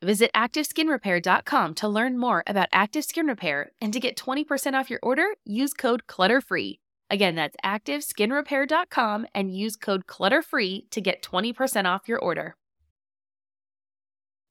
Visit 0.00 0.30
ActiveSkinRepair.com 0.32 1.74
to 1.74 1.88
learn 1.88 2.18
more 2.18 2.44
about 2.46 2.68
Active 2.72 3.04
Skin 3.04 3.26
Repair 3.26 3.72
and 3.80 3.92
to 3.92 3.98
get 3.98 4.16
20% 4.16 4.74
off 4.74 4.90
your 4.90 5.00
order, 5.02 5.34
use 5.44 5.74
code 5.74 6.06
CLUTTERFREE. 6.06 6.78
Again, 7.10 7.34
that's 7.34 7.56
ActiveSkinRepair.com 7.64 9.26
and 9.34 9.52
use 9.52 9.74
code 9.74 10.06
CLUTTERFREE 10.06 10.88
to 10.90 11.00
get 11.00 11.20
20% 11.22 11.86
off 11.86 12.06
your 12.06 12.20
order. 12.20 12.54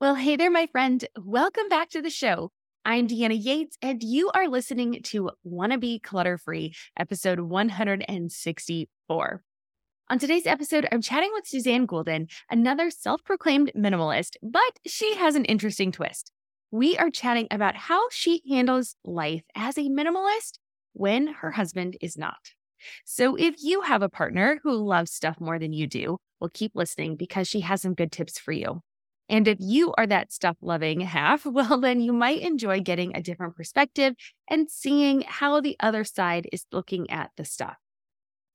Well, 0.01 0.15
hey 0.15 0.35
there, 0.35 0.51
my 0.51 0.67
friend. 0.67 1.07
Welcome 1.17 1.69
back 1.69 1.91
to 1.91 2.01
the 2.01 2.09
show. 2.09 2.51
I'm 2.83 3.07
Deanna 3.07 3.41
Yates, 3.41 3.77
and 3.81 4.03
you 4.03 4.29
are 4.33 4.49
listening 4.49 5.01
to 5.03 5.31
Wanna 5.45 5.77
Be 5.77 5.97
Clutter 5.97 6.37
Free, 6.37 6.73
episode 6.99 7.39
164. 7.39 9.43
On 10.09 10.17
today's 10.17 10.47
episode, 10.47 10.87
I'm 10.89 11.01
chatting 11.01 11.31
with 11.33 11.45
Suzanne 11.45 11.85
Goulden, 11.85 12.29
another 12.49 12.89
self 12.89 13.25
proclaimed 13.25 13.73
minimalist, 13.75 14.37
but 14.41 14.79
she 14.85 15.15
has 15.15 15.35
an 15.35 15.43
interesting 15.43 15.91
twist. 15.91 16.31
We 16.71 16.97
are 16.97 17.09
chatting 17.09 17.47
about 17.51 17.75
how 17.75 18.07
she 18.09 18.41
handles 18.49 18.95
life 19.03 19.43
as 19.53 19.77
a 19.77 19.89
minimalist 19.89 20.59
when 20.93 21.27
her 21.27 21.51
husband 21.51 21.97
is 21.99 22.17
not. 22.17 22.53
So 23.03 23.35
if 23.35 23.55
you 23.61 23.81
have 23.81 24.01
a 24.01 24.07
partner 24.07 24.61
who 24.63 24.71
loves 24.71 25.11
stuff 25.11 25.41
more 25.41 25.59
than 25.59 25.73
you 25.73 25.87
do, 25.87 26.19
well, 26.39 26.51
keep 26.53 26.71
listening 26.73 27.17
because 27.17 27.49
she 27.49 27.59
has 27.61 27.81
some 27.81 27.93
good 27.93 28.13
tips 28.13 28.39
for 28.39 28.53
you. 28.53 28.83
And 29.27 29.45
if 29.45 29.57
you 29.59 29.93
are 29.97 30.07
that 30.07 30.31
stuff 30.31 30.55
loving 30.61 31.01
half, 31.01 31.45
well, 31.45 31.81
then 31.81 31.99
you 31.99 32.13
might 32.13 32.43
enjoy 32.43 32.79
getting 32.79 33.13
a 33.13 33.21
different 33.21 33.57
perspective 33.57 34.13
and 34.49 34.69
seeing 34.69 35.25
how 35.27 35.59
the 35.59 35.75
other 35.81 36.05
side 36.05 36.47
is 36.53 36.65
looking 36.71 37.09
at 37.09 37.31
the 37.35 37.43
stuff. 37.43 37.75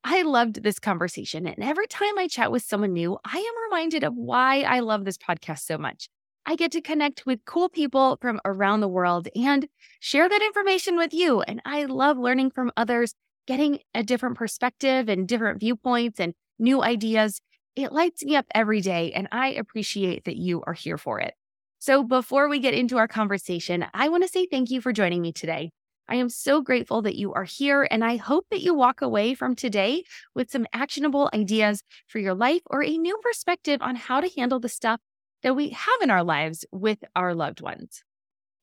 I 0.05 0.23
loved 0.23 0.63
this 0.63 0.79
conversation. 0.79 1.47
And 1.47 1.63
every 1.63 1.87
time 1.87 2.19
I 2.19 2.27
chat 2.27 2.51
with 2.51 2.63
someone 2.63 2.93
new, 2.93 3.19
I 3.25 3.39
am 3.39 3.71
reminded 3.71 4.03
of 4.03 4.15
why 4.15 4.63
I 4.63 4.81
love 4.81 5.05
this 5.05 5.19
podcast 5.19 5.61
so 5.61 5.79
much. 5.79 6.09
I 6.45 6.57
get 6.57 6.73
to 6.73 6.81
connect 6.81 7.25
with 7.25 7.45
cool 7.45 7.69
people 7.69 8.19
from 8.21 8.41
around 8.45 8.81
the 8.81 8.89
world 8.89 9.29
and 9.37 9.69
share 10.01 10.29
that 10.29 10.43
information 10.43 10.97
with 10.97 11.15
you. 11.15 11.41
And 11.43 11.63
I 11.65 11.85
love 11.85 12.19
learning 12.19 12.51
from 12.51 12.73
others, 12.77 13.15
getting 13.47 13.79
a 13.95 14.03
different 14.03 14.37
perspective 14.37 15.09
and 15.09 15.29
different 15.29 15.61
viewpoints 15.61 16.19
and 16.19 16.35
new 16.59 16.83
ideas. 16.83 17.41
It 17.77 17.93
lights 17.93 18.25
me 18.25 18.35
up 18.37 18.47
every 18.55 18.81
day, 18.81 19.13
and 19.13 19.29
I 19.31 19.53
appreciate 19.53 20.25
that 20.25 20.37
you 20.37 20.63
are 20.67 20.75
here 20.75 20.99
for 20.99 21.21
it. 21.21 21.35
So, 21.79 22.03
before 22.03 22.49
we 22.49 22.59
get 22.59 22.75
into 22.75 22.99
our 22.99 23.09
conversation, 23.09 23.87
I 23.95 24.09
want 24.09 24.25
to 24.25 24.29
say 24.29 24.47
thank 24.47 24.71
you 24.71 24.81
for 24.81 24.93
joining 24.93 25.23
me 25.23 25.33
today. 25.33 25.71
I 26.09 26.17
am 26.17 26.29
so 26.29 26.61
grateful 26.61 27.03
that 27.03 27.17
you 27.17 27.33
are 27.33 27.45
here, 27.45 27.87
and 27.91 28.05
I 28.05 28.17
hope 28.17 28.47
that 28.51 28.61
you 28.61 28.75
walk 28.75 29.03
away 29.03 29.35
from 29.35 29.55
today 29.55 30.05
with 30.35 30.51
some 30.51 30.67
actionable 30.73 31.31
ideas 31.33 31.83
for 32.09 32.19
your 32.19 32.35
life 32.35 32.63
or 32.67 32.83
a 32.83 32.99
new 32.99 33.19
perspective 33.23 33.81
on 33.81 33.97
how 33.97 34.21
to 34.21 34.31
handle 34.37 34.61
the 34.61 34.69
stuff 34.69 35.01
that 35.43 35.57
we 35.57 35.71
have 35.71 36.01
in 36.03 36.11
our 36.11 36.25
lives 36.25 36.65
with 36.73 36.99
our 37.15 37.35
loved 37.35 37.61
ones. 37.61 38.03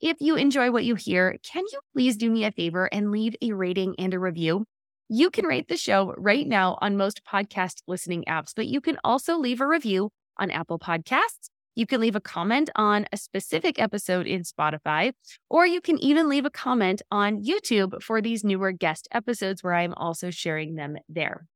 If 0.01 0.17
you 0.21 0.35
enjoy 0.35 0.71
what 0.71 0.85
you 0.85 0.95
hear, 0.95 1.37
can 1.43 1.63
you 1.71 1.79
please 1.93 2.15
do 2.17 2.29
me 2.29 2.45
a 2.45 2.51
favor 2.51 2.85
and 2.85 3.11
leave 3.11 3.35
a 3.41 3.51
rating 3.51 3.95
and 3.99 4.13
a 4.13 4.19
review? 4.19 4.65
You 5.09 5.29
can 5.29 5.45
rate 5.45 5.67
the 5.67 5.77
show 5.77 6.13
right 6.17 6.47
now 6.47 6.77
on 6.81 6.95
most 6.95 7.21
podcast 7.25 7.81
listening 7.87 8.23
apps, 8.27 8.53
but 8.55 8.67
you 8.67 8.79
can 8.79 8.97
also 9.03 9.37
leave 9.37 9.59
a 9.59 9.67
review 9.67 10.11
on 10.37 10.51
Apple 10.51 10.79
Podcasts 10.79 11.49
you 11.79 11.87
can 11.87 12.01
leave 12.01 12.15
a 12.15 12.19
comment 12.19 12.69
on 12.75 13.05
a 13.13 13.17
specific 13.17 13.79
episode 13.79 14.27
in 14.27 14.41
Spotify, 14.41 15.13
or 15.49 15.65
you 15.65 15.79
can 15.79 15.97
even 15.99 16.27
leave 16.27 16.43
a 16.43 16.49
comment 16.49 17.01
on 17.09 17.41
YouTube 17.41 18.03
for 18.03 18.21
these 18.21 18.43
newer 18.43 18.73
guest 18.73 19.07
episodes 19.13 19.63
where 19.63 19.73
I'm 19.73 19.93
also 19.93 20.29
sharing 20.29 20.75
them 20.75 20.97
there. 21.07 21.47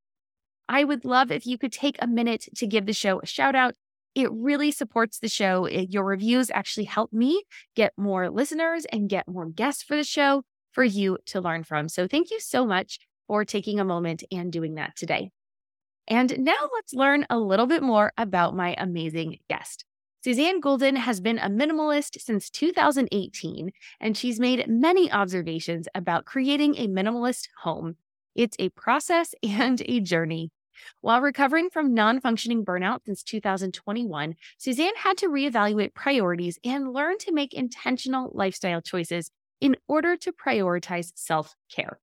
I 0.70 0.86
would 0.86 1.04
love 1.04 1.30
if 1.30 1.46
you 1.46 1.58
could 1.58 1.74
take 1.74 1.98
a 2.00 2.08
minute 2.08 2.48
to 2.56 2.66
give 2.66 2.86
the 2.86 2.94
show 2.94 3.20
a 3.20 3.26
shout 3.26 3.54
out. 3.54 3.74
It 4.16 4.32
really 4.32 4.72
supports 4.72 5.20
the 5.20 5.28
show. 5.28 5.68
Your 5.68 6.06
reviews 6.06 6.50
actually 6.52 6.86
help 6.86 7.12
me 7.12 7.44
get 7.76 7.92
more 7.98 8.30
listeners 8.30 8.86
and 8.94 9.10
get 9.10 9.28
more 9.28 9.50
guests 9.50 9.84
for 9.84 9.98
the 9.98 10.06
show 10.06 10.44
for 10.72 10.86
you 10.86 11.18
to 11.26 11.42
learn 11.42 11.66
from. 11.66 11.90
So 11.90 12.08
thank 12.08 12.32
you 12.32 12.40
so 12.40 12.66
much 12.66 12.98
for 13.28 13.44
taking 13.44 13.78
a 13.78 13.86
moment 13.86 14.24
and 14.32 14.54
doing 14.54 14.76
that 14.76 14.96
today. 14.96 15.32
And 16.08 16.40
now 16.40 16.70
let's 16.74 16.94
learn 16.94 17.26
a 17.30 17.38
little 17.38 17.68
bit 17.68 17.84
more 17.84 18.14
about 18.18 18.56
my 18.56 18.74
amazing 18.78 19.40
guest. 19.50 19.84
Suzanne 20.24 20.62
Goulden 20.62 20.96
has 20.96 21.20
been 21.20 21.38
a 21.38 21.50
minimalist 21.50 22.22
since 22.22 22.50
2018, 22.50 23.72
and 24.00 24.16
she's 24.16 24.40
made 24.40 24.70
many 24.70 25.12
observations 25.12 25.90
about 25.94 26.24
creating 26.24 26.76
a 26.78 26.88
minimalist 26.88 27.50
home. 27.64 27.98
It's 28.34 28.56
a 28.58 28.70
process 28.70 29.36
and 29.44 29.82
a 29.86 30.00
journey. 30.00 30.52
While 31.02 31.20
recovering 31.20 31.70
from 31.70 31.94
non 31.94 32.22
functioning 32.22 32.64
burnout 32.64 33.00
since 33.06 33.22
2021, 33.22 34.36
Suzanne 34.58 34.96
had 34.96 35.18
to 35.18 35.28
reevaluate 35.28 35.94
priorities 35.94 36.58
and 36.64 36.94
learn 36.94 37.18
to 37.18 37.34
make 37.34 37.54
intentional 37.54 38.32
lifestyle 38.34 38.82
choices 38.82 39.30
in 39.60 39.76
order 39.90 40.16
to 40.16 40.32
prioritize 40.32 41.12
self 41.16 41.54
care. 41.70 42.00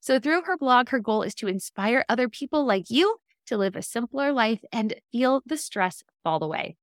So, 0.00 0.18
through 0.20 0.42
her 0.42 0.58
blog, 0.58 0.90
her 0.90 1.00
goal 1.00 1.22
is 1.22 1.34
to 1.36 1.48
inspire 1.48 2.04
other 2.10 2.28
people 2.28 2.66
like 2.66 2.90
you 2.90 3.16
to 3.46 3.56
live 3.56 3.74
a 3.74 3.80
simpler 3.80 4.32
life 4.32 4.62
and 4.70 4.96
feel 5.12 5.40
the 5.46 5.56
stress 5.56 6.02
fall 6.22 6.44
away. 6.44 6.76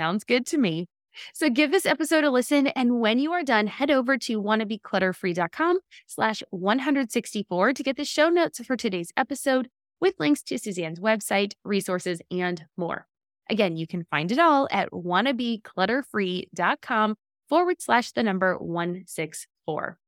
Sounds 0.00 0.24
good 0.24 0.46
to 0.46 0.56
me. 0.56 0.86
So 1.34 1.50
give 1.50 1.70
this 1.70 1.84
episode 1.84 2.24
a 2.24 2.30
listen. 2.30 2.68
And 2.68 3.00
when 3.00 3.18
you 3.18 3.32
are 3.32 3.42
done, 3.42 3.66
head 3.66 3.90
over 3.90 4.16
to 4.16 4.40
wannabeclutterfree.com 4.40 5.80
slash 6.06 6.42
164 6.48 7.74
to 7.74 7.82
get 7.82 7.98
the 7.98 8.06
show 8.06 8.30
notes 8.30 8.64
for 8.64 8.78
today's 8.78 9.12
episode 9.18 9.68
with 10.00 10.14
links 10.18 10.42
to 10.44 10.58
Suzanne's 10.58 11.00
website, 11.00 11.52
resources, 11.66 12.22
and 12.30 12.64
more. 12.78 13.06
Again, 13.50 13.76
you 13.76 13.86
can 13.86 14.06
find 14.10 14.32
it 14.32 14.38
all 14.38 14.68
at 14.70 14.90
wannabeclutterfree.com 14.90 17.16
forward 17.50 17.82
slash 17.82 18.12
the 18.12 18.22
number 18.22 18.56
164. 18.56 19.98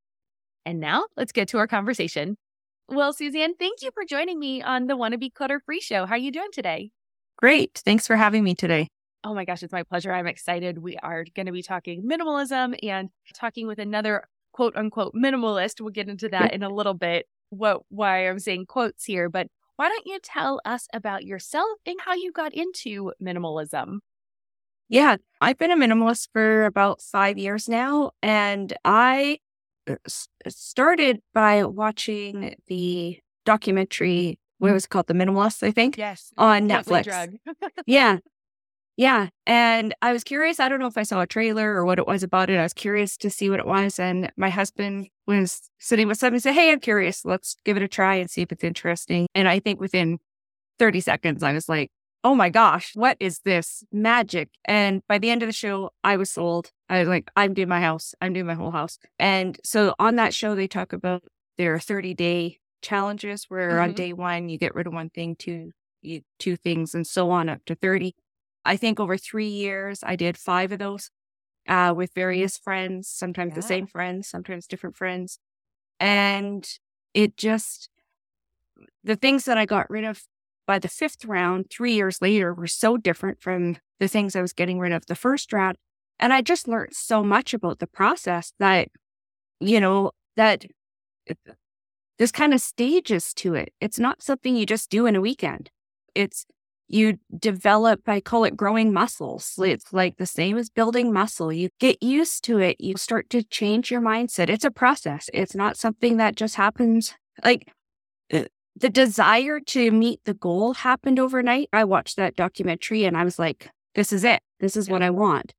And 0.64 0.80
now 0.80 1.04
let's 1.18 1.32
get 1.32 1.48
to 1.48 1.58
our 1.58 1.66
conversation. 1.66 2.38
Well, 2.88 3.12
Suzanne, 3.12 3.56
thank 3.56 3.82
you 3.82 3.90
for 3.92 4.04
joining 4.08 4.38
me 4.38 4.62
on 4.62 4.86
the 4.86 4.96
Wanna 4.96 5.18
Clutter 5.34 5.60
Free 5.60 5.82
show. 5.82 6.06
How 6.06 6.14
are 6.14 6.18
you 6.18 6.32
doing 6.32 6.48
today? 6.50 6.92
Great. 7.36 7.82
Thanks 7.84 8.06
for 8.06 8.16
having 8.16 8.42
me 8.42 8.54
today. 8.54 8.88
Oh 9.24 9.34
my 9.34 9.44
gosh, 9.44 9.62
it's 9.62 9.72
my 9.72 9.82
pleasure. 9.82 10.12
I'm 10.12 10.26
excited. 10.26 10.78
We 10.78 10.96
are 10.98 11.24
going 11.34 11.46
to 11.46 11.52
be 11.52 11.62
talking 11.62 12.02
minimalism 12.02 12.76
and 12.82 13.10
talking 13.34 13.66
with 13.66 13.78
another 13.78 14.24
quote 14.52 14.76
unquote 14.76 15.14
minimalist. 15.14 15.80
We'll 15.80 15.90
get 15.90 16.08
into 16.08 16.28
that 16.30 16.52
in 16.52 16.62
a 16.62 16.68
little 16.68 16.94
bit. 16.94 17.26
What 17.50 17.82
why 17.88 18.28
I'm 18.28 18.38
saying 18.38 18.66
quotes 18.66 19.04
here, 19.04 19.28
but 19.28 19.48
why 19.76 19.88
don't 19.88 20.06
you 20.06 20.18
tell 20.22 20.60
us 20.64 20.86
about 20.92 21.24
yourself 21.24 21.78
and 21.86 21.96
how 22.04 22.14
you 22.14 22.32
got 22.32 22.52
into 22.54 23.12
minimalism? 23.22 23.98
Yeah, 24.88 25.16
I've 25.40 25.58
been 25.58 25.70
a 25.70 25.76
minimalist 25.76 26.28
for 26.32 26.66
about 26.66 27.00
five 27.00 27.38
years 27.38 27.68
now, 27.68 28.10
and 28.22 28.72
I 28.84 29.38
uh, 29.88 29.96
started 30.48 31.22
by 31.32 31.64
watching 31.64 32.56
the 32.66 33.18
documentary. 33.44 34.38
What 34.58 34.72
was 34.72 34.84
it 34.84 34.90
called? 34.90 35.06
The 35.06 35.14
Minimalist, 35.14 35.66
I 35.66 35.70
think. 35.70 35.96
Yes. 35.96 36.32
On 36.36 36.68
Netflix. 36.68 37.36
yeah. 37.86 38.18
Yeah. 38.96 39.28
And 39.46 39.94
I 40.02 40.12
was 40.12 40.22
curious. 40.22 40.60
I 40.60 40.68
don't 40.68 40.78
know 40.78 40.86
if 40.86 40.98
I 40.98 41.02
saw 41.02 41.22
a 41.22 41.26
trailer 41.26 41.74
or 41.74 41.84
what 41.84 41.98
it 41.98 42.06
was 42.06 42.22
about 42.22 42.50
it. 42.50 42.58
I 42.58 42.62
was 42.62 42.74
curious 42.74 43.16
to 43.18 43.30
see 43.30 43.48
what 43.48 43.58
it 43.58 43.66
was. 43.66 43.98
And 43.98 44.30
my 44.36 44.50
husband 44.50 45.08
was 45.26 45.70
sitting 45.78 46.08
with 46.08 46.18
somebody 46.18 46.36
and 46.36 46.42
said, 46.42 46.54
Hey, 46.54 46.70
I'm 46.70 46.80
curious. 46.80 47.24
Let's 47.24 47.56
give 47.64 47.76
it 47.76 47.82
a 47.82 47.88
try 47.88 48.16
and 48.16 48.30
see 48.30 48.42
if 48.42 48.52
it's 48.52 48.64
interesting. 48.64 49.26
And 49.34 49.48
I 49.48 49.60
think 49.60 49.80
within 49.80 50.18
30 50.78 51.00
seconds, 51.00 51.42
I 51.42 51.52
was 51.52 51.68
like, 51.68 51.90
oh 52.24 52.34
my 52.34 52.50
gosh, 52.50 52.92
what 52.94 53.16
is 53.20 53.40
this 53.40 53.84
magic? 53.92 54.48
And 54.64 55.02
by 55.08 55.18
the 55.18 55.30
end 55.30 55.42
of 55.42 55.48
the 55.48 55.52
show, 55.52 55.90
I 56.04 56.16
was 56.16 56.30
sold. 56.30 56.70
I 56.88 57.00
was 57.00 57.08
like, 57.08 57.30
I'm 57.36 57.54
doing 57.54 57.68
my 57.68 57.80
house. 57.80 58.14
I'm 58.20 58.32
doing 58.32 58.46
my 58.46 58.54
whole 58.54 58.70
house. 58.70 58.98
And 59.18 59.58
so 59.64 59.94
on 59.98 60.16
that 60.16 60.34
show, 60.34 60.54
they 60.54 60.68
talk 60.68 60.92
about 60.92 61.24
their 61.58 61.78
30 61.78 62.14
day 62.14 62.58
challenges 62.80 63.46
where 63.48 63.70
mm-hmm. 63.70 63.82
on 63.82 63.92
day 63.92 64.12
one, 64.12 64.48
you 64.48 64.58
get 64.58 64.74
rid 64.74 64.86
of 64.86 64.92
one 64.92 65.10
thing, 65.10 65.36
two, 65.36 65.72
you, 66.00 66.22
two 66.38 66.56
things, 66.56 66.94
and 66.94 67.06
so 67.06 67.30
on 67.30 67.48
up 67.48 67.64
to 67.66 67.74
30. 67.74 68.14
I 68.64 68.76
think 68.76 69.00
over 69.00 69.16
three 69.16 69.48
years, 69.48 70.00
I 70.02 70.16
did 70.16 70.36
five 70.36 70.72
of 70.72 70.78
those 70.78 71.10
uh, 71.68 71.92
with 71.96 72.12
various 72.14 72.58
friends, 72.58 73.08
sometimes 73.08 73.50
yeah. 73.50 73.56
the 73.56 73.62
same 73.62 73.86
friends, 73.86 74.28
sometimes 74.28 74.66
different 74.66 74.96
friends. 74.96 75.38
And 75.98 76.68
it 77.14 77.36
just, 77.36 77.88
the 79.04 79.16
things 79.16 79.44
that 79.44 79.58
I 79.58 79.66
got 79.66 79.90
rid 79.90 80.04
of 80.04 80.22
by 80.66 80.78
the 80.78 80.88
fifth 80.88 81.24
round, 81.24 81.70
three 81.70 81.94
years 81.94 82.22
later, 82.22 82.54
were 82.54 82.66
so 82.66 82.96
different 82.96 83.40
from 83.40 83.76
the 83.98 84.08
things 84.08 84.34
I 84.34 84.42
was 84.42 84.52
getting 84.52 84.78
rid 84.78 84.92
of 84.92 85.06
the 85.06 85.14
first 85.14 85.52
round. 85.52 85.76
And 86.18 86.32
I 86.32 86.40
just 86.40 86.68
learned 86.68 86.94
so 86.94 87.22
much 87.24 87.52
about 87.52 87.80
the 87.80 87.86
process 87.86 88.52
that, 88.58 88.88
you 89.60 89.80
know, 89.80 90.12
that 90.36 90.64
there's 92.18 92.32
kind 92.32 92.54
of 92.54 92.60
stages 92.60 93.34
to 93.34 93.54
it. 93.54 93.72
It's 93.80 93.98
not 93.98 94.22
something 94.22 94.54
you 94.54 94.66
just 94.66 94.90
do 94.90 95.06
in 95.06 95.16
a 95.16 95.20
weekend. 95.20 95.70
It's 96.14 96.46
you 96.92 97.18
develop, 97.38 98.08
I 98.08 98.20
call 98.20 98.44
it 98.44 98.56
growing 98.56 98.92
muscles. 98.92 99.54
It's 99.58 99.92
like 99.92 100.18
the 100.18 100.26
same 100.26 100.58
as 100.58 100.68
building 100.68 101.12
muscle. 101.12 101.52
You 101.52 101.70
get 101.80 102.02
used 102.02 102.44
to 102.44 102.58
it. 102.58 102.80
You 102.80 102.96
start 102.96 103.30
to 103.30 103.42
change 103.42 103.90
your 103.90 104.00
mindset. 104.00 104.50
It's 104.50 104.64
a 104.64 104.70
process. 104.70 105.30
It's 105.32 105.54
not 105.54 105.76
something 105.76 106.18
that 106.18 106.36
just 106.36 106.56
happens 106.56 107.14
like 107.44 107.72
uh, 108.32 108.44
the 108.76 108.90
desire 108.90 109.58
to 109.60 109.90
meet 109.90 110.20
the 110.24 110.34
goal 110.34 110.74
happened 110.74 111.18
overnight. 111.18 111.68
I 111.72 111.84
watched 111.84 112.16
that 112.16 112.36
documentary 112.36 113.04
and 113.04 113.16
I 113.16 113.24
was 113.24 113.38
like, 113.38 113.70
this 113.94 114.12
is 114.12 114.24
it. 114.24 114.40
This 114.60 114.76
is 114.76 114.88
what 114.88 115.02
I 115.02 115.10
want. 115.10 115.54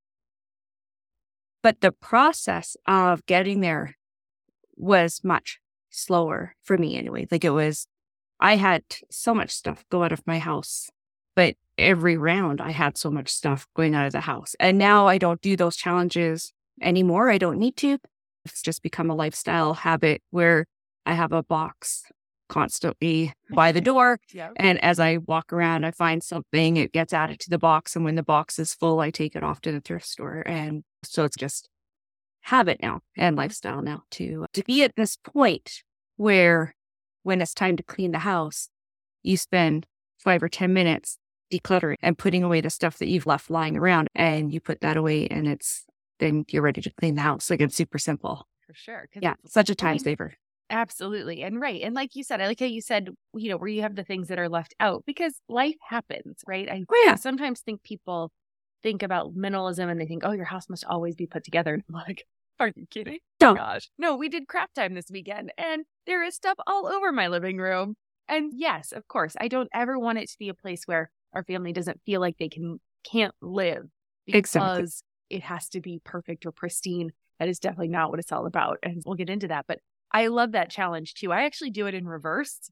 But 1.61 1.81
the 1.81 1.91
process 1.91 2.75
of 2.85 3.25
getting 3.25 3.61
there 3.61 3.95
was 4.75 5.21
much 5.23 5.59
slower 5.89 6.55
for 6.63 6.77
me 6.77 6.97
anyway. 6.97 7.27
Like 7.31 7.45
it 7.45 7.51
was, 7.51 7.87
I 8.39 8.57
had 8.57 8.83
so 9.09 9.33
much 9.33 9.51
stuff 9.51 9.85
go 9.89 10.03
out 10.03 10.11
of 10.11 10.27
my 10.27 10.39
house, 10.39 10.89
but 11.35 11.55
every 11.77 12.17
round 12.17 12.61
I 12.61 12.71
had 12.71 12.97
so 12.97 13.09
much 13.09 13.29
stuff 13.29 13.67
going 13.75 13.95
out 13.95 14.05
of 14.05 14.11
the 14.11 14.21
house. 14.21 14.55
And 14.59 14.77
now 14.77 15.07
I 15.07 15.17
don't 15.17 15.41
do 15.41 15.55
those 15.55 15.75
challenges 15.75 16.53
anymore. 16.81 17.29
I 17.29 17.37
don't 17.37 17.57
need 17.57 17.75
to. 17.77 17.97
It's 18.45 18.61
just 18.61 18.83
become 18.83 19.09
a 19.09 19.15
lifestyle 19.15 19.73
habit 19.73 20.21
where 20.31 20.65
I 21.05 21.13
have 21.13 21.31
a 21.31 21.43
box 21.43 22.03
constantly 22.49 23.33
by 23.49 23.71
the 23.71 23.81
door. 23.81 24.19
Yep. 24.33 24.53
And 24.55 24.83
as 24.83 24.99
I 24.99 25.17
walk 25.17 25.53
around, 25.53 25.85
I 25.85 25.91
find 25.91 26.23
something, 26.23 26.77
it 26.77 26.91
gets 26.91 27.13
added 27.13 27.39
to 27.41 27.49
the 27.49 27.59
box. 27.59 27.95
And 27.95 28.03
when 28.03 28.15
the 28.15 28.23
box 28.23 28.57
is 28.57 28.73
full, 28.73 28.99
I 28.99 29.11
take 29.11 29.35
it 29.35 29.43
off 29.43 29.61
to 29.61 29.71
the 29.71 29.79
thrift 29.79 30.07
store. 30.07 30.43
And 30.45 30.83
so 31.03 31.23
it's 31.23 31.35
just 31.35 31.69
habit 32.41 32.79
now 32.81 33.01
and 33.15 33.35
lifestyle 33.35 33.81
now 33.81 34.03
to, 34.11 34.45
to 34.53 34.63
be 34.63 34.83
at 34.83 34.95
this 34.95 35.17
point 35.17 35.83
where 36.17 36.75
when 37.21 37.41
it's 37.41 37.53
time 37.53 37.77
to 37.77 37.83
clean 37.83 38.11
the 38.11 38.19
house, 38.19 38.69
you 39.21 39.37
spend 39.37 39.85
five 40.17 40.41
or 40.41 40.49
10 40.49 40.73
minutes 40.73 41.17
decluttering 41.59 41.97
and 42.01 42.17
putting 42.17 42.43
away 42.43 42.61
the 42.61 42.69
stuff 42.69 42.97
that 42.97 43.07
you've 43.07 43.27
left 43.27 43.49
lying 43.49 43.77
around. 43.77 44.07
And 44.15 44.53
you 44.53 44.59
put 44.59 44.81
that 44.81 44.97
away 44.97 45.27
and 45.27 45.47
it's, 45.47 45.85
then 46.19 46.45
you're 46.49 46.61
ready 46.61 46.81
to 46.81 46.91
clean 46.99 47.15
the 47.15 47.21
house. 47.21 47.49
Like 47.49 47.61
it's 47.61 47.75
super 47.75 47.97
simple. 47.97 48.47
For 48.67 48.73
sure. 48.73 49.09
Yeah. 49.19 49.35
Such 49.45 49.69
a 49.69 49.75
time 49.75 49.99
saver. 49.99 50.33
Absolutely. 50.69 51.43
And 51.43 51.59
right. 51.61 51.81
And 51.81 51.93
like 51.93 52.15
you 52.15 52.23
said, 52.23 52.41
I 52.41 52.47
like 52.47 52.59
how 52.59 52.65
you 52.65 52.81
said, 52.81 53.09
you 53.35 53.49
know, 53.49 53.57
where 53.57 53.67
you 53.67 53.81
have 53.81 53.95
the 53.95 54.03
things 54.03 54.29
that 54.29 54.39
are 54.39 54.49
left 54.49 54.73
out 54.79 55.03
because 55.05 55.39
life 55.47 55.75
happens, 55.87 56.41
right? 56.47 56.69
I 56.69 56.83
oh, 56.89 57.03
yeah. 57.05 57.15
sometimes 57.15 57.61
think 57.61 57.83
people 57.83 58.31
think 58.81 59.03
about 59.03 59.35
minimalism 59.35 59.89
and 59.89 59.99
they 59.99 60.05
think, 60.05 60.23
oh, 60.25 60.31
your 60.31 60.45
house 60.45 60.69
must 60.69 60.85
always 60.85 61.15
be 61.15 61.27
put 61.27 61.43
together. 61.43 61.73
And 61.73 61.83
I'm 61.87 61.95
like, 61.95 62.25
are 62.59 62.71
you 62.75 62.85
kidding? 62.89 63.19
Don't. 63.39 63.55
Gosh. 63.55 63.89
No, 63.97 64.15
we 64.15 64.29
did 64.29 64.47
craft 64.47 64.75
time 64.75 64.93
this 64.93 65.11
weekend 65.11 65.51
and 65.57 65.85
there 66.05 66.23
is 66.23 66.35
stuff 66.35 66.57
all 66.65 66.87
over 66.87 67.11
my 67.11 67.27
living 67.27 67.57
room. 67.57 67.95
And 68.27 68.51
yes, 68.55 68.91
of 68.91 69.07
course, 69.07 69.35
I 69.39 69.49
don't 69.49 69.69
ever 69.73 69.99
want 69.99 70.17
it 70.17 70.29
to 70.29 70.39
be 70.39 70.49
a 70.49 70.53
place 70.53 70.83
where 70.85 71.11
our 71.33 71.43
family 71.43 71.73
doesn't 71.73 72.01
feel 72.05 72.21
like 72.21 72.37
they 72.37 72.49
can 72.49 72.79
can't 73.03 73.33
live 73.41 73.85
because 74.25 74.45
exactly. 74.45 74.87
it 75.29 75.43
has 75.43 75.69
to 75.69 75.81
be 75.81 76.01
perfect 76.03 76.45
or 76.45 76.51
pristine. 76.51 77.11
That 77.39 77.49
is 77.49 77.59
definitely 77.59 77.89
not 77.89 78.09
what 78.09 78.19
it's 78.19 78.31
all 78.31 78.45
about. 78.45 78.77
And 78.83 79.01
we'll 79.05 79.15
get 79.15 79.29
into 79.29 79.49
that. 79.49 79.65
But 79.67 79.79
I 80.11 80.27
love 80.27 80.51
that 80.53 80.69
challenge 80.69 81.15
too. 81.15 81.31
I 81.31 81.43
actually 81.43 81.71
do 81.71 81.87
it 81.87 81.93
in 81.93 82.07
reverse. 82.07 82.69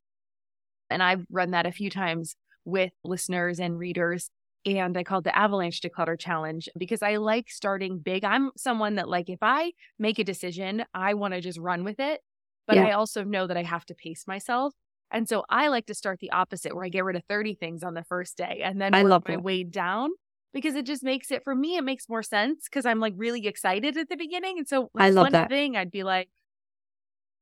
And 0.89 1.01
I've 1.01 1.25
run 1.29 1.51
that 1.51 1.65
a 1.65 1.71
few 1.71 1.89
times 1.89 2.35
with 2.63 2.91
listeners 3.03 3.59
and 3.59 3.77
readers. 3.77 4.29
And 4.65 4.95
I 4.95 5.03
call 5.03 5.19
it 5.19 5.23
the 5.23 5.35
avalanche 5.35 5.81
declutter 5.81 6.19
challenge 6.19 6.69
because 6.77 7.01
I 7.01 7.15
like 7.15 7.49
starting 7.49 7.97
big. 7.97 8.23
I'm 8.23 8.51
someone 8.55 8.95
that, 8.95 9.09
like, 9.09 9.27
if 9.27 9.39
I 9.41 9.71
make 9.97 10.19
a 10.19 10.23
decision, 10.23 10.85
I 10.93 11.15
want 11.15 11.33
to 11.33 11.41
just 11.41 11.57
run 11.57 11.83
with 11.83 11.99
it. 11.99 12.21
But 12.67 12.75
yeah. 12.75 12.83
I 12.83 12.91
also 12.91 13.23
know 13.23 13.47
that 13.47 13.57
I 13.57 13.63
have 13.63 13.85
to 13.85 13.95
pace 13.95 14.27
myself. 14.27 14.75
And 15.11 15.27
so 15.27 15.43
I 15.49 15.67
like 15.67 15.85
to 15.87 15.93
start 15.93 16.19
the 16.19 16.31
opposite 16.31 16.75
where 16.75 16.85
I 16.85 16.89
get 16.89 17.03
rid 17.03 17.15
of 17.15 17.23
30 17.29 17.55
things 17.55 17.83
on 17.83 17.93
the 17.93 18.03
first 18.03 18.37
day 18.37 18.61
and 18.63 18.81
then 18.81 18.93
I 18.93 19.03
work 19.03 19.27
my 19.27 19.37
way 19.37 19.63
down 19.63 20.09
because 20.53 20.75
it 20.75 20.85
just 20.85 21.03
makes 21.03 21.31
it 21.31 21.43
for 21.43 21.55
me, 21.55 21.77
it 21.77 21.83
makes 21.83 22.07
more 22.09 22.23
sense 22.23 22.67
because 22.69 22.85
I'm 22.85 22.99
like 22.99 23.13
really 23.17 23.45
excited 23.47 23.97
at 23.97 24.09
the 24.09 24.17
beginning. 24.17 24.57
And 24.57 24.67
so 24.67 24.89
I 24.95 25.09
love 25.09 25.25
one 25.25 25.31
that 25.33 25.49
thing 25.49 25.75
I'd 25.75 25.91
be 25.91 26.03
like, 26.03 26.29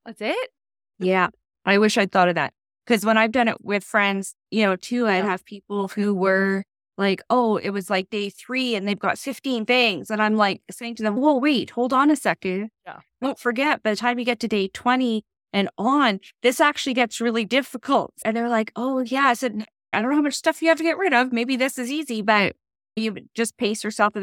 that's 0.05 0.21
it. 0.21 0.49
Yeah. 0.97 1.29
I 1.65 1.77
wish 1.77 1.97
I'd 1.97 2.11
thought 2.11 2.29
of 2.29 2.35
that. 2.35 2.53
Because 2.85 3.05
when 3.05 3.17
I've 3.17 3.31
done 3.31 3.47
it 3.47 3.63
with 3.63 3.83
friends, 3.83 4.33
you 4.49 4.63
know, 4.65 4.75
too, 4.75 5.07
I'd 5.07 5.23
have 5.23 5.45
people 5.45 5.89
who 5.89 6.15
were 6.15 6.63
like, 6.97 7.21
oh, 7.29 7.57
it 7.57 7.69
was 7.69 7.89
like 7.89 8.09
day 8.09 8.29
three 8.29 8.75
and 8.75 8.87
they've 8.87 8.99
got 8.99 9.17
15 9.17 9.65
things. 9.65 10.09
And 10.09 10.21
I'm 10.21 10.35
like 10.35 10.61
saying 10.71 10.95
to 10.95 11.03
them, 11.03 11.15
whoa, 11.15 11.37
wait, 11.37 11.69
hold 11.69 11.93
on 11.93 12.09
a 12.09 12.15
second. 12.15 12.71
Yeah. 12.85 12.99
Don't 13.21 13.37
forget, 13.37 13.83
by 13.83 13.91
the 13.91 13.95
time 13.95 14.17
you 14.17 14.25
get 14.25 14.39
to 14.39 14.47
day 14.47 14.67
20 14.67 15.23
and 15.53 15.69
on, 15.77 16.19
this 16.43 16.59
actually 16.59 16.93
gets 16.93 17.19
really 17.19 17.45
difficult. 17.45 18.13
And 18.23 18.35
they're 18.35 18.49
like, 18.49 18.71
oh, 18.75 18.99
yeah. 18.99 19.25
I 19.25 19.33
said, 19.33 19.65
I 19.91 20.01
don't 20.01 20.11
know 20.11 20.17
how 20.17 20.21
much 20.21 20.35
stuff 20.35 20.61
you 20.61 20.69
have 20.69 20.77
to 20.77 20.83
get 20.83 20.97
rid 20.97 21.13
of. 21.13 21.33
Maybe 21.33 21.55
this 21.55 21.77
is 21.77 21.91
easy, 21.91 22.21
but 22.21 22.55
you 22.95 23.15
just 23.33 23.57
pace 23.57 23.83
yourself. 23.83 24.13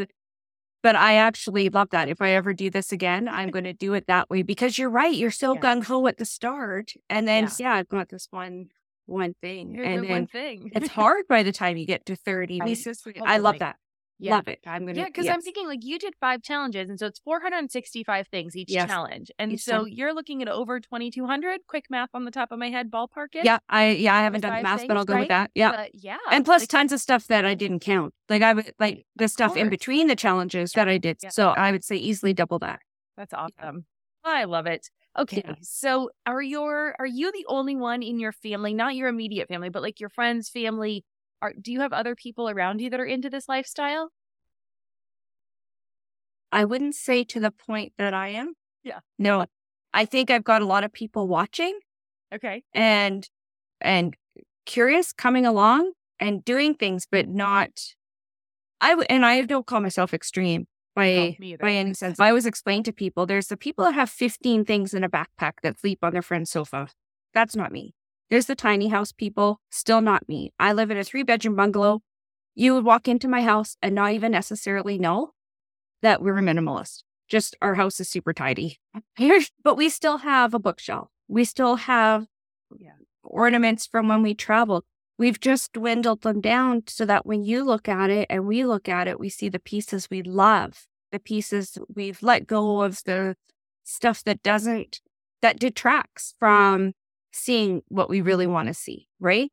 But 0.82 0.96
I 0.96 1.16
actually 1.16 1.68
love 1.68 1.88
that. 1.90 2.08
If 2.08 2.22
I 2.22 2.30
ever 2.30 2.52
do 2.52 2.70
this 2.70 2.92
again, 2.92 3.28
I'm 3.28 3.50
going 3.50 3.64
to 3.64 3.72
do 3.72 3.94
it 3.94 4.06
that 4.06 4.30
way 4.30 4.42
because 4.42 4.78
you're 4.78 4.90
right. 4.90 5.14
You're 5.14 5.30
so 5.32 5.54
yeah. 5.54 5.60
gung 5.60 5.84
ho 5.84 6.06
at 6.06 6.18
the 6.18 6.24
start. 6.24 6.92
And 7.10 7.26
then, 7.26 7.44
yeah. 7.44 7.50
yeah, 7.58 7.74
I've 7.74 7.88
got 7.88 8.08
this 8.08 8.28
one 8.30 8.68
one 9.06 9.34
thing. 9.40 9.78
And 9.80 10.04
the 10.04 10.08
one 10.08 10.26
thing. 10.26 10.70
it's 10.74 10.88
hard 10.92 11.26
by 11.28 11.42
the 11.42 11.52
time 11.52 11.76
you 11.76 11.86
get 11.86 12.06
to 12.06 12.16
30. 12.16 12.60
I, 12.60 12.76
oh, 13.20 13.22
I 13.24 13.38
love 13.38 13.58
that. 13.60 13.76
Yeah. 14.18 14.36
Love 14.36 14.48
it. 14.48 14.60
I'm 14.66 14.86
gonna 14.86 14.98
Yeah, 14.98 15.06
because 15.06 15.26
yes. 15.26 15.34
I'm 15.34 15.42
thinking 15.42 15.66
like 15.66 15.80
you 15.82 15.98
did 15.98 16.14
five 16.20 16.42
challenges 16.42 16.88
and 16.88 16.98
so 16.98 17.06
it's 17.06 17.18
465 17.20 18.28
things 18.28 18.56
each 18.56 18.70
yes. 18.70 18.88
challenge. 18.88 19.30
And 19.38 19.52
each 19.52 19.62
so 19.62 19.84
time. 19.84 19.88
you're 19.88 20.14
looking 20.14 20.40
at 20.42 20.48
over 20.48 20.80
2200. 20.80 21.60
Quick 21.68 21.84
math 21.90 22.08
on 22.14 22.24
the 22.24 22.30
top 22.30 22.50
of 22.50 22.58
my 22.58 22.70
head, 22.70 22.90
ballpark 22.90 23.34
it. 23.34 23.44
Yeah, 23.44 23.58
I 23.68 23.90
yeah, 23.90 24.14
I 24.14 24.22
haven't 24.22 24.40
done 24.40 24.56
the 24.56 24.62
math, 24.62 24.78
things, 24.80 24.88
but 24.88 24.96
I'll 24.96 25.04
go 25.04 25.14
right? 25.14 25.20
with 25.20 25.28
that. 25.28 25.50
Yeah. 25.54 25.72
But 25.72 25.90
yeah. 25.94 26.16
And 26.30 26.44
plus 26.44 26.62
like, 26.62 26.68
tons 26.70 26.92
of 26.92 27.00
stuff 27.00 27.26
that 27.26 27.44
I 27.44 27.54
didn't 27.54 27.80
count. 27.80 28.14
Like 28.28 28.42
I 28.42 28.54
would 28.54 28.72
like 28.78 29.06
the 29.16 29.28
stuff 29.28 29.56
in 29.56 29.68
between 29.68 30.06
the 30.06 30.16
challenges 30.16 30.72
that 30.72 30.88
I 30.88 30.96
did. 30.98 31.18
Yeah. 31.22 31.30
So 31.30 31.50
I 31.50 31.70
would 31.70 31.84
say 31.84 31.96
easily 31.96 32.32
double 32.32 32.58
that. 32.60 32.80
That's 33.16 33.34
awesome. 33.34 33.84
Yeah. 34.24 34.32
I 34.32 34.44
love 34.44 34.66
it. 34.66 34.88
Okay. 35.18 35.42
Yeah. 35.44 35.54
So 35.62 36.10
are 36.26 36.42
your 36.42 36.94
are 36.98 37.06
you 37.06 37.32
the 37.32 37.44
only 37.48 37.76
one 37.76 38.02
in 38.02 38.18
your 38.18 38.32
family, 38.32 38.72
not 38.72 38.94
your 38.94 39.08
immediate 39.08 39.48
family, 39.48 39.68
but 39.68 39.82
like 39.82 40.00
your 40.00 40.10
friends, 40.10 40.48
family, 40.48 41.04
are 41.42 41.52
do 41.60 41.72
you 41.72 41.80
have 41.80 41.92
other 41.92 42.14
people 42.14 42.48
around 42.48 42.80
you 42.80 42.90
that 42.90 43.00
are 43.00 43.04
into 43.04 43.30
this 43.30 43.48
lifestyle? 43.48 44.10
I 46.52 46.64
wouldn't 46.64 46.94
say 46.94 47.24
to 47.24 47.40
the 47.40 47.50
point 47.50 47.92
that 47.98 48.14
I 48.14 48.28
am. 48.28 48.54
Yeah. 48.82 49.00
No. 49.18 49.46
I 49.92 50.04
think 50.04 50.30
I've 50.30 50.44
got 50.44 50.62
a 50.62 50.66
lot 50.66 50.84
of 50.84 50.92
people 50.92 51.26
watching. 51.26 51.78
Okay. 52.34 52.62
And 52.72 53.28
and 53.80 54.14
curious 54.64 55.12
coming 55.12 55.46
along 55.46 55.92
and 56.18 56.44
doing 56.44 56.74
things 56.74 57.06
but 57.10 57.28
not 57.28 57.70
I 58.80 58.90
w- 58.90 59.06
and 59.08 59.24
I 59.24 59.42
don't 59.42 59.66
call 59.66 59.80
myself 59.80 60.12
extreme 60.12 60.66
by 60.94 61.36
me 61.38 61.56
by 61.56 61.72
any 61.72 61.94
sense. 61.94 62.20
I 62.20 62.28
always 62.28 62.46
explain 62.46 62.82
to 62.84 62.92
people 62.92 63.26
there's 63.26 63.48
the 63.48 63.56
people 63.56 63.84
that 63.84 63.94
have 63.94 64.10
15 64.10 64.64
things 64.64 64.94
in 64.94 65.04
a 65.04 65.08
backpack 65.08 65.52
that 65.62 65.78
sleep 65.78 66.00
on 66.02 66.12
their 66.12 66.22
friend's 66.22 66.50
sofa. 66.50 66.88
That's 67.34 67.56
not 67.56 67.72
me. 67.72 67.94
There's 68.30 68.46
the 68.46 68.56
tiny 68.56 68.88
house 68.88 69.12
people, 69.12 69.60
still 69.70 70.00
not 70.00 70.28
me. 70.28 70.52
I 70.58 70.72
live 70.72 70.90
in 70.90 70.96
a 70.96 71.04
three 71.04 71.22
bedroom 71.22 71.54
bungalow. 71.56 72.02
You 72.54 72.74
would 72.74 72.84
walk 72.84 73.06
into 73.06 73.28
my 73.28 73.42
house 73.42 73.76
and 73.82 73.94
not 73.94 74.12
even 74.12 74.32
necessarily 74.32 74.98
know 74.98 75.32
that 76.02 76.22
we're 76.22 76.38
a 76.38 76.42
minimalist. 76.42 77.02
Just 77.28 77.56
our 77.60 77.74
house 77.74 78.00
is 78.00 78.08
super 78.08 78.32
tidy. 78.32 78.78
But 79.62 79.76
we 79.76 79.88
still 79.88 80.18
have 80.18 80.54
a 80.54 80.58
bookshelf. 80.58 81.08
We 81.28 81.44
still 81.44 81.76
have 81.76 82.26
Yeah. 82.78 82.92
ornaments 83.22 83.86
from 83.86 84.08
when 84.08 84.22
we 84.22 84.34
traveled. 84.34 84.84
We've 85.18 85.40
just 85.40 85.72
dwindled 85.72 86.22
them 86.22 86.40
down 86.40 86.84
so 86.88 87.04
that 87.06 87.26
when 87.26 87.42
you 87.42 87.64
look 87.64 87.88
at 87.88 88.10
it 88.10 88.26
and 88.28 88.46
we 88.46 88.64
look 88.64 88.88
at 88.88 89.08
it, 89.08 89.18
we 89.18 89.28
see 89.28 89.48
the 89.48 89.58
pieces 89.58 90.08
we 90.10 90.22
love, 90.22 90.86
the 91.10 91.18
pieces 91.18 91.78
we've 91.94 92.22
let 92.22 92.46
go 92.46 92.82
of, 92.82 93.02
the 93.04 93.36
stuff 93.82 94.22
that 94.24 94.42
doesn't, 94.42 95.00
that 95.42 95.58
detracts 95.58 96.34
from 96.38 96.92
seeing 97.36 97.82
what 97.88 98.08
we 98.08 98.20
really 98.20 98.46
want 98.46 98.68
to 98.68 98.74
see, 98.74 99.06
right? 99.20 99.50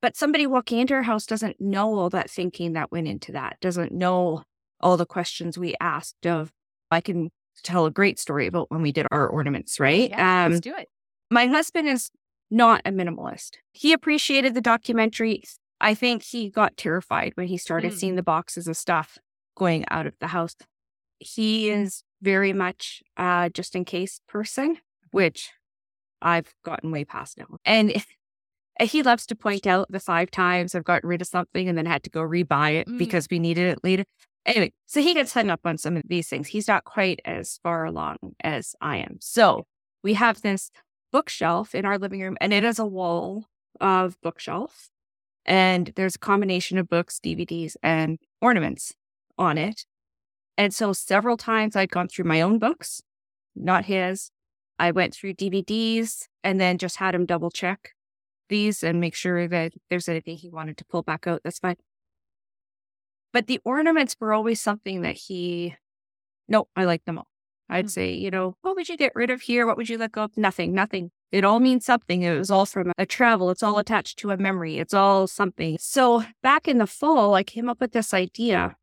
But 0.00 0.16
somebody 0.16 0.46
walking 0.46 0.80
into 0.80 0.94
our 0.94 1.02
house 1.02 1.26
doesn't 1.26 1.60
know 1.60 1.94
all 1.96 2.10
that 2.10 2.28
thinking 2.30 2.72
that 2.72 2.90
went 2.90 3.06
into 3.06 3.32
that, 3.32 3.58
doesn't 3.60 3.92
know 3.92 4.42
all 4.80 4.96
the 4.96 5.06
questions 5.06 5.56
we 5.56 5.74
asked 5.80 6.26
of, 6.26 6.50
I 6.90 7.00
can 7.00 7.30
tell 7.62 7.86
a 7.86 7.90
great 7.90 8.18
story 8.18 8.46
about 8.48 8.70
when 8.70 8.82
we 8.82 8.90
did 8.90 9.06
our 9.12 9.28
ornaments, 9.28 9.78
right? 9.78 10.10
Yeah, 10.10 10.46
Um, 10.46 10.52
let's 10.52 10.60
do 10.60 10.74
it. 10.76 10.88
my 11.30 11.46
husband 11.46 11.86
is 11.88 12.10
not 12.50 12.82
a 12.84 12.90
minimalist. 12.90 13.52
He 13.70 13.92
appreciated 13.92 14.54
the 14.54 14.60
documentary. 14.60 15.42
I 15.80 15.94
think 15.94 16.22
he 16.24 16.50
got 16.50 16.76
terrified 16.76 17.32
when 17.36 17.46
he 17.46 17.56
started 17.56 17.92
Mm. 17.92 17.96
seeing 17.96 18.16
the 18.16 18.22
boxes 18.22 18.66
of 18.66 18.76
stuff 18.76 19.18
going 19.56 19.84
out 19.88 20.06
of 20.06 20.14
the 20.18 20.28
house. 20.28 20.56
He 21.20 21.70
is 21.70 22.02
very 22.20 22.52
much 22.52 23.02
uh 23.16 23.48
just 23.50 23.76
in 23.76 23.84
case 23.84 24.20
person, 24.28 24.78
which 25.12 25.50
I've 26.22 26.54
gotten 26.64 26.90
way 26.90 27.04
past 27.04 27.38
now. 27.38 27.46
And 27.64 28.02
he 28.80 29.02
loves 29.02 29.26
to 29.26 29.34
point 29.34 29.66
out 29.66 29.90
the 29.90 30.00
five 30.00 30.30
times 30.30 30.74
I've 30.74 30.84
gotten 30.84 31.08
rid 31.08 31.20
of 31.20 31.26
something 31.28 31.68
and 31.68 31.76
then 31.76 31.86
had 31.86 32.02
to 32.04 32.10
go 32.10 32.20
rebuy 32.20 32.74
it 32.80 32.88
Mm. 32.88 32.98
because 32.98 33.28
we 33.30 33.38
needed 33.38 33.66
it 33.68 33.84
later. 33.84 34.04
Anyway, 34.46 34.72
so 34.86 35.00
he 35.00 35.14
gets 35.14 35.34
hung 35.34 35.50
up 35.50 35.60
on 35.64 35.78
some 35.78 35.96
of 35.96 36.02
these 36.06 36.28
things. 36.28 36.48
He's 36.48 36.66
not 36.66 36.84
quite 36.84 37.20
as 37.24 37.58
far 37.62 37.84
along 37.84 38.16
as 38.42 38.74
I 38.80 38.96
am. 38.96 39.18
So 39.20 39.66
we 40.02 40.14
have 40.14 40.42
this 40.42 40.70
bookshelf 41.12 41.74
in 41.74 41.84
our 41.84 41.98
living 41.98 42.20
room, 42.20 42.36
and 42.40 42.52
it 42.52 42.64
is 42.64 42.78
a 42.78 42.86
wall 42.86 43.46
of 43.80 44.20
bookshelf. 44.20 44.88
And 45.44 45.92
there's 45.96 46.16
a 46.16 46.20
combination 46.20 46.78
of 46.78 46.88
books, 46.88 47.20
DVDs, 47.22 47.76
and 47.82 48.18
ornaments 48.40 48.94
on 49.38 49.58
it. 49.58 49.84
And 50.56 50.74
so 50.74 50.92
several 50.92 51.36
times 51.36 51.76
I'd 51.76 51.90
gone 51.90 52.08
through 52.08 52.24
my 52.24 52.40
own 52.40 52.58
books, 52.58 53.02
not 53.54 53.84
his. 53.84 54.30
I 54.82 54.90
went 54.90 55.14
through 55.14 55.34
DVDs 55.34 56.26
and 56.42 56.60
then 56.60 56.76
just 56.76 56.96
had 56.96 57.14
him 57.14 57.24
double 57.24 57.52
check 57.52 57.90
these 58.48 58.82
and 58.82 59.00
make 59.00 59.14
sure 59.14 59.46
that 59.46 59.74
there's 59.88 60.08
anything 60.08 60.36
he 60.36 60.50
wanted 60.50 60.76
to 60.78 60.84
pull 60.84 61.04
back 61.04 61.24
out. 61.28 61.40
That's 61.44 61.60
fine. 61.60 61.76
But 63.32 63.46
the 63.46 63.60
ornaments 63.64 64.16
were 64.18 64.32
always 64.32 64.60
something 64.60 65.02
that 65.02 65.14
he, 65.16 65.76
no, 66.48 66.66
I 66.74 66.82
like 66.82 67.04
them 67.04 67.16
all. 67.18 67.28
I'd 67.68 67.84
Hmm. 67.84 67.88
say, 67.90 68.12
you 68.12 68.32
know, 68.32 68.56
what 68.62 68.74
would 68.74 68.88
you 68.88 68.96
get 68.96 69.12
rid 69.14 69.30
of 69.30 69.42
here? 69.42 69.68
What 69.68 69.76
would 69.76 69.88
you 69.88 69.98
let 69.98 70.10
go 70.10 70.24
of? 70.24 70.36
Nothing, 70.36 70.74
nothing. 70.74 71.12
It 71.30 71.44
all 71.44 71.60
means 71.60 71.84
something. 71.84 72.22
It 72.22 72.36
was 72.36 72.50
all 72.50 72.66
from 72.66 72.90
a 72.98 73.06
travel. 73.06 73.50
It's 73.50 73.62
all 73.62 73.78
attached 73.78 74.18
to 74.18 74.32
a 74.32 74.36
memory. 74.36 74.78
It's 74.78 74.92
all 74.92 75.28
something. 75.28 75.78
So 75.78 76.24
back 76.42 76.66
in 76.66 76.78
the 76.78 76.88
fall, 76.88 77.34
I 77.34 77.44
came 77.44 77.68
up 77.68 77.80
with 77.80 77.92
this 77.92 78.12
idea 78.12 78.74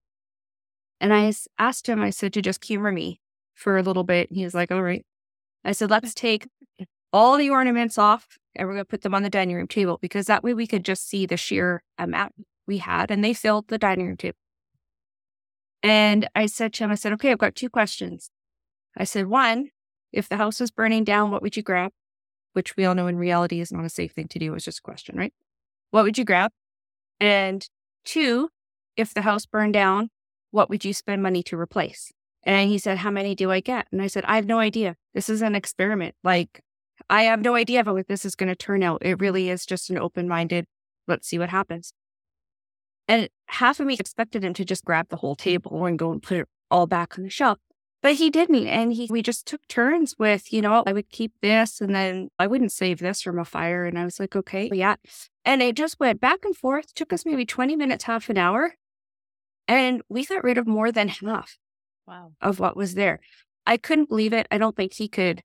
and 1.01 1.13
I 1.13 1.33
asked 1.59 1.87
him, 1.87 2.01
I 2.01 2.09
said, 2.09 2.31
to 2.33 2.41
just 2.41 2.63
humor 2.63 2.93
me 2.93 3.19
for 3.53 3.77
a 3.77 3.83
little 3.83 4.05
bit. 4.05 4.31
He 4.31 4.45
was 4.45 4.53
like, 4.53 4.71
all 4.71 4.81
right. 4.81 5.05
I 5.69 5.71
said, 5.71 5.91
let's 5.91 6.15
take 6.15 6.47
all 7.13 7.37
the 7.37 7.51
ornaments 7.51 7.99
off 7.99 8.39
and 8.55 8.67
we're 8.67 8.73
going 8.73 8.85
to 8.85 8.89
put 8.89 9.01
them 9.01 9.13
on 9.13 9.21
the 9.21 9.29
dining 9.29 9.55
room 9.55 9.67
table 9.67 9.99
because 10.01 10.25
that 10.25 10.43
way 10.43 10.55
we 10.55 10.65
could 10.65 10.83
just 10.83 11.07
see 11.07 11.27
the 11.27 11.37
sheer 11.37 11.83
amount 11.99 12.33
we 12.65 12.79
had 12.79 13.11
and 13.11 13.23
they 13.23 13.33
filled 13.33 13.67
the 13.67 13.77
dining 13.77 14.07
room 14.07 14.17
table. 14.17 14.39
And 15.83 16.27
I 16.33 16.47
said 16.47 16.73
to 16.73 16.83
him, 16.83 16.91
I 16.91 16.95
said, 16.95 17.13
okay, 17.13 17.31
I've 17.31 17.37
got 17.37 17.53
two 17.53 17.69
questions. 17.69 18.31
I 18.97 19.03
said, 19.03 19.27
one, 19.27 19.69
if 20.11 20.27
the 20.27 20.37
house 20.37 20.59
was 20.59 20.71
burning 20.71 21.03
down, 21.03 21.29
what 21.29 21.43
would 21.43 21.55
you 21.55 21.61
grab? 21.61 21.91
Which 22.53 22.75
we 22.75 22.85
all 22.85 22.95
know 22.95 23.05
in 23.05 23.17
reality 23.17 23.59
is 23.59 23.71
not 23.71 23.85
a 23.85 23.89
safe 23.89 24.13
thing 24.13 24.27
to 24.29 24.39
do. 24.39 24.55
It's 24.55 24.65
just 24.65 24.79
a 24.79 24.81
question, 24.81 25.15
right? 25.17 25.33
What 25.91 26.03
would 26.03 26.17
you 26.17 26.25
grab? 26.25 26.51
And 27.19 27.69
two, 28.05 28.49
if 28.97 29.13
the 29.13 29.21
house 29.21 29.45
burned 29.45 29.73
down, 29.73 30.09
what 30.49 30.67
would 30.67 30.83
you 30.83 30.93
spend 30.93 31.21
money 31.21 31.43
to 31.43 31.59
replace? 31.59 32.11
And 32.43 32.69
he 32.69 32.77
said, 32.77 32.99
How 32.99 33.11
many 33.11 33.35
do 33.35 33.51
I 33.51 33.59
get? 33.59 33.87
And 33.91 34.01
I 34.01 34.07
said, 34.07 34.25
I 34.25 34.35
have 34.35 34.45
no 34.45 34.59
idea. 34.59 34.95
This 35.13 35.29
is 35.29 35.41
an 35.41 35.55
experiment. 35.55 36.15
Like, 36.23 36.61
I 37.09 37.23
have 37.23 37.41
no 37.41 37.55
idea 37.55 37.83
how 37.83 38.01
this 38.07 38.25
is 38.25 38.35
going 38.35 38.49
to 38.49 38.55
turn 38.55 38.83
out. 38.83 39.01
It 39.03 39.19
really 39.19 39.49
is 39.49 39.65
just 39.65 39.89
an 39.89 39.97
open 39.97 40.27
minded, 40.27 40.65
let's 41.07 41.27
see 41.27 41.39
what 41.39 41.49
happens. 41.49 41.93
And 43.07 43.29
half 43.47 43.79
of 43.79 43.87
me 43.87 43.95
expected 43.99 44.43
him 44.43 44.53
to 44.53 44.65
just 44.65 44.85
grab 44.85 45.09
the 45.09 45.17
whole 45.17 45.35
table 45.35 45.85
and 45.85 45.97
go 45.97 46.11
and 46.11 46.21
put 46.21 46.37
it 46.37 46.47
all 46.69 46.87
back 46.87 47.17
on 47.17 47.23
the 47.23 47.29
shelf. 47.29 47.57
But 48.01 48.15
he 48.15 48.29
didn't. 48.29 48.67
And 48.67 48.93
he 48.93 49.07
we 49.09 49.21
just 49.21 49.45
took 49.45 49.67
turns 49.67 50.15
with, 50.17 50.53
you 50.53 50.61
know, 50.61 50.83
I 50.85 50.93
would 50.93 51.09
keep 51.09 51.33
this 51.41 51.81
and 51.81 51.93
then 51.93 52.29
I 52.37 52.47
wouldn't 52.47 52.71
save 52.71 52.99
this 52.99 53.21
from 53.21 53.39
a 53.39 53.45
fire. 53.45 53.85
And 53.85 53.97
I 53.97 54.05
was 54.05 54.19
like, 54.19 54.35
okay, 54.35 54.69
yeah. 54.71 54.95
And 55.43 55.61
it 55.61 55.75
just 55.75 55.99
went 55.99 56.21
back 56.21 56.45
and 56.45 56.55
forth, 56.55 56.93
took 56.93 57.11
us 57.11 57.25
maybe 57.25 57.45
20 57.45 57.75
minutes, 57.75 58.05
half 58.05 58.29
an 58.29 58.37
hour. 58.37 58.75
And 59.67 60.01
we 60.07 60.25
got 60.25 60.43
rid 60.43 60.57
of 60.57 60.67
more 60.67 60.91
than 60.91 61.09
half 61.09 61.57
Wow. 62.09 62.31
of 62.41 62.59
what 62.59 62.75
was 62.75 62.95
there. 62.95 63.19
I 63.65 63.77
couldn't 63.77 64.09
believe 64.09 64.33
it. 64.33 64.47
I 64.51 64.57
don't 64.57 64.75
think 64.75 64.93
he 64.93 65.07
could 65.07 65.41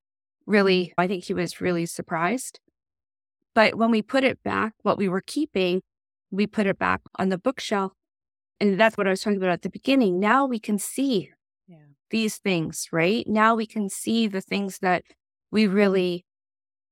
really, 0.47 0.87
mm-hmm. 0.87 1.01
I 1.01 1.07
think 1.07 1.25
he 1.25 1.35
was 1.35 1.61
really 1.61 1.87
surprised. 1.87 2.61
But 3.55 3.77
when 3.77 3.91
we 3.91 4.03
put 4.03 4.25
it 4.25 4.43
back, 4.43 4.73
what 4.83 4.99
we 4.99 5.09
were 5.09 5.21
keeping, 5.21 5.83
we 6.31 6.47
put 6.47 6.67
it 6.67 6.79
back 6.79 7.03
on 7.17 7.29
the 7.29 7.39
bookshelf. 7.39 7.93
And 8.61 8.79
that's 8.81 8.97
what 8.97 9.07
I 9.07 9.11
was 9.11 9.21
talking 9.21 9.37
about 9.37 9.51
at 9.51 9.63
the 9.63 9.71
beginning. 9.71 10.19
Now 10.19 10.47
we 10.47 10.59
can 10.59 10.79
see 10.79 11.31
Yeah. 11.69 11.77
these 12.11 12.39
things, 12.39 12.89
right? 12.93 13.27
Now 13.29 13.55
we 13.55 13.67
can 13.67 13.89
see 13.89 14.27
the 14.27 14.41
things 14.41 14.79
that 14.79 15.05
we 15.51 15.67
really 15.67 16.25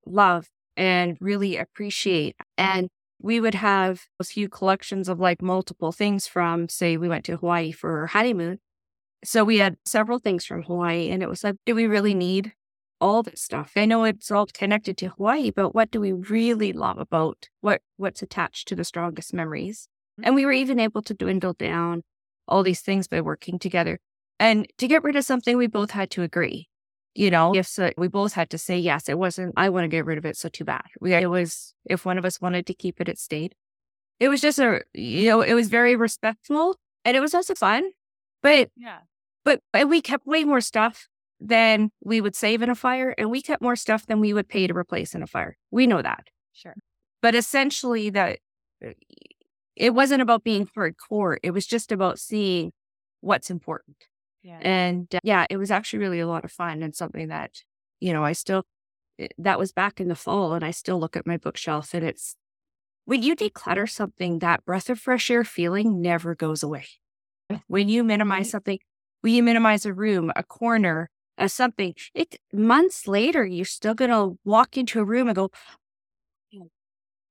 love 0.06 0.48
and 0.76 1.16
really 1.20 1.56
appreciate. 1.56 2.36
And 2.56 2.88
we 3.20 3.40
would 3.40 3.54
have 3.54 4.02
a 4.18 4.24
few 4.24 4.48
collections 4.48 5.08
of 5.08 5.18
like 5.20 5.40
multiple 5.40 5.92
things 5.92 6.26
from, 6.26 6.68
say, 6.68 6.96
we 6.96 7.08
went 7.08 7.24
to 7.26 7.36
Hawaii 7.36 7.72
for 7.72 8.00
our 8.00 8.06
honeymoon. 8.08 8.58
So 9.24 9.44
we 9.44 9.58
had 9.58 9.76
several 9.84 10.18
things 10.18 10.44
from 10.44 10.62
Hawaii, 10.64 11.10
and 11.10 11.22
it 11.22 11.28
was 11.28 11.44
like, 11.44 11.56
do 11.64 11.74
we 11.74 11.86
really 11.86 12.14
need 12.14 12.52
all 13.00 13.22
this 13.22 13.42
stuff? 13.42 13.72
I 13.76 13.84
know 13.84 14.04
it's 14.04 14.30
all 14.30 14.46
connected 14.46 14.96
to 14.98 15.08
Hawaii, 15.08 15.50
but 15.50 15.74
what 15.74 15.90
do 15.90 16.00
we 16.00 16.12
really 16.12 16.72
love 16.72 16.98
about 16.98 17.48
what 17.60 17.82
what's 17.96 18.22
attached 18.22 18.68
to 18.68 18.76
the 18.76 18.84
strongest 18.84 19.32
memories? 19.32 19.88
Mm. 20.20 20.26
And 20.26 20.34
we 20.34 20.46
were 20.46 20.52
even 20.52 20.80
able 20.80 21.02
to 21.02 21.14
dwindle 21.14 21.52
down 21.52 22.02
all 22.48 22.62
these 22.62 22.80
things 22.80 23.08
by 23.08 23.20
working 23.20 23.58
together. 23.58 23.98
And 24.38 24.66
to 24.78 24.88
get 24.88 25.04
rid 25.04 25.16
of 25.16 25.24
something, 25.24 25.56
we 25.56 25.68
both 25.68 25.92
had 25.92 26.10
to 26.12 26.22
agree. 26.22 26.68
You 27.14 27.30
know, 27.30 27.54
if 27.54 27.66
so, 27.66 27.92
we 27.98 28.08
both 28.08 28.32
had 28.32 28.50
to 28.50 28.58
say 28.58 28.78
yes. 28.78 29.08
It 29.08 29.18
wasn't. 29.18 29.52
I 29.56 29.68
want 29.68 29.84
to 29.84 29.88
get 29.88 30.06
rid 30.06 30.18
of 30.18 30.24
it, 30.24 30.36
so 30.36 30.48
too 30.48 30.64
bad. 30.64 30.86
We 31.00 31.14
it 31.14 31.26
was 31.26 31.74
if 31.84 32.04
one 32.04 32.18
of 32.18 32.24
us 32.24 32.40
wanted 32.40 32.66
to 32.66 32.74
keep 32.74 33.00
it, 33.00 33.08
it 33.08 33.18
stayed. 33.18 33.54
It 34.18 34.28
was 34.28 34.40
just 34.40 34.58
a 34.58 34.82
you 34.94 35.28
know, 35.28 35.42
it 35.42 35.54
was 35.54 35.68
very 35.68 35.94
respectful, 35.94 36.76
and 37.04 37.16
it 37.16 37.20
was 37.20 37.34
also 37.34 37.54
fun. 37.54 37.90
But 38.42 38.70
Yeah. 38.76 39.00
But 39.44 39.61
and 39.72 39.90
we 39.90 40.00
kept 40.00 40.26
way 40.26 40.44
more 40.44 40.61
stuff 40.61 41.08
than 41.40 41.90
we 42.02 42.20
would 42.20 42.37
save 42.37 42.62
in 42.62 42.70
a 42.70 42.75
fire, 42.75 43.14
and 43.18 43.30
we 43.30 43.42
kept 43.42 43.62
more 43.62 43.76
stuff 43.76 44.06
than 44.06 44.20
we 44.20 44.32
would 44.32 44.49
pay 44.49 44.66
to 44.66 44.75
replace 44.75 45.14
in 45.14 45.22
a 45.22 45.26
fire. 45.26 45.56
We 45.70 45.87
know 45.87 46.02
that. 46.02 46.28
Sure. 46.52 46.75
But 47.20 47.34
essentially, 47.34 48.11
that 48.11 48.38
it 49.76 49.94
wasn't 49.94 50.22
about 50.22 50.44
being 50.44 50.66
hardcore. 50.76 51.37
It 51.42 51.52
was 51.52 51.66
just 51.66 51.92
about 51.92 52.18
seeing 52.18 52.72
what's 53.20 53.50
important. 53.50 53.96
Yeah. 54.42 54.58
And 54.61 55.12
uh, 55.14 55.20
yeah, 55.22 55.46
it 55.50 55.56
was 55.56 55.70
actually 55.70 56.00
really 56.00 56.20
a 56.20 56.26
lot 56.26 56.44
of 56.44 56.52
fun 56.52 56.82
and 56.82 56.94
something 56.94 57.28
that, 57.28 57.52
you 58.00 58.12
know, 58.12 58.25
I 58.25 58.32
still, 58.32 58.64
it- 59.18 59.32
that 59.38 59.58
was 59.58 59.72
back 59.72 60.00
in 60.00 60.08
the 60.08 60.14
fall 60.16 60.52
and 60.52 60.64
I 60.64 60.72
still 60.72 60.99
look 60.99 61.16
at 61.16 61.26
my 61.26 61.37
bookshelf 61.37 61.94
and 61.94 62.04
it's, 62.04 62.37
when 63.04 63.22
you 63.22 63.34
declutter 63.34 63.88
something, 63.90 64.38
that 64.40 64.64
breath 64.64 64.88
of 64.90 64.99
fresh 65.00 65.30
air 65.30 65.44
feeling 65.44 66.00
never 66.00 66.34
goes 66.34 66.62
away. 66.62 66.87
When 67.66 67.88
you 67.88 68.04
minimize 68.04 68.50
something, 68.50 68.78
when 69.22 69.34
you 69.34 69.42
minimize 69.42 69.86
a 69.86 69.94
room, 69.94 70.30
a 70.36 70.42
corner, 70.42 71.10
a 71.38 71.48
something, 71.48 71.94
it 72.14 72.38
months 72.52 73.08
later, 73.08 73.44
you're 73.44 73.64
still 73.64 73.94
going 73.94 74.10
to 74.10 74.38
walk 74.44 74.76
into 74.76 75.00
a 75.00 75.04
room 75.04 75.28
and 75.28 75.36
go, 75.36 75.50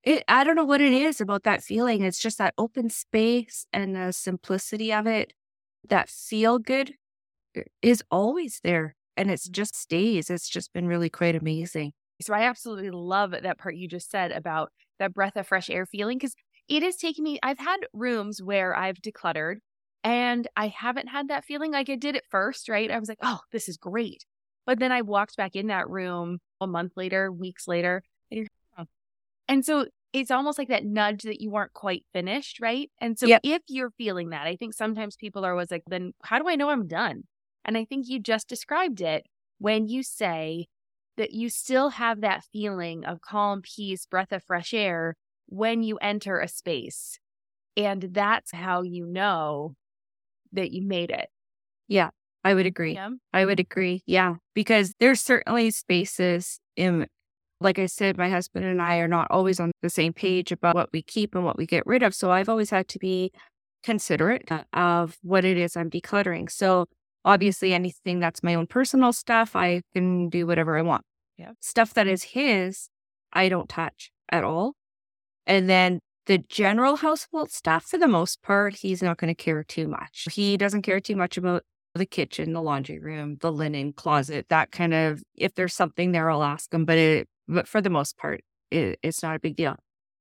it, 0.02 0.24
I 0.26 0.42
don't 0.42 0.56
know 0.56 0.64
what 0.64 0.80
it 0.80 0.92
is 0.92 1.20
about 1.20 1.44
that 1.44 1.62
feeling. 1.62 2.02
It's 2.02 2.18
just 2.18 2.38
that 2.38 2.54
open 2.58 2.90
space 2.90 3.66
and 3.72 3.94
the 3.94 4.12
simplicity 4.12 4.92
of 4.92 5.06
it, 5.06 5.32
that 5.88 6.08
feel 6.08 6.58
good 6.58 6.94
is 7.82 8.02
always 8.10 8.60
there 8.64 8.96
and 9.16 9.30
it 9.30 9.40
mm-hmm. 9.40 9.52
just 9.52 9.76
stays. 9.76 10.30
It's 10.30 10.48
just 10.48 10.72
been 10.72 10.86
really 10.86 11.10
quite 11.10 11.36
amazing. 11.36 11.92
So 12.20 12.34
I 12.34 12.42
absolutely 12.42 12.90
love 12.90 13.32
that 13.32 13.58
part 13.58 13.76
you 13.76 13.88
just 13.88 14.10
said 14.10 14.32
about 14.32 14.70
that 14.98 15.14
breath 15.14 15.36
of 15.36 15.46
fresh 15.46 15.70
air 15.70 15.86
feeling 15.86 16.18
because 16.18 16.34
it 16.68 16.82
is 16.82 16.96
taking 16.96 17.24
me. 17.24 17.38
I've 17.42 17.58
had 17.58 17.78
rooms 17.92 18.42
where 18.42 18.76
I've 18.76 18.96
decluttered 18.96 19.56
And 20.04 20.48
I 20.56 20.68
haven't 20.68 21.08
had 21.08 21.28
that 21.28 21.44
feeling 21.44 21.72
like 21.72 21.88
I 21.88 21.96
did 21.96 22.16
at 22.16 22.26
first, 22.30 22.68
right? 22.68 22.90
I 22.90 22.98
was 22.98 23.08
like, 23.08 23.18
oh, 23.22 23.40
this 23.52 23.68
is 23.68 23.76
great. 23.76 24.24
But 24.66 24.78
then 24.78 24.92
I 24.92 25.02
walked 25.02 25.36
back 25.36 25.54
in 25.54 25.68
that 25.68 25.88
room 25.88 26.38
a 26.60 26.66
month 26.66 26.92
later, 26.96 27.30
weeks 27.30 27.66
later, 27.66 28.02
and, 28.30 28.48
oh. 28.78 28.84
and 29.48 29.64
so 29.64 29.86
it's 30.12 30.30
almost 30.30 30.58
like 30.58 30.68
that 30.68 30.84
nudge 30.84 31.22
that 31.22 31.40
you 31.40 31.50
weren't 31.50 31.72
quite 31.72 32.04
finished, 32.12 32.60
right? 32.60 32.90
And 33.00 33.18
so 33.18 33.26
yep. 33.26 33.40
if 33.42 33.62
you're 33.68 33.90
feeling 33.90 34.30
that, 34.30 34.46
I 34.46 34.56
think 34.56 34.74
sometimes 34.74 35.16
people 35.16 35.44
are 35.44 35.52
always 35.52 35.70
like, 35.70 35.84
then 35.86 36.12
how 36.22 36.38
do 36.38 36.48
I 36.48 36.56
know 36.56 36.68
I'm 36.68 36.86
done? 36.86 37.22
And 37.64 37.78
I 37.78 37.84
think 37.84 38.08
you 38.08 38.20
just 38.20 38.48
described 38.48 39.00
it 39.00 39.24
when 39.58 39.88
you 39.88 40.02
say 40.02 40.66
that 41.16 41.32
you 41.32 41.48
still 41.48 41.90
have 41.90 42.20
that 42.20 42.44
feeling 42.52 43.04
of 43.04 43.20
calm, 43.20 43.62
peace, 43.62 44.06
breath 44.06 44.32
of 44.32 44.42
fresh 44.44 44.74
air 44.74 45.16
when 45.46 45.82
you 45.82 45.96
enter 45.98 46.40
a 46.40 46.48
space. 46.48 47.18
And 47.76 48.08
that's 48.12 48.52
how 48.52 48.82
you 48.82 49.06
know 49.06 49.74
that 50.52 50.72
you 50.72 50.82
made 50.82 51.10
it. 51.10 51.28
Yeah, 51.88 52.10
I 52.44 52.54
would 52.54 52.66
agree. 52.66 52.94
Yeah. 52.94 53.10
I 53.32 53.44
would 53.44 53.58
mm-hmm. 53.58 53.72
agree. 53.72 54.02
Yeah, 54.06 54.34
because 54.54 54.94
there's 55.00 55.20
certainly 55.20 55.70
spaces 55.70 56.58
in 56.76 57.06
like 57.62 57.78
I 57.78 57.86
said, 57.86 58.18
my 58.18 58.28
husband 58.28 58.64
and 58.64 58.82
I 58.82 58.96
are 58.96 59.08
not 59.08 59.28
always 59.30 59.60
on 59.60 59.70
the 59.82 59.88
same 59.88 60.12
page 60.12 60.52
about 60.52 60.74
what 60.74 60.90
we 60.92 61.00
keep 61.00 61.34
and 61.34 61.44
what 61.44 61.56
we 61.56 61.64
get 61.64 61.86
rid 61.86 62.02
of. 62.02 62.14
So 62.14 62.30
I've 62.30 62.48
always 62.48 62.70
had 62.70 62.88
to 62.88 62.98
be 62.98 63.30
considerate 63.82 64.48
of 64.72 65.16
what 65.22 65.44
it 65.44 65.56
is 65.56 65.76
I'm 65.76 65.90
decluttering. 65.90 66.50
So 66.50 66.86
obviously, 67.24 67.72
anything 67.72 68.20
that's 68.20 68.42
my 68.42 68.54
own 68.54 68.66
personal 68.66 69.12
stuff, 69.12 69.56
I 69.56 69.82
can 69.94 70.28
do 70.28 70.46
whatever 70.46 70.76
I 70.76 70.82
want. 70.82 71.04
Yeah. 71.38 71.52
Stuff 71.60 71.94
that 71.94 72.06
is 72.06 72.22
his, 72.22 72.88
I 73.32 73.48
don't 73.48 73.68
touch 73.68 74.10
at 74.28 74.44
all. 74.44 74.74
And 75.46 75.68
then 75.68 76.00
the 76.26 76.38
general 76.38 76.96
household 76.96 77.50
stuff, 77.50 77.84
for 77.84 77.98
the 77.98 78.08
most 78.08 78.42
part, 78.42 78.76
he's 78.76 79.02
not 79.02 79.18
going 79.18 79.34
to 79.34 79.42
care 79.42 79.64
too 79.64 79.88
much. 79.88 80.28
He 80.32 80.56
doesn't 80.56 80.82
care 80.82 81.00
too 81.00 81.16
much 81.16 81.36
about 81.36 81.64
the 81.94 82.06
kitchen, 82.06 82.52
the 82.52 82.62
laundry 82.62 82.98
room, 82.98 83.36
the 83.40 83.52
linen 83.52 83.92
closet, 83.92 84.46
that 84.48 84.70
kind 84.70 84.94
of. 84.94 85.22
If 85.36 85.54
there's 85.54 85.74
something 85.74 86.12
there, 86.12 86.30
I'll 86.30 86.42
ask 86.42 86.72
him. 86.72 86.84
But 86.84 86.98
it, 86.98 87.28
but 87.48 87.68
for 87.68 87.80
the 87.80 87.90
most 87.90 88.16
part, 88.16 88.42
it, 88.70 88.98
it's 89.02 89.22
not 89.22 89.36
a 89.36 89.40
big 89.40 89.56
deal. 89.56 89.76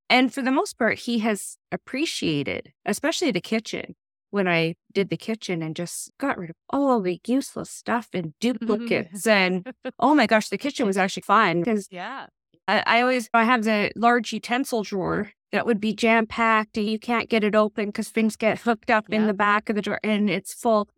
And 0.10 0.34
for 0.34 0.42
the 0.42 0.52
most 0.52 0.78
part, 0.78 1.00
he 1.00 1.20
has 1.20 1.58
appreciated, 1.72 2.74
especially 2.86 3.32
the 3.32 3.40
kitchen, 3.40 3.96
when 4.32 4.48
I 4.48 4.76
did 4.92 5.10
the 5.10 5.18
kitchen 5.18 5.62
and 5.62 5.76
just 5.76 6.12
got 6.18 6.38
rid 6.38 6.50
of 6.50 6.56
all 6.70 7.02
the 7.02 7.22
useless 7.28 7.70
stuff 7.70 8.10
and 8.14 8.34
duplicates. 8.40 9.28
and 9.28 9.72
oh 10.00 10.16
my 10.16 10.26
gosh, 10.26 10.50
the 10.50 10.58
kitchen 10.58 10.88
was 10.88 10.98
actually 10.98 11.24
fun 11.24 11.60
because 11.60 11.88
yeah, 11.92 12.28
I, 12.68 12.84
I 12.86 13.02
always 13.02 13.30
I 13.34 13.44
have 13.44 13.64
the 13.64 13.92
large 13.96 14.34
utensil 14.34 14.84
drawer 14.84 15.32
that 15.52 15.66
would 15.66 15.80
be 15.80 15.94
jam 15.94 16.26
packed 16.26 16.78
and 16.78 16.88
you 16.88 17.00
can't 17.00 17.30
get 17.30 17.44
it 17.44 17.56
open 17.56 17.88
because 17.88 18.10
things 18.10 18.36
get 18.36 18.60
hooked 18.60 18.90
up 18.90 19.06
yeah. 19.10 19.18
in 19.18 19.28
the 19.28 19.34
back 19.34 19.70
of 19.70 19.76
the 19.76 19.82
drawer 19.82 20.00
and 20.04 20.30
it's 20.30 20.54
full. 20.54 20.90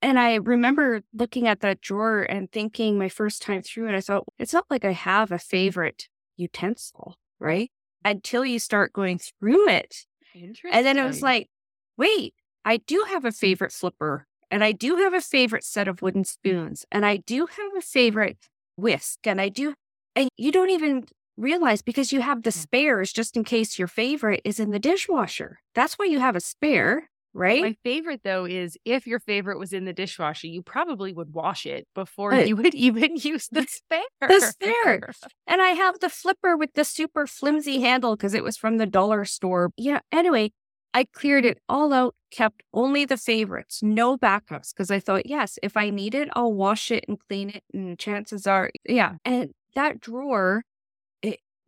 And 0.00 0.18
I 0.18 0.36
remember 0.36 1.02
looking 1.12 1.48
at 1.48 1.60
that 1.60 1.80
drawer 1.80 2.22
and 2.22 2.50
thinking 2.52 2.98
my 2.98 3.08
first 3.08 3.42
time 3.42 3.62
through 3.62 3.88
it, 3.88 3.96
I 3.96 4.00
thought, 4.00 4.24
it's 4.38 4.52
not 4.52 4.66
like 4.70 4.84
I 4.84 4.92
have 4.92 5.32
a 5.32 5.38
favorite 5.38 6.08
utensil, 6.36 7.16
right? 7.40 7.70
Until 8.04 8.44
you 8.44 8.58
start 8.58 8.92
going 8.92 9.18
through 9.18 9.68
it. 9.68 10.06
And 10.34 10.86
then 10.86 10.98
it 10.98 11.04
was 11.04 11.20
like, 11.20 11.48
wait, 11.96 12.34
I 12.64 12.76
do 12.76 13.06
have 13.08 13.24
a 13.24 13.30
mm. 13.30 13.36
favorite 13.36 13.72
flipper 13.72 14.26
and 14.50 14.62
I 14.62 14.72
do 14.72 14.96
have 14.96 15.14
a 15.14 15.20
favorite 15.20 15.64
set 15.64 15.88
of 15.88 16.00
wooden 16.00 16.24
spoons 16.24 16.84
and 16.92 17.04
I 17.04 17.16
do 17.16 17.46
have 17.46 17.76
a 17.76 17.80
favorite 17.80 18.38
whisk 18.76 19.26
and 19.26 19.40
I 19.40 19.48
do, 19.48 19.74
and 20.14 20.28
you 20.36 20.52
don't 20.52 20.70
even 20.70 21.04
realize 21.38 21.82
because 21.82 22.12
you 22.12 22.20
have 22.20 22.42
the 22.42 22.50
spares 22.52 23.12
just 23.12 23.36
in 23.36 23.44
case 23.44 23.78
your 23.78 23.88
favorite 23.88 24.42
is 24.44 24.60
in 24.60 24.70
the 24.70 24.78
dishwasher. 24.78 25.60
That's 25.74 25.94
why 25.94 26.06
you 26.06 26.18
have 26.18 26.36
a 26.36 26.40
spare, 26.40 27.08
right? 27.32 27.62
My 27.62 27.76
favorite 27.84 28.22
though 28.24 28.44
is 28.44 28.76
if 28.84 29.06
your 29.06 29.20
favorite 29.20 29.58
was 29.58 29.72
in 29.72 29.84
the 29.84 29.92
dishwasher, 29.92 30.48
you 30.48 30.62
probably 30.62 31.12
would 31.12 31.32
wash 31.32 31.64
it 31.64 31.86
before 31.94 32.34
you 32.34 32.56
would 32.56 32.74
even 32.88 33.16
use 33.16 33.48
the 33.50 33.62
spare. 33.68 34.00
The 34.20 34.40
spare. 34.40 35.12
and 35.46 35.62
I 35.62 35.70
have 35.70 36.00
the 36.00 36.10
flipper 36.10 36.56
with 36.56 36.74
the 36.74 36.84
super 36.84 37.26
flimsy 37.26 37.80
handle 37.80 38.16
because 38.16 38.34
it 38.34 38.42
was 38.44 38.56
from 38.56 38.78
the 38.78 38.86
dollar 38.86 39.24
store. 39.24 39.70
Yeah. 39.76 40.00
Anyway, 40.10 40.52
I 40.94 41.04
cleared 41.04 41.44
it 41.44 41.58
all 41.68 41.92
out, 41.92 42.14
kept 42.32 42.62
only 42.72 43.04
the 43.04 43.16
favorites, 43.16 43.80
no 43.82 44.16
backups, 44.16 44.72
because 44.74 44.90
I 44.90 44.98
thought, 44.98 45.26
yes, 45.26 45.58
if 45.62 45.76
I 45.76 45.90
need 45.90 46.14
it, 46.14 46.28
I'll 46.32 46.52
wash 46.52 46.90
it 46.90 47.04
and 47.06 47.18
clean 47.28 47.50
it. 47.50 47.62
And 47.72 47.98
chances 47.98 48.46
are, 48.46 48.70
yeah. 48.88 49.16
And 49.24 49.50
that 49.74 50.00
drawer 50.00 50.62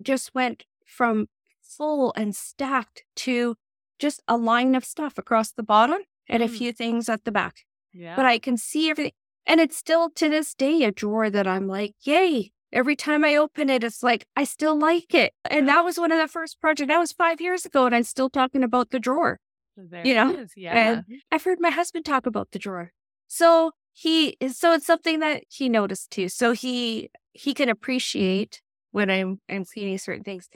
just 0.02 0.34
went 0.34 0.64
from 0.86 1.26
full 1.62 2.12
and 2.16 2.34
stacked 2.34 3.04
to 3.16 3.56
just 3.98 4.22
a 4.26 4.36
line 4.36 4.74
of 4.74 4.84
stuff 4.84 5.18
across 5.18 5.52
the 5.52 5.62
bottom 5.62 6.00
and 6.28 6.42
a 6.42 6.48
mm. 6.48 6.56
few 6.56 6.72
things 6.72 7.08
at 7.08 7.24
the 7.24 7.32
back. 7.32 7.60
Yeah. 7.92 8.16
But 8.16 8.24
I 8.24 8.38
can 8.38 8.56
see 8.56 8.90
everything. 8.90 9.12
And 9.46 9.60
it's 9.60 9.76
still 9.76 10.10
to 10.10 10.28
this 10.28 10.54
day 10.54 10.84
a 10.84 10.92
drawer 10.92 11.30
that 11.30 11.46
I'm 11.46 11.66
like, 11.66 11.94
yay. 12.02 12.52
Every 12.72 12.94
time 12.94 13.24
I 13.24 13.34
open 13.34 13.68
it, 13.68 13.82
it's 13.82 14.00
like, 14.00 14.26
I 14.36 14.44
still 14.44 14.78
like 14.78 15.12
it. 15.12 15.32
And 15.50 15.66
that 15.68 15.84
was 15.84 15.98
one 15.98 16.12
of 16.12 16.18
the 16.18 16.28
first 16.28 16.60
projects. 16.60 16.86
That 16.86 16.98
was 16.98 17.10
five 17.10 17.40
years 17.40 17.66
ago. 17.66 17.86
And 17.86 17.94
I'm 17.94 18.04
still 18.04 18.30
talking 18.30 18.62
about 18.62 18.90
the 18.90 19.00
drawer. 19.00 19.40
There 19.76 20.06
you 20.06 20.14
know? 20.14 20.46
Yeah. 20.56 20.74
And 20.76 21.04
I've 21.32 21.42
heard 21.42 21.58
my 21.60 21.70
husband 21.70 22.04
talk 22.04 22.26
about 22.26 22.52
the 22.52 22.60
drawer. 22.60 22.92
So 23.26 23.72
he 23.92 24.36
is 24.40 24.56
so 24.56 24.72
it's 24.72 24.86
something 24.86 25.20
that 25.20 25.42
he 25.48 25.68
noticed 25.68 26.10
too. 26.10 26.28
So 26.28 26.52
he 26.52 27.10
he 27.32 27.54
can 27.54 27.68
appreciate 27.68 28.60
when 28.92 29.10
I'm 29.10 29.40
I'm 29.48 29.64
cleaning 29.64 29.98
certain 29.98 30.24
things. 30.24 30.48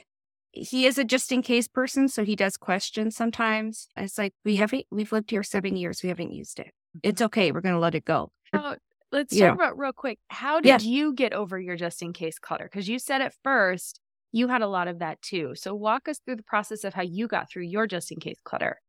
He 0.51 0.85
is 0.85 0.97
a 0.97 1.03
just 1.03 1.31
in 1.31 1.41
case 1.41 1.67
person, 1.67 2.07
so 2.07 2.23
he 2.23 2.35
does 2.35 2.55
question 2.55 3.11
sometimes. 3.11 3.87
It's 3.97 4.17
like 4.17 4.33
we 4.45 4.55
haven't 4.55 4.85
we've 4.91 5.11
lived 5.11 5.31
here 5.31 5.43
seven 5.43 5.75
years, 5.75 6.01
we 6.01 6.09
haven't 6.09 6.31
used 6.31 6.59
it. 6.59 6.71
It's 7.03 7.19
mm-hmm. 7.19 7.25
okay, 7.25 7.51
we're 7.51 7.61
gonna 7.61 7.79
let 7.79 7.95
it 7.95 8.05
go. 8.05 8.31
Oh, 8.53 8.75
let's 9.11 9.33
yeah. 9.33 9.47
talk 9.47 9.55
about 9.55 9.77
real 9.77 9.93
quick. 9.93 10.19
How 10.29 10.59
did 10.59 10.67
yeah. 10.69 10.79
you 10.79 11.13
get 11.13 11.33
over 11.33 11.59
your 11.59 11.75
just 11.75 12.01
in 12.01 12.13
case 12.13 12.39
clutter? 12.39 12.69
Because 12.71 12.87
you 12.87 12.99
said 12.99 13.21
at 13.21 13.33
first 13.43 13.99
you 14.31 14.49
had 14.49 14.61
a 14.61 14.67
lot 14.67 14.89
of 14.89 14.99
that 14.99 15.21
too. 15.21 15.53
So 15.55 15.73
walk 15.73 16.09
us 16.09 16.19
through 16.19 16.35
the 16.35 16.43
process 16.43 16.83
of 16.83 16.93
how 16.93 17.03
you 17.03 17.27
got 17.27 17.49
through 17.49 17.63
your 17.63 17.87
just 17.87 18.11
in 18.11 18.19
case 18.19 18.39
clutter. 18.43 18.81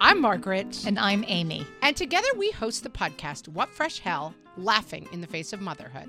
I'm 0.00 0.20
Margaret. 0.20 0.84
And 0.86 0.98
I'm 0.98 1.24
Amy. 1.26 1.66
And 1.80 1.96
together 1.96 2.28
we 2.36 2.50
host 2.50 2.82
the 2.82 2.90
podcast, 2.90 3.48
What 3.48 3.68
Fresh 3.68 4.00
Hell 4.00 4.34
Laughing 4.56 5.08
in 5.12 5.20
the 5.20 5.26
Face 5.26 5.52
of 5.52 5.60
Motherhood. 5.60 6.08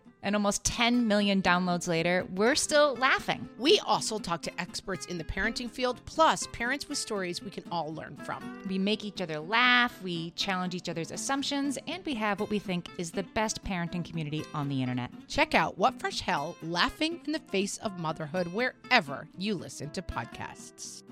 And 0.23 0.35
almost 0.35 0.63
10 0.63 1.07
million 1.07 1.41
downloads 1.41 1.87
later, 1.87 2.27
we're 2.35 2.55
still 2.55 2.95
laughing. 2.95 3.49
We 3.57 3.79
also 3.79 4.19
talk 4.19 4.41
to 4.43 4.61
experts 4.61 5.07
in 5.07 5.17
the 5.17 5.23
parenting 5.23 5.69
field, 5.69 5.99
plus 6.05 6.47
parents 6.51 6.87
with 6.87 6.97
stories 6.97 7.41
we 7.41 7.49
can 7.49 7.63
all 7.71 7.93
learn 7.93 8.15
from. 8.17 8.61
We 8.67 8.77
make 8.77 9.03
each 9.03 9.21
other 9.21 9.39
laugh, 9.39 10.01
we 10.03 10.31
challenge 10.31 10.75
each 10.75 10.89
other's 10.89 11.11
assumptions, 11.11 11.77
and 11.87 12.05
we 12.05 12.13
have 12.15 12.39
what 12.39 12.49
we 12.49 12.59
think 12.59 12.87
is 12.97 13.11
the 13.11 13.23
best 13.23 13.63
parenting 13.63 14.05
community 14.05 14.43
on 14.53 14.69
the 14.69 14.81
internet. 14.81 15.11
Check 15.27 15.55
out 15.55 15.77
What 15.77 15.99
Fresh 15.99 16.21
Hell 16.21 16.55
Laughing 16.61 17.21
in 17.25 17.31
the 17.31 17.39
Face 17.39 17.77
of 17.77 17.99
Motherhood 17.99 18.53
wherever 18.53 19.27
you 19.37 19.55
listen 19.55 19.89
to 19.91 20.01
podcasts. 20.01 21.03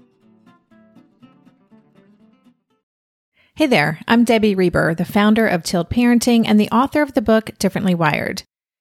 Hey 3.56 3.66
there, 3.66 4.00
I'm 4.08 4.24
Debbie 4.24 4.56
Reber, 4.56 4.96
the 4.96 5.04
founder 5.04 5.46
of 5.46 5.64
Tilt 5.64 5.90
Parenting 5.90 6.46
and 6.48 6.58
the 6.58 6.70
author 6.70 7.02
of 7.02 7.14
the 7.14 7.22
book 7.22 7.52
Differently 7.60 7.94
Wired. 7.94 8.44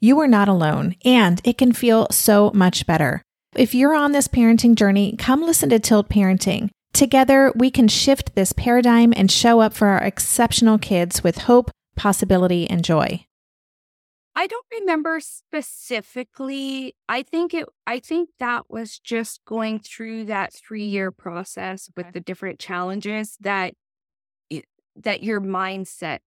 you 0.00 0.18
are 0.20 0.28
not 0.28 0.48
alone, 0.48 0.94
and 1.04 1.40
it 1.44 1.58
can 1.58 1.72
feel 1.72 2.06
so 2.10 2.50
much 2.54 2.86
better. 2.86 3.22
If 3.54 3.74
you're 3.74 3.94
on 3.94 4.12
this 4.12 4.28
parenting 4.28 4.74
journey, 4.74 5.16
come 5.16 5.42
listen 5.42 5.70
to 5.70 5.78
Tilt 5.78 6.08
Parenting. 6.08 6.70
Together, 6.92 7.52
we 7.54 7.70
can 7.70 7.88
shift 7.88 8.34
this 8.34 8.52
paradigm 8.52 9.12
and 9.16 9.30
show 9.30 9.60
up 9.60 9.74
for 9.74 9.88
our 9.88 10.02
exceptional 10.02 10.78
kids 10.78 11.22
with 11.22 11.38
hope, 11.38 11.70
possibility, 11.96 12.68
and 12.68 12.84
joy. 12.84 13.24
I 14.34 14.46
don't 14.46 14.66
remember 14.70 15.18
specifically. 15.18 16.94
I 17.08 17.22
think 17.22 17.52
it 17.52 17.66
I 17.88 17.98
think 17.98 18.30
that 18.38 18.70
was 18.70 19.00
just 19.00 19.44
going 19.44 19.80
through 19.80 20.26
that 20.26 20.52
3-year 20.52 21.10
process 21.10 21.90
with 21.96 22.12
the 22.12 22.20
different 22.20 22.60
challenges 22.60 23.36
that 23.40 23.74
it, 24.48 24.66
that 24.94 25.24
your 25.24 25.40
mindset 25.40 26.20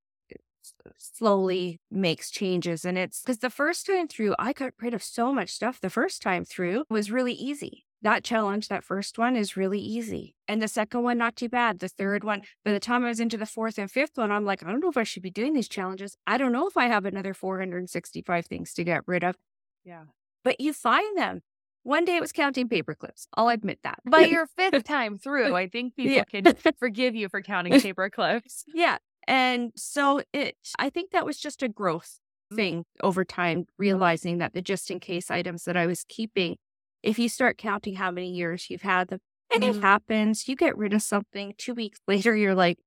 slowly 0.97 1.79
makes 1.89 2.29
changes 2.31 2.85
and 2.85 2.97
it's 2.97 3.21
cuz 3.23 3.39
the 3.39 3.49
first 3.49 3.85
time 3.85 4.07
through 4.07 4.35
I 4.39 4.53
got 4.53 4.73
rid 4.81 4.93
of 4.93 5.03
so 5.03 5.33
much 5.33 5.49
stuff 5.49 5.79
the 5.79 5.89
first 5.89 6.21
time 6.21 6.45
through 6.45 6.85
was 6.89 7.11
really 7.11 7.33
easy. 7.33 7.85
That 8.03 8.23
challenge 8.23 8.67
that 8.69 8.83
first 8.83 9.17
one 9.19 9.35
is 9.35 9.55
really 9.55 9.79
easy. 9.79 10.35
And 10.47 10.61
the 10.61 10.67
second 10.67 11.03
one 11.03 11.17
not 11.19 11.35
too 11.35 11.49
bad. 11.49 11.79
The 11.79 11.87
third 11.87 12.23
one 12.23 12.41
by 12.65 12.71
the 12.71 12.79
time 12.79 13.03
I 13.05 13.09
was 13.09 13.19
into 13.19 13.37
the 13.37 13.45
fourth 13.45 13.77
and 13.77 13.89
fifth 13.91 14.17
one 14.17 14.31
I'm 14.31 14.45
like 14.45 14.63
I 14.63 14.71
don't 14.71 14.79
know 14.79 14.89
if 14.89 14.97
I 14.97 15.03
should 15.03 15.23
be 15.23 15.29
doing 15.29 15.53
these 15.53 15.69
challenges. 15.69 16.17
I 16.25 16.37
don't 16.37 16.51
know 16.51 16.67
if 16.67 16.77
I 16.77 16.87
have 16.87 17.05
another 17.05 17.33
465 17.33 18.45
things 18.47 18.73
to 18.73 18.83
get 18.83 19.03
rid 19.07 19.23
of. 19.23 19.35
Yeah. 19.83 20.05
But 20.43 20.59
you 20.59 20.73
find 20.73 21.17
them. 21.17 21.41
One 21.83 22.05
day 22.05 22.15
it 22.15 22.21
was 22.21 22.31
counting 22.31 22.69
paper 22.69 22.93
clips. 22.93 23.27
I'll 23.35 23.49
admit 23.49 23.79
that. 23.83 23.99
By 24.05 24.25
your 24.25 24.45
fifth 24.45 24.83
time 24.83 25.17
through, 25.23 25.55
I 25.55 25.67
think 25.67 25.95
people 25.95 26.11
Yeah. 26.13 26.23
can 26.25 26.45
forgive 26.79 27.15
you 27.15 27.27
for 27.29 27.41
counting 27.41 27.79
paper 27.81 28.07
clips. 28.09 28.63
Yeah. 28.73 28.97
And 29.31 29.71
so 29.77 30.21
it 30.33 30.57
I 30.79 30.91
think 30.91 31.11
that 31.11 31.25
was 31.25 31.39
just 31.39 31.63
a 31.63 31.69
growth 31.69 32.19
thing 32.53 32.85
over 33.01 33.25
time, 33.25 33.65
realizing 33.79 34.39
that 34.39 34.53
the 34.53 34.61
just 34.61 34.91
in 34.91 34.99
case 34.99 35.31
items 35.31 35.63
that 35.65 35.77
I 35.77 35.87
was 35.87 36.03
keeping, 36.09 36.57
if 37.03 37.17
you 37.17 37.29
start 37.29 37.57
counting 37.57 37.95
how 37.95 38.11
many 38.11 38.31
years 38.31 38.69
you've 38.69 38.83
had 38.83 39.07
them, 39.09 39.21
and 39.53 39.63
it 39.63 39.77
Mhm. 39.77 39.81
happens, 39.81 40.49
you 40.49 40.57
get 40.57 40.77
rid 40.77 40.93
of 40.93 41.01
something, 41.03 41.55
two 41.57 41.73
weeks 41.75 42.01
later, 42.09 42.35
you're 42.35 42.55
like, 42.55 42.79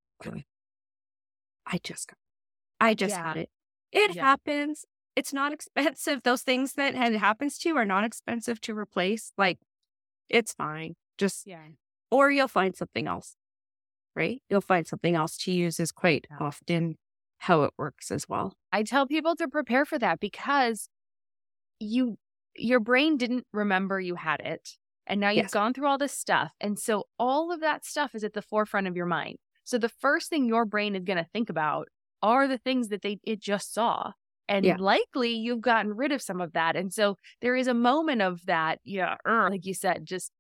I 1.67 1.79
just 1.83 2.09
got 2.09 2.19
I 2.81 2.95
just 2.95 3.17
Yeah. 3.17 3.29
had 3.29 3.37
it. 3.39 3.51
It 3.93 4.15
Yeah. 4.15 4.23
happens. 4.23 4.85
It's 5.17 5.33
not 5.33 5.53
expensive. 5.59 6.23
Those 6.25 6.43
things 6.43 6.75
that 6.75 6.95
had 6.95 7.15
happens 7.15 7.59
to 7.61 7.69
you 7.71 7.77
are 7.77 7.85
not 7.87 8.05
expensive 8.05 8.61
to 8.63 8.77
replace. 8.77 9.33
Like 9.39 9.59
it's 10.29 10.55
fine. 10.55 10.97
Just 11.19 11.47
Yeah. 11.47 11.69
or 12.11 12.31
you'll 12.31 12.49
find 12.49 12.77
something 12.77 13.07
else, 13.07 13.37
right? 14.15 14.43
You'll 14.49 14.61
find 14.61 14.87
something 14.87 15.15
else 15.15 15.37
to 15.39 15.53
use 15.53 15.81
is 15.81 15.93
quite 15.93 16.27
often 16.41 16.97
how 17.39 17.63
it 17.65 17.75
works 17.79 18.11
as 18.11 18.29
well. 18.29 18.55
I 18.73 18.83
tell 18.83 19.07
people 19.07 19.37
to 19.37 19.49
prepare 19.49 19.85
for 19.85 19.99
that 19.99 20.21
because 20.21 20.89
you 21.81 22.19
your 22.57 22.81
brain 22.81 23.17
didn't 23.17 23.47
remember 23.53 24.01
you 24.01 24.17
had 24.17 24.41
it. 24.41 24.79
And 25.07 25.21
now 25.21 25.31
you've 25.31 25.51
Yes. 25.51 25.53
gone 25.53 25.75
through 25.75 25.89
all 25.89 25.99
this 25.99 26.13
stuff. 26.13 26.53
And 26.61 26.79
so 26.79 27.07
all 27.19 27.53
of 27.53 27.61
that 27.61 27.85
stuff 27.85 28.15
is 28.15 28.25
at 28.25 28.35
the 28.35 28.43
forefront 28.43 28.87
of 28.89 28.97
your 28.97 29.07
mind. 29.07 29.39
So 29.65 29.79
the 29.79 29.89
first 29.91 30.31
thing 30.31 30.47
your 30.47 30.65
brain 30.67 30.97
is 30.97 31.05
going 31.05 31.19
to 31.19 31.29
think 31.33 31.51
about 31.51 31.89
are 32.23 32.49
the 32.49 32.59
things 32.59 32.89
that 32.89 33.03
they 33.03 33.19
it 33.25 33.41
just 33.41 33.75
saw. 33.75 34.13
And 34.49 34.69
Yeah. 34.69 34.79
likely 34.79 35.31
you've 35.35 35.63
gotten 35.63 35.95
rid 35.95 36.13
of 36.13 36.23
some 36.23 36.41
of 36.41 36.53
that. 36.55 36.77
And 36.77 36.93
so 36.93 37.19
there 37.43 37.57
is 37.57 37.67
a 37.69 37.75
moment 37.75 38.23
of 38.23 38.47
that, 38.47 38.81
yeah, 38.85 39.17
er, 39.27 39.51
like 39.51 39.67
you 39.67 39.75
said, 39.75 40.07
just 40.07 40.33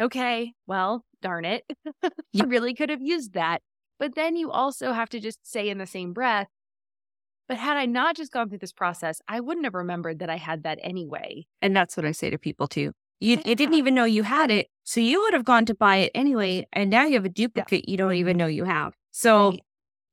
okay, 0.00 0.52
well, 0.66 1.04
darn 1.20 1.44
it. 1.44 1.64
you 2.32 2.46
really 2.46 2.74
could 2.74 2.90
have 2.90 3.02
used 3.02 3.34
that. 3.34 3.62
But 3.98 4.14
then 4.14 4.36
you 4.36 4.50
also 4.50 4.92
have 4.92 5.08
to 5.10 5.20
just 5.20 5.38
say 5.48 5.68
in 5.68 5.78
the 5.78 5.86
same 5.86 6.12
breath, 6.12 6.48
but 7.48 7.56
had 7.58 7.76
I 7.76 7.86
not 7.86 8.16
just 8.16 8.32
gone 8.32 8.48
through 8.48 8.58
this 8.58 8.72
process, 8.72 9.20
I 9.28 9.40
wouldn't 9.40 9.66
have 9.66 9.74
remembered 9.74 10.18
that 10.20 10.30
I 10.30 10.36
had 10.36 10.62
that 10.62 10.78
anyway. 10.82 11.46
And 11.60 11.76
that's 11.76 11.96
what 11.96 12.06
I 12.06 12.12
say 12.12 12.30
to 12.30 12.38
people 12.38 12.66
too. 12.66 12.92
You, 13.20 13.38
you 13.44 13.54
didn't 13.54 13.74
even 13.74 13.94
know 13.94 14.04
you 14.04 14.24
had 14.24 14.50
it. 14.50 14.68
So 14.82 15.00
you 15.00 15.20
would 15.20 15.34
have 15.34 15.44
gone 15.44 15.64
to 15.66 15.74
buy 15.74 15.96
it 15.98 16.12
anyway. 16.14 16.66
And 16.72 16.90
now 16.90 17.04
you 17.04 17.14
have 17.14 17.24
a 17.24 17.28
duplicate 17.28 17.88
you 17.88 17.96
don't 17.96 18.14
even 18.14 18.36
know 18.36 18.46
you 18.46 18.64
have. 18.64 18.94
So 19.12 19.50
Right. 19.50 19.62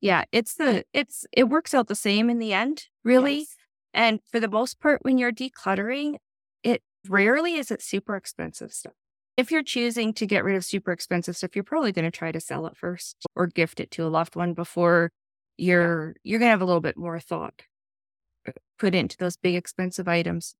yeah, 0.01 0.25
it's 0.31 0.55
the, 0.55 0.83
it's, 0.93 1.25
it 1.31 1.45
works 1.49 1.73
out 1.73 1.87
the 1.87 1.95
same 1.95 2.29
in 2.29 2.37
the 2.37 2.53
end, 2.53 2.85
really. 3.03 3.39
Yes. 3.39 3.55
And 3.93 4.19
for 4.31 4.39
the 4.39 4.47
most 4.49 4.79
part, 4.79 4.99
when 5.03 5.17
you're 5.17 5.31
decluttering, 5.31 6.17
it 6.63 6.83
rarely 7.07 7.55
is 7.55 7.71
it 7.71 7.81
super 7.81 8.15
expensive 8.15 8.71
stuff. 8.71 8.93
If 9.39 9.51
you're 9.51 9.63
choosing 9.63 10.13
to 10.15 10.25
get 10.25 10.43
rid 10.43 10.57
of 10.57 10.65
super 10.65 10.91
expensive 10.91 11.37
stuff, 11.37 11.55
you're 11.55 11.63
probably 11.63 11.93
going 11.93 12.03
to 12.03 12.11
try 12.11 12.31
to 12.31 12.41
sell 12.41 12.65
it 12.67 12.75
first 12.75 13.15
or 13.35 13.47
gift 13.47 13.79
it 13.79 13.89
to 13.91 14.05
a 14.05 14.09
loved 14.09 14.35
one 14.35 14.53
before 14.53 15.11
you're 15.57 16.15
you're 16.23 16.39
going 16.39 16.47
to 16.47 16.51
have 16.51 16.61
a 16.61 16.65
little 16.65 16.81
bit 16.81 16.97
more 16.97 17.19
thought 17.19 17.61
uh, 18.47 18.51
put 18.77 18.93
into 18.93 19.15
those 19.17 19.37
big 19.37 19.55
expensive 19.55 20.07
items 20.09 20.55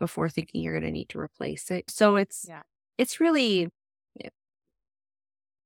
before 0.00 0.28
thinking 0.28 0.62
you're 0.62 0.72
going 0.72 0.84
to 0.84 0.90
need 0.90 1.08
to 1.10 1.18
replace 1.18 1.70
it. 1.70 1.90
So 1.90 2.16
it's 2.16 2.44
Yeah. 2.48 2.62
it's 2.98 3.20
really. 3.20 3.68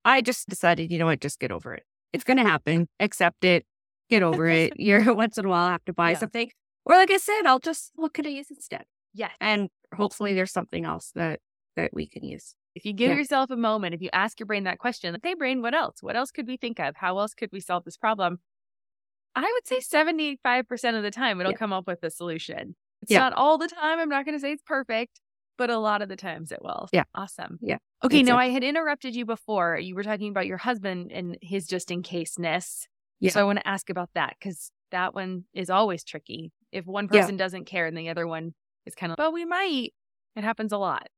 I 0.05 0.21
just 0.21 0.49
decided, 0.49 0.91
you 0.91 0.99
know 0.99 1.07
what, 1.07 1.21
just 1.21 1.39
get 1.39 1.51
over 1.53 1.75
it. 1.75 1.85
It's 2.13 2.25
going 2.25 2.37
to 2.39 2.43
happen. 2.45 2.89
Accept 3.01 3.45
it. 3.45 3.67
Get 4.09 4.23
over 4.23 4.47
it. 4.47 4.73
You're 4.79 5.13
once 5.15 5.37
in 5.39 5.45
a 5.45 5.49
while 5.49 5.69
have 5.71 5.85
to 5.87 5.93
buy 5.93 6.11
Yeah. 6.13 6.19
something. 6.19 6.51
Or 6.85 6.97
like 6.97 7.11
I 7.11 7.19
said, 7.19 7.43
I'll 7.47 7.59
just 7.59 7.93
what 7.95 8.15
could 8.15 8.27
I 8.27 8.31
use 8.31 8.51
instead? 8.51 8.85
Yes. 9.13 9.33
And 9.41 9.69
hopefully 9.95 10.35
there's 10.35 10.53
something 10.53 10.85
else 10.85 11.13
that 11.15 11.41
that 11.79 11.95
we 11.95 12.07
can 12.07 12.25
use. 12.25 12.55
If 12.75 12.85
you 12.85 12.93
give 12.93 13.11
Yeah. 13.11 13.17
yourself 13.17 13.51
a 13.51 13.57
moment, 13.57 13.95
if 13.95 14.03
you 14.03 14.11
ask 14.12 14.38
your 14.38 14.47
brain 14.47 14.64
that 14.64 14.79
question, 14.79 15.12
like, 15.12 15.25
hey, 15.25 15.35
brain, 15.35 15.62
what 15.62 15.75
else? 15.75 16.03
What 16.03 16.17
else 16.17 16.31
could 16.31 16.47
we 16.47 16.57
think 16.57 16.79
of? 16.79 16.97
How 16.97 17.19
else 17.19 17.35
could 17.35 17.51
we 17.53 17.61
solve 17.61 17.85
this 17.85 17.97
problem? 17.97 18.41
I 19.35 19.43
would 19.43 19.67
say 19.67 19.79
75% 19.81 20.97
of 20.97 21.03
the 21.03 21.11
time 21.11 21.41
it'll 21.41 21.53
Yeah. 21.53 21.59
come 21.59 21.73
up 21.73 21.87
with 21.87 22.03
a 22.03 22.11
solution. 22.11 22.77
It's 23.03 23.12
Yeah. 23.12 23.21
not 23.21 23.33
all 23.35 23.59
the 23.59 23.69
time. 23.69 23.99
I'm 24.01 24.09
not 24.09 24.25
going 24.25 24.37
to 24.37 24.41
say 24.41 24.53
it's 24.53 24.62
perfect, 24.62 25.21
but 25.57 25.71
a 25.71 25.79
lot 25.79 26.03
of 26.03 26.09
the 26.09 26.17
times 26.17 26.51
it 26.51 26.61
will. 26.62 26.88
Yeah. 26.93 27.05
Awesome. 27.14 27.59
Yeah. 27.62 27.79
Okay. 28.03 28.23
Now, 28.23 28.37
I 28.38 28.49
had 28.49 28.64
interrupted 28.64 29.14
you 29.14 29.25
before. 29.25 29.79
You 29.79 29.95
were 29.95 30.03
talking 30.03 30.31
about 30.31 30.47
your 30.47 30.57
husband 30.59 31.12
and 31.12 31.38
his 31.41 31.67
just 31.67 31.91
in 31.91 32.03
case 32.03 32.38
ness. 32.38 32.88
Yeah. 33.21 33.31
So 33.31 33.41
I 33.41 33.45
want 33.45 33.59
to 33.59 33.69
ask 33.69 33.91
about 33.91 34.11
that 34.14 34.37
because 34.38 34.73
that 34.91 35.14
one 35.14 35.45
is 35.53 35.71
always 35.71 36.03
tricky. 36.05 36.53
If 36.73 36.87
one 36.87 37.09
person 37.09 37.37
doesn't 37.37 37.64
care 37.67 37.87
and 37.87 37.97
the 37.97 38.09
other 38.09 38.27
one 38.27 38.55
is 38.87 38.95
kind 38.95 39.12
of, 39.12 39.17
but 39.17 39.33
we 39.33 39.45
might. 39.45 39.95
It 40.37 40.45
happens 40.45 40.73
a 40.73 40.79
lot. 40.79 41.09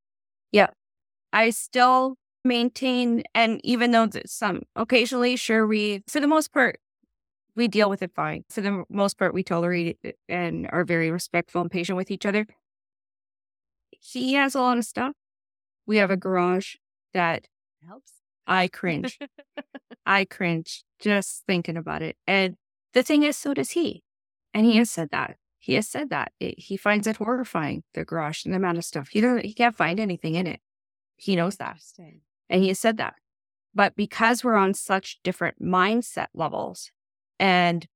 I 1.33 1.51
still 1.51 2.17
maintain, 2.45 3.23
and 3.35 3.61
even 3.65 3.91
though 3.91 4.09
some 4.27 4.63
occasionally, 4.77 5.37
sure, 5.37 5.67
we, 5.67 6.03
for 6.09 6.21
the 6.21 6.27
most 6.27 6.53
part, 6.53 6.81
we 7.55 7.69
deal 7.69 7.91
with 7.91 8.03
it 8.03 8.13
fine. 8.15 8.45
For 8.49 8.61
the 8.61 8.85
most 8.89 9.19
part, 9.19 9.35
we 9.35 9.43
tolerate 9.43 9.99
it 10.03 10.17
and 10.29 10.69
are 10.73 10.85
very 10.85 11.11
respectful 11.11 11.61
and 11.61 11.71
patient 11.71 11.97
with 11.97 12.11
each 12.11 12.27
other. 12.27 12.47
He 13.91 14.35
has 14.35 14.55
a 14.55 14.61
lot 14.61 14.79
of 14.79 14.85
stuff. 14.85 15.13
We 15.87 15.99
have 15.99 16.11
a 16.11 16.17
garage 16.17 16.77
that 17.13 17.49
Helps. 17.87 18.13
I 18.47 18.69
cringe. 18.69 19.19
I 20.07 20.25
cringe 20.25 20.85
just 20.99 21.45
thinking 21.47 21.77
about 21.77 22.03
it. 22.03 22.17
And 22.27 22.57
the 22.95 23.03
thing 23.03 23.23
is, 23.23 23.37
so 23.37 23.55
does 23.55 23.71
he. 23.71 24.03
And 24.53 24.67
he 24.67 24.77
has 24.77 24.91
said 24.91 25.11
that. 25.13 25.37
He 25.61 25.75
has 25.75 25.87
said 25.87 26.09
that. 26.11 26.33
It, 26.41 26.59
he 26.59 26.77
finds 26.77 27.07
it 27.07 27.19
horrifying, 27.19 27.85
the 27.93 28.05
garage 28.05 28.45
and 28.45 28.53
the 28.53 28.57
amount 28.57 28.79
of 28.79 28.85
stuff. 28.85 29.09
He 29.11 29.21
doesn't, 29.21 29.45
he 29.45 29.53
can't 29.53 29.77
find 29.77 30.01
anything 30.01 30.35
in 30.35 30.47
it. 30.47 30.61
He 31.17 31.37
knows 31.37 31.57
that. 31.57 31.77
And 32.49 32.63
he 32.63 32.69
has 32.69 32.79
said 32.79 32.97
that. 32.97 33.15
But 33.75 33.95
because 33.95 34.43
we're 34.43 34.57
on 34.57 34.73
such 34.73 35.21
different 35.23 35.63
mindset 35.63 36.29
levels 36.35 36.91
and 37.39 37.87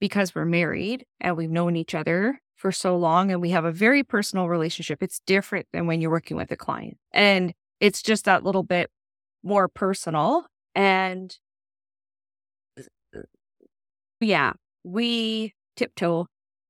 because 0.00 0.34
we're 0.34 0.44
married 0.44 1.06
and 1.20 1.36
we've 1.36 1.50
known 1.50 1.76
each 1.76 1.94
other 1.94 2.40
for 2.56 2.72
so 2.72 2.96
long 2.96 3.30
and 3.30 3.40
we 3.40 3.50
have 3.50 3.64
a 3.64 3.72
very 3.72 4.02
personal 4.02 4.48
relationship, 4.48 5.02
it's 5.02 5.20
different 5.20 5.66
than 5.72 5.86
when 5.86 6.00
you're 6.00 6.10
working 6.10 6.36
with 6.36 6.50
a 6.50 6.56
client. 6.56 6.98
And 7.12 7.54
it's 7.80 8.02
just 8.02 8.24
that 8.24 8.42
little 8.42 8.64
bit 8.64 8.90
more 9.44 9.68
personal. 9.68 10.46
And 10.74 11.34
uh, 12.76 13.20
yeah, 14.20 14.54
we 14.82 15.54
tiptoe 15.76 16.26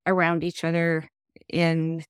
around 0.07 0.45
each 0.45 0.65
other 0.65 1.09
in 1.49 2.05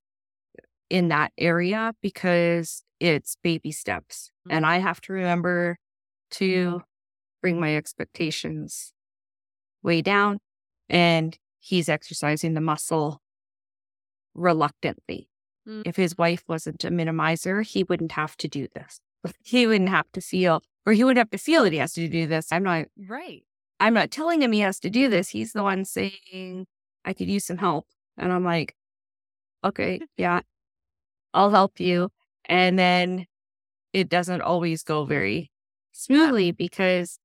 in 0.89 1.09
that 1.09 1.33
area 1.37 1.93
because 2.03 2.83
it's 3.01 3.37
baby 3.43 3.73
steps 3.73 4.31
and 4.49 4.65
i 4.67 4.79
have 4.79 5.01
to 5.01 5.13
remember 5.13 5.79
to 6.31 6.83
bring 7.43 7.59
my 7.61 7.77
expectations 7.77 8.93
way 9.83 10.01
down 10.03 10.39
and 10.89 11.39
he's 11.59 11.89
exercising 11.89 12.55
the 12.55 12.61
muscle 12.61 13.21
reluctantly 14.35 15.29
Mm. 15.67 15.83
if 15.85 15.97
his 15.97 16.17
wife 16.17 16.45
wasn't 16.47 16.85
a 16.85 16.91
minimizer 16.91 17.67
he 17.67 17.83
wouldn't 17.83 18.13
have 18.13 18.37
to 18.37 18.47
do 18.47 18.69
this 18.77 19.01
he 19.43 19.67
wouldn't 19.67 19.91
have 19.91 20.07
to 20.13 20.21
feel 20.21 20.63
or 20.87 20.93
he 20.93 21.03
wouldn't 21.03 21.19
have 21.19 21.31
to 21.31 21.39
feel 21.45 21.65
that 21.65 21.73
he 21.73 21.81
has 21.81 21.93
to 21.95 22.07
do 22.09 22.29
this 22.29 22.53
i'm 22.53 22.63
not 22.63 22.87
Right. 22.97 23.43
I'm 23.81 23.93
not 23.95 24.13
telling 24.13 24.41
him 24.43 24.53
he 24.53 24.61
has 24.61 24.81
to 24.81 24.89
do 24.89 25.11
this. 25.11 25.29
He's 25.31 25.53
the 25.53 25.63
one 25.63 25.85
saying, 25.85 26.67
I 27.07 27.15
could 27.15 27.29
use 27.29 27.47
some 27.47 27.57
help. 27.57 27.87
And 28.19 28.31
I'm 28.33 28.45
like, 28.45 28.75
okay, 29.65 30.01
yeah, 30.19 30.41
I'll 31.33 31.51
help 31.51 31.81
you. 31.81 32.11
And 32.45 32.79
then 32.79 33.27
it 33.93 34.09
doesn't 34.11 34.43
always 34.43 34.83
go 34.83 35.05
very 35.07 35.51
smoothly 35.93 36.53
because 36.53 37.19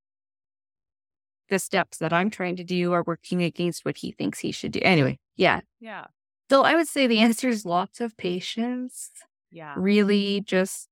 the 1.50 1.58
steps 1.58 1.98
that 1.98 2.12
I'm 2.14 2.30
trying 2.30 2.56
to 2.56 2.64
do 2.64 2.92
are 2.92 3.02
working 3.06 3.42
against 3.42 3.84
what 3.84 3.98
he 3.98 4.12
thinks 4.12 4.38
he 4.38 4.52
should 4.52 4.72
do. 4.72 4.80
Anyway, 4.82 5.18
yeah. 5.36 5.60
Yeah. 5.80 6.06
So 6.50 6.62
I 6.62 6.74
would 6.74 6.88
say 6.88 7.06
the 7.06 7.18
answer 7.18 7.48
is 7.48 7.66
lots 7.66 8.00
of 8.00 8.16
patience. 8.16 9.10
Yeah. 9.50 9.74
Really 9.76 10.40
just 10.40 10.88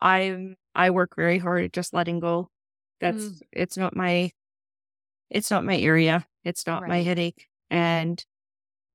I'm 0.00 0.56
I 0.74 0.90
work 0.90 1.14
very 1.16 1.38
hard 1.38 1.64
at 1.64 1.72
just 1.72 1.92
letting 1.92 2.20
go. 2.20 2.50
That's 3.00 3.24
Mm. 3.24 3.40
it's 3.52 3.76
not 3.76 3.96
my 3.96 4.32
it's 5.30 5.50
not 5.50 5.64
my 5.64 5.76
area. 5.78 6.26
It's 6.44 6.66
not 6.66 6.86
my 6.86 7.02
headache. 7.02 7.46
And 7.70 8.24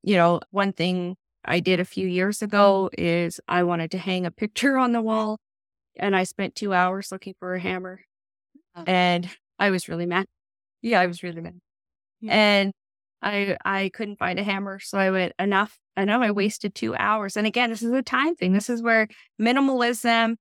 you 0.04 0.16
know, 0.16 0.42
one 0.52 0.74
thing 0.74 1.16
I 1.46 1.60
did 1.60 1.80
a 1.80 1.86
few 1.86 2.08
years 2.08 2.42
ago 2.42 2.90
is 2.98 3.40
I 3.48 3.64
wanted 3.64 3.92
to 3.92 3.98
hang 3.98 4.26
a 4.26 4.32
picture 4.32 4.78
on 4.78 4.92
the 4.92 5.02
wall 5.02 5.40
and 5.96 6.16
I 6.16 6.24
spent 6.24 6.56
2 6.56 6.74
hours 6.74 7.12
looking 7.12 7.36
for 7.40 7.56
a 7.56 7.60
hammer. 7.60 8.02
Oh. 8.76 8.84
And 8.88 9.30
I 9.60 9.70
was 9.70 9.88
really 9.88 10.06
mad. 10.06 10.26
Yeah, 10.82 11.00
I 11.00 11.08
was 11.08 11.24
really 11.24 11.42
mad. 11.42 11.60
Yeah. 12.22 12.34
And 12.34 12.74
I 13.22 13.58
I 13.64 13.92
couldn't 13.94 14.20
find 14.20 14.40
a 14.40 14.44
hammer, 14.44 14.80
so 14.80 14.98
I 14.98 15.12
went 15.12 15.34
enough. 15.40 15.78
I 15.96 16.06
know 16.06 16.22
I 16.22 16.32
wasted 16.32 16.76
2 16.76 16.96
hours. 16.96 17.38
And 17.38 17.48
again, 17.48 17.70
this 17.70 17.84
is 17.84 17.92
a 17.94 18.02
time 18.02 18.36
thing. 18.36 18.54
This 18.54 18.70
is 18.70 18.82
where 18.82 19.08
minimalism 19.42 20.36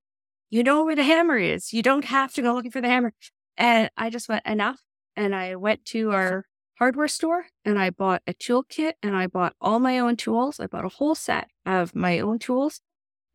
you 0.49 0.63
know 0.63 0.85
where 0.85 0.95
the 0.95 1.03
hammer 1.03 1.37
is. 1.37 1.73
You 1.73 1.81
don't 1.81 2.05
have 2.05 2.31
to 2.35 2.43
go 2.43 2.53
looking 2.53 2.69
for 2.69 2.79
the 2.79 2.87
hammer. 2.87 3.11
And 3.57 3.89
I 3.97 4.11
just 4.11 4.29
went 4.29 4.45
enough. 4.45 4.79
And 5.15 5.35
I 5.35 5.55
went 5.55 5.85
to 5.85 6.11
our 6.11 6.45
hardware 6.79 7.07
store 7.07 7.45
and 7.63 7.77
I 7.79 7.89
bought 7.89 8.21
a 8.25 8.33
tool 8.33 8.63
kit 8.63 8.97
and 9.03 9.15
I 9.15 9.27
bought 9.27 9.55
all 9.61 9.79
my 9.79 9.99
own 9.99 10.15
tools. 10.15 10.59
I 10.59 10.67
bought 10.67 10.85
a 10.85 10.89
whole 10.89 11.15
set 11.15 11.49
of 11.65 11.95
my 11.95 12.19
own 12.19 12.39
tools 12.39 12.81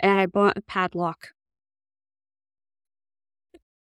and 0.01 0.19
I 0.19 0.27
bought 0.27 0.57
a 0.57 0.62
padlock. 0.62 1.29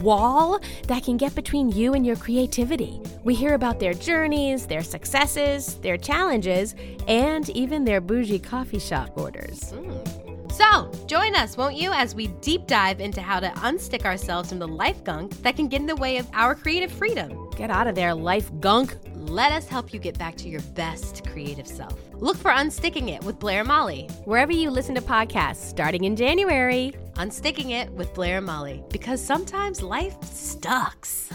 wall 0.00 0.60
that 0.88 1.04
can 1.04 1.16
get 1.16 1.34
between 1.34 1.70
you 1.70 1.94
and 1.94 2.06
your 2.06 2.16
creativity. 2.16 3.00
We 3.24 3.34
hear 3.34 3.54
about 3.54 3.80
their 3.80 3.94
journeys, 3.94 4.66
their 4.66 4.82
successes, 4.82 5.74
their 5.76 5.96
challenges, 5.96 6.74
and 7.08 7.48
even 7.50 7.84
their 7.84 8.00
bougie 8.00 8.38
coffee 8.38 8.78
shop 8.78 9.10
orders. 9.16 9.70
Hmm. 9.70 10.23
So, 10.54 10.88
join 11.06 11.34
us, 11.34 11.56
won't 11.56 11.74
you, 11.74 11.90
as 11.90 12.14
we 12.14 12.28
deep 12.28 12.68
dive 12.68 13.00
into 13.00 13.20
how 13.20 13.40
to 13.40 13.48
unstick 13.48 14.04
ourselves 14.04 14.50
from 14.50 14.60
the 14.60 14.68
life 14.68 15.02
gunk 15.02 15.32
that 15.42 15.56
can 15.56 15.66
get 15.66 15.80
in 15.80 15.86
the 15.88 15.96
way 15.96 16.16
of 16.18 16.28
our 16.32 16.54
creative 16.54 16.92
freedom. 16.92 17.50
Get 17.56 17.70
out 17.70 17.88
of 17.88 17.96
there, 17.96 18.14
life 18.14 18.52
gunk. 18.60 18.96
Let 19.16 19.50
us 19.50 19.66
help 19.66 19.92
you 19.92 19.98
get 19.98 20.16
back 20.16 20.36
to 20.36 20.48
your 20.48 20.60
best 20.76 21.26
creative 21.26 21.66
self. 21.66 21.98
Look 22.14 22.36
for 22.36 22.52
Unsticking 22.52 23.08
It 23.08 23.24
with 23.24 23.40
Blair 23.40 23.60
and 23.60 23.68
Molly, 23.68 24.08
wherever 24.26 24.52
you 24.52 24.70
listen 24.70 24.94
to 24.94 25.00
podcasts, 25.00 25.56
starting 25.56 26.04
in 26.04 26.14
January. 26.14 26.92
Unsticking 27.14 27.72
It 27.72 27.90
with 27.90 28.14
Blair 28.14 28.36
and 28.36 28.46
Molly, 28.46 28.84
because 28.90 29.20
sometimes 29.20 29.82
life 29.82 30.22
sucks. 30.22 31.30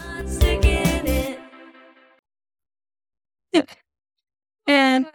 And 4.66 5.06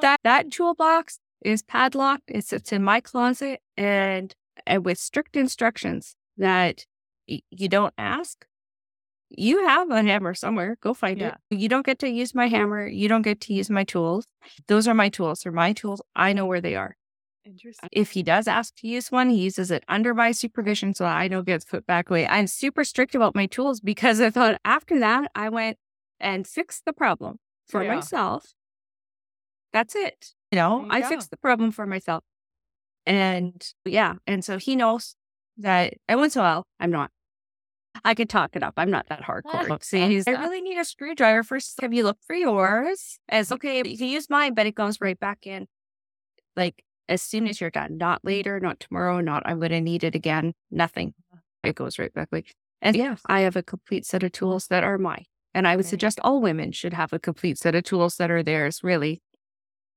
that 0.00 0.18
that 0.24 0.50
toolbox 0.50 1.18
is 1.44 1.62
padlocked. 1.62 2.24
It 2.28 2.44
sits 2.44 2.72
in 2.72 2.82
my 2.82 3.00
closet 3.00 3.60
and, 3.76 4.34
and 4.66 4.84
with 4.84 4.98
strict 4.98 5.36
instructions 5.36 6.14
that 6.36 6.86
y- 7.28 7.40
you 7.50 7.68
don't 7.68 7.94
ask. 7.98 8.46
You 9.34 9.66
have 9.66 9.90
a 9.90 10.02
hammer 10.02 10.34
somewhere. 10.34 10.76
Go 10.82 10.92
find 10.92 11.18
Yeah. 11.20 11.36
it. 11.50 11.58
You 11.58 11.68
don't 11.68 11.86
get 11.86 11.98
to 12.00 12.08
use 12.10 12.34
my 12.34 12.48
hammer. 12.48 12.86
You 12.86 13.08
don't 13.08 13.22
get 13.22 13.40
to 13.42 13.54
use 13.54 13.70
my 13.70 13.84
tools. 13.84 14.26
Those 14.68 14.86
are 14.86 14.94
my 14.94 15.08
tools. 15.08 15.40
They're 15.40 15.52
my 15.52 15.72
tools. 15.72 16.02
I 16.14 16.32
know 16.34 16.44
where 16.46 16.60
they 16.60 16.76
are. 16.76 16.96
Interesting. 17.44 17.88
If 17.90 18.10
he 18.12 18.22
does 18.22 18.46
ask 18.46 18.74
to 18.76 18.86
use 18.86 19.10
one, 19.10 19.30
he 19.30 19.36
uses 19.42 19.70
it 19.70 19.84
under 19.88 20.14
my 20.14 20.32
supervision 20.32 20.94
so 20.94 21.06
I 21.06 21.28
don't 21.28 21.46
get 21.46 21.66
put 21.66 21.86
back 21.86 22.08
away. 22.10 22.26
I'm 22.26 22.46
super 22.46 22.84
strict 22.84 23.14
about 23.14 23.34
my 23.34 23.46
tools 23.46 23.80
because 23.80 24.20
I 24.20 24.30
thought 24.30 24.60
after 24.64 24.98
that, 25.00 25.30
I 25.34 25.48
went 25.48 25.78
and 26.20 26.46
fixed 26.46 26.84
the 26.84 26.92
problem 26.92 27.38
for 27.66 27.82
Yeah. 27.82 27.94
myself. 27.96 28.52
That's 29.72 29.94
it. 29.94 30.32
You 30.50 30.56
know, 30.56 30.86
I 30.90 31.00
go. 31.00 31.08
fixed 31.08 31.30
the 31.30 31.36
problem 31.36 31.70
for 31.70 31.86
myself. 31.86 32.24
And 33.06 33.66
yeah, 33.84 34.14
and 34.26 34.44
so 34.44 34.58
he 34.58 34.76
knows 34.76 35.16
that 35.58 35.94
and 36.08 36.20
once 36.20 36.36
in 36.36 36.40
a 36.40 36.44
while, 36.44 36.66
I'm 36.78 36.90
not. 36.90 37.10
I 38.04 38.14
could 38.14 38.30
talk 38.30 38.56
it 38.56 38.62
up. 38.62 38.74
I'm 38.76 38.90
not 38.90 39.08
that 39.08 39.22
hardcore. 39.22 39.82
See, 39.82 40.00
he's, 40.06 40.26
I 40.26 40.32
really 40.32 40.62
need 40.62 40.78
a 40.78 40.84
screwdriver 40.84 41.42
first. 41.42 41.80
Have 41.82 41.92
you 41.92 42.04
looked 42.04 42.24
for 42.24 42.34
yours? 42.34 43.18
As 43.28 43.52
okay, 43.52 43.82
you 43.84 43.98
can 43.98 44.08
use 44.08 44.30
mine, 44.30 44.54
but 44.54 44.66
it 44.66 44.74
goes 44.74 45.00
right 45.00 45.18
back 45.18 45.46
in. 45.46 45.66
Like 46.56 46.82
as 47.08 47.22
soon 47.22 47.46
as 47.46 47.60
you're 47.60 47.70
done, 47.70 47.98
not 47.98 48.24
later, 48.24 48.58
not 48.60 48.80
tomorrow, 48.80 49.20
not 49.20 49.42
I'm 49.44 49.58
going 49.58 49.70
to 49.72 49.80
need 49.80 50.04
it 50.04 50.14
again. 50.14 50.54
Nothing. 50.70 51.14
Uh-huh. 51.32 51.40
It 51.68 51.74
goes 51.74 51.98
right 51.98 52.12
back. 52.12 52.28
Like, 52.32 52.54
and 52.80 52.96
yeah, 52.96 53.16
I 53.26 53.40
have 53.40 53.56
a 53.56 53.62
complete 53.62 54.06
set 54.06 54.22
of 54.22 54.32
tools 54.32 54.68
that 54.68 54.84
are 54.84 54.98
mine. 54.98 55.26
And 55.54 55.68
I 55.68 55.76
would 55.76 55.84
suggest 55.84 56.18
all 56.22 56.40
women 56.40 56.72
should 56.72 56.94
have 56.94 57.12
a 57.12 57.18
complete 57.18 57.58
set 57.58 57.74
of 57.74 57.84
tools 57.84 58.16
that 58.16 58.30
are 58.30 58.42
theirs. 58.42 58.80
Really, 58.82 59.22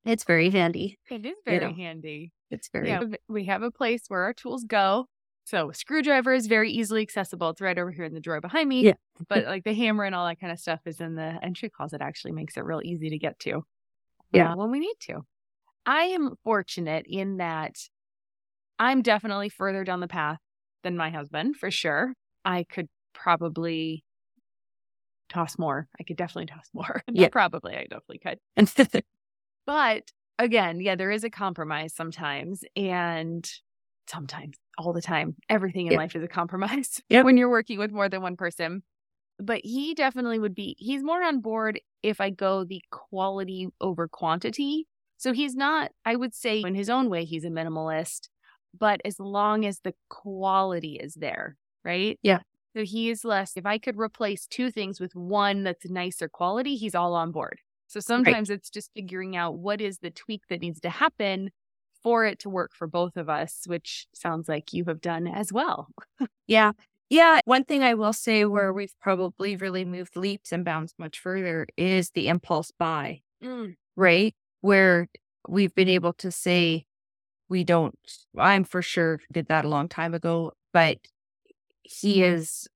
it's 0.06 0.24
very 0.24 0.50
handy. 0.50 0.98
It 1.10 1.26
is 1.26 1.32
You 1.32 1.36
very 1.46 1.60
know. 1.60 1.74
handy. 1.74 2.32
It's 2.52 2.70
very 2.70 2.90
Yeah, 2.90 3.02
we 3.28 3.46
have 3.46 3.64
a 3.64 3.72
place 3.72 4.04
where 4.08 4.22
our 4.22 4.34
tools 4.34 4.64
go. 4.64 5.08
So 5.46 5.72
screwdriver 5.72 6.34
is 6.34 6.48
very 6.48 6.72
easily 6.72 7.02
accessible. 7.02 7.50
It's 7.50 7.62
right 7.62 7.78
over 7.78 7.92
here 7.92 8.06
in 8.06 8.14
the 8.14 8.20
drawer 8.20 8.42
behind 8.42 8.68
me. 8.70 8.82
Yeah. 8.86 8.94
but 9.28 9.46
like 9.46 9.64
the 9.64 9.74
hammer 9.74 10.04
and 10.04 10.16
all 10.16 10.26
that 10.28 10.40
kind 10.40 10.52
of 10.52 10.60
stuff 10.60 10.80
is 10.86 11.00
in 11.02 11.16
the 11.16 11.38
entry 11.44 11.70
closet. 11.70 12.02
Actually, 12.02 12.32
makes 12.32 12.58
it 12.58 12.64
real 12.64 12.82
easy 12.84 13.10
to 13.10 13.18
get 13.20 13.38
to. 13.40 13.64
Yeah. 14.32 14.54
uh, 14.54 14.56
when 14.56 14.72
we 14.72 14.80
need 14.80 14.96
to. 15.02 15.22
I 15.86 16.04
am 16.06 16.36
fortunate 16.44 17.06
in 17.08 17.38
that 17.38 17.76
I'm 18.80 19.02
definitely 19.04 19.50
further 19.50 19.84
down 19.84 20.00
the 20.00 20.08
path 20.08 20.40
than 20.84 20.98
my 20.98 21.10
husband 21.12 21.58
for 21.58 21.70
sure. 21.70 22.14
I 22.44 22.64
could 22.64 22.88
probably 23.14 24.04
toss 25.30 25.58
more. 25.60 25.88
I 26.00 26.04
could 26.04 26.18
definitely 26.18 26.48
toss 26.48 26.70
more. 26.74 27.02
Yeah. 27.12 27.30
probably. 27.30 27.76
I 27.76 27.84
definitely 27.84 28.20
could. 28.20 28.40
But 29.66 30.12
again, 30.40 30.80
yeah, 30.82 30.96
there 30.96 31.12
is 31.12 31.24
a 31.24 31.30
compromise 31.30 31.94
sometimes. 31.94 32.64
And 32.76 33.50
sometimes, 34.08 34.58
all 34.78 34.94
the 34.94 35.02
time, 35.02 35.36
everything 35.50 35.88
in 35.88 35.94
Yeah. 35.94 35.98
life 35.98 36.16
is 36.16 36.24
a 36.24 36.28
compromise 36.28 37.02
Yep. 37.10 37.24
when 37.24 37.38
you're 37.38 37.50
working 37.50 37.80
with 37.80 37.92
more 37.92 38.10
than 38.10 38.22
one 38.22 38.36
person. 38.38 38.84
But 39.40 39.62
he 39.64 39.94
definitely 39.94 40.40
would 40.40 40.56
be, 40.56 40.76
he's 40.80 41.04
more 41.04 41.24
on 41.24 41.42
board 41.42 41.80
if 42.04 42.22
I 42.22 42.30
go 42.30 42.64
the 42.64 42.82
quality 42.92 43.68
over 43.82 44.08
quantity. 44.08 44.88
So 45.18 45.34
he's 45.34 45.56
not, 45.56 45.92
I 46.06 46.16
would 46.16 46.34
say, 46.34 46.62
in 46.62 46.76
his 46.76 46.90
own 46.90 47.10
way, 47.10 47.26
he's 47.26 47.44
a 47.46 47.50
minimalist, 47.50 48.30
but 48.78 49.02
as 49.04 49.20
long 49.20 49.66
as 49.66 49.80
the 49.82 49.94
quality 50.10 50.96
is 50.96 51.16
there, 51.16 51.58
right? 51.84 52.20
Yeah. 52.24 52.42
So 52.76 52.84
he 52.86 53.10
is 53.10 53.26
less, 53.26 53.58
if 53.58 53.66
I 53.66 53.78
could 53.78 53.98
replace 53.98 54.48
two 54.48 54.72
things 54.72 55.00
with 55.00 55.16
one 55.16 55.64
that's 55.64 55.90
nicer 55.90 56.30
quality, 56.30 56.76
he's 56.76 56.96
all 56.96 57.14
on 57.16 57.32
board. 57.32 57.62
So 57.88 58.00
sometimes 58.00 58.50
it's 58.50 58.70
just 58.70 58.92
figuring 58.94 59.36
out 59.36 59.58
what 59.58 59.82
is 59.82 60.00
the 60.00 60.10
tweak 60.12 60.42
that 60.50 60.62
needs 60.62 60.80
to 60.82 60.90
happen 60.90 61.52
for 62.04 62.26
it 62.26 62.40
to 62.40 62.50
work 62.50 62.72
for 62.74 62.88
both 62.88 63.18
of 63.18 63.30
us, 63.30 63.64
which 63.66 64.08
sounds 64.14 64.48
like 64.48 64.74
you 64.74 64.86
have 64.86 65.02
done 65.02 65.28
as 65.28 65.52
well. 65.52 65.88
Yeah. 66.48 66.74
Yeah. 67.10 67.40
One 67.46 67.64
thing 67.64 67.84
I 67.84 67.94
will 67.94 68.14
say 68.14 68.46
where 68.46 68.74
we've 68.74 68.94
probably 69.02 69.56
really 69.56 69.86
moved 69.86 70.16
leaps 70.16 70.52
and 70.52 70.66
bounds 70.66 70.94
much 70.98 71.20
further 71.20 71.68
is 71.78 72.12
the 72.12 72.28
impulse 72.28 72.72
buy, 72.78 73.22
mm. 73.44 73.76
right? 73.96 74.36
Where 74.62 75.08
we've 75.48 75.74
been 75.74 75.90
able 75.90 76.14
to 76.14 76.32
say, 76.32 76.86
we 77.50 77.64
don't, 77.64 77.98
I'm 78.38 78.64
for 78.64 78.82
sure 78.82 79.20
did 79.32 79.48
that 79.48 79.66
a 79.66 79.70
long 79.70 79.88
time 79.88 80.14
ago, 80.14 80.54
but 80.74 80.98
he 81.84 82.20
mm-hmm. 82.20 82.34
has 82.34 82.68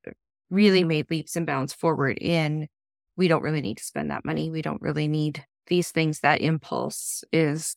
really 0.49 0.83
made 0.83 1.09
leaps 1.09 1.35
and 1.35 1.45
bounds 1.45 1.73
forward 1.73 2.17
in 2.19 2.67
we 3.19 3.27
don't 3.27 3.43
really 3.43 3.61
need 3.61 3.77
to 3.77 3.83
spend 3.83 4.09
that 4.09 4.23
money. 4.25 4.49
We 4.49 4.61
don't 4.61 4.81
really 4.81 5.07
need 5.07 5.45
these 5.67 5.91
things. 5.91 6.21
That 6.21 6.41
impulse 6.41 7.23
is 7.33 7.75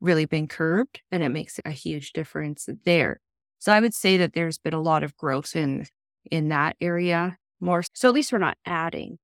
really 0.00 0.26
been 0.26 0.46
curbed 0.46 1.02
and 1.10 1.22
it 1.22 1.30
makes 1.30 1.58
a 1.64 1.70
huge 1.70 2.12
difference 2.12 2.68
there. 2.84 3.20
So 3.58 3.72
I 3.72 3.80
would 3.80 3.94
say 3.94 4.16
that 4.18 4.32
there's 4.32 4.58
been 4.58 4.74
a 4.74 4.80
lot 4.80 5.02
of 5.02 5.16
growth 5.16 5.56
in 5.56 5.86
in 6.30 6.48
that 6.50 6.76
area 6.80 7.36
more. 7.60 7.82
So 7.94 8.08
at 8.08 8.14
least 8.14 8.32
we're 8.32 8.38
not 8.38 8.56
adding 8.64 9.18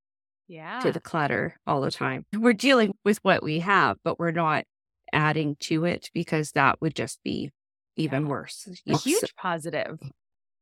Yeah. 0.49 0.81
to 0.81 0.91
the 0.93 1.01
clutter 1.01 1.57
all 1.67 1.81
the 1.81 1.91
time. 1.91 2.27
We're 2.37 2.53
dealing 2.55 2.95
with 3.05 3.19
what 3.23 3.43
we 3.43 3.61
have, 3.61 3.99
but 4.05 4.19
we're 4.19 4.31
not 4.33 4.65
adding 5.13 5.57
to 5.61 5.85
it 5.85 6.11
because 6.13 6.53
that 6.53 6.81
would 6.81 6.95
just 6.97 7.23
be 7.23 7.51
even 7.97 8.27
worse. 8.27 8.69
a 8.89 8.97
huge 8.97 9.35
positive. 9.37 9.99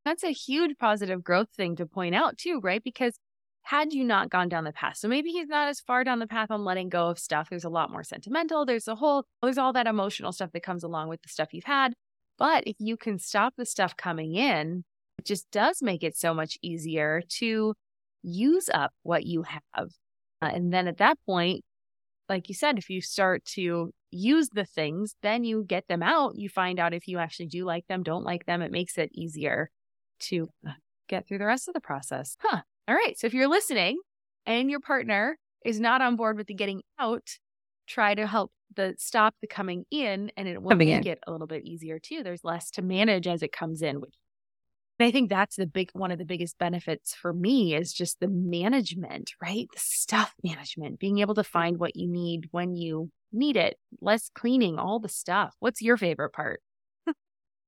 That's 0.04 0.24
a 0.24 0.32
huge 0.32 0.76
positive 0.78 1.22
growth 1.22 1.48
thing 1.56 1.76
to 1.76 1.86
point 1.86 2.14
out 2.14 2.36
too, 2.38 2.60
right? 2.60 2.82
Because 2.82 3.18
had 3.62 3.92
you 3.92 4.04
not 4.04 4.30
gone 4.30 4.48
down 4.48 4.64
the 4.64 4.72
path, 4.72 4.96
so 4.96 5.08
maybe 5.08 5.30
he's 5.30 5.48
not 5.48 5.68
as 5.68 5.80
far 5.80 6.02
down 6.04 6.18
the 6.18 6.26
path 6.26 6.50
on 6.50 6.64
letting 6.64 6.88
go 6.88 7.08
of 7.08 7.18
stuff. 7.18 7.48
There's 7.50 7.64
a 7.64 7.68
lot 7.68 7.90
more 7.90 8.02
sentimental. 8.02 8.64
There's 8.64 8.88
a 8.88 8.94
whole, 8.94 9.24
there's 9.42 9.58
all 9.58 9.72
that 9.74 9.86
emotional 9.86 10.32
stuff 10.32 10.50
that 10.52 10.62
comes 10.62 10.82
along 10.82 11.08
with 11.08 11.22
the 11.22 11.28
stuff 11.28 11.52
you've 11.52 11.64
had. 11.64 11.94
But 12.38 12.64
if 12.66 12.76
you 12.78 12.96
can 12.96 13.18
stop 13.18 13.54
the 13.56 13.66
stuff 13.66 13.96
coming 13.96 14.34
in, 14.34 14.84
it 15.18 15.26
just 15.26 15.50
does 15.50 15.82
make 15.82 16.02
it 16.02 16.16
so 16.16 16.32
much 16.32 16.58
easier 16.62 17.22
to 17.38 17.74
use 18.22 18.70
up 18.72 18.92
what 19.02 19.24
you 19.24 19.42
have. 19.42 19.88
Uh, 20.42 20.50
and 20.54 20.72
then 20.72 20.88
at 20.88 20.98
that 20.98 21.18
point, 21.26 21.62
like 22.30 22.48
you 22.48 22.54
said, 22.54 22.78
if 22.78 22.88
you 22.88 23.02
start 23.02 23.44
to 23.44 23.92
use 24.10 24.48
the 24.48 24.64
things, 24.64 25.14
then 25.20 25.44
you 25.44 25.64
get 25.66 25.86
them 25.88 26.02
out. 26.02 26.36
You 26.36 26.48
find 26.48 26.78
out 26.80 26.94
if 26.94 27.08
you 27.08 27.18
actually 27.18 27.46
do 27.46 27.64
like 27.64 27.86
them, 27.88 28.02
don't 28.02 28.24
like 28.24 28.46
them. 28.46 28.62
It 28.62 28.72
makes 28.72 28.96
it 28.96 29.10
easier 29.12 29.70
to 30.20 30.48
uh, 30.66 30.72
get 31.08 31.26
through 31.26 31.38
the 31.38 31.46
rest 31.46 31.68
of 31.68 31.74
the 31.74 31.80
process. 31.80 32.36
Huh. 32.40 32.62
All 32.88 32.94
right. 32.94 33.18
So 33.18 33.26
if 33.26 33.34
you're 33.34 33.48
listening 33.48 34.00
and 34.46 34.70
your 34.70 34.80
partner 34.80 35.38
is 35.64 35.80
not 35.80 36.00
on 36.02 36.16
board 36.16 36.36
with 36.36 36.46
the 36.46 36.54
getting 36.54 36.82
out, 36.98 37.28
try 37.86 38.14
to 38.14 38.26
help 38.26 38.52
the 38.76 38.94
stop 38.98 39.34
the 39.40 39.46
coming 39.46 39.84
in 39.90 40.30
and 40.36 40.48
it 40.48 40.62
will 40.62 40.70
Coming 40.70 40.88
make 40.88 41.06
in. 41.06 41.06
it 41.06 41.18
a 41.26 41.32
little 41.32 41.46
bit 41.46 41.64
easier 41.64 41.98
too. 41.98 42.22
There's 42.22 42.44
less 42.44 42.70
to 42.72 42.82
manage 42.82 43.26
as 43.26 43.42
it 43.42 43.52
comes 43.52 43.82
in, 43.82 44.00
which 44.00 44.14
and 44.98 45.06
I 45.08 45.10
think 45.12 45.30
that's 45.30 45.56
the 45.56 45.66
big 45.66 45.90
one 45.94 46.10
of 46.10 46.18
the 46.18 46.26
biggest 46.26 46.58
benefits 46.58 47.14
for 47.14 47.32
me 47.32 47.74
is 47.74 47.92
just 47.92 48.20
the 48.20 48.28
management, 48.28 49.32
right? 49.42 49.66
The 49.72 49.80
stuff 49.80 50.34
management, 50.44 51.00
being 51.00 51.18
able 51.18 51.34
to 51.36 51.44
find 51.44 51.78
what 51.78 51.96
you 51.96 52.06
need 52.06 52.48
when 52.52 52.74
you 52.76 53.10
need 53.32 53.56
it, 53.56 53.78
less 54.00 54.30
cleaning, 54.34 54.78
all 54.78 55.00
the 55.00 55.08
stuff. 55.08 55.56
What's 55.60 55.82
your 55.82 55.96
favorite 55.96 56.30
part? 56.32 56.60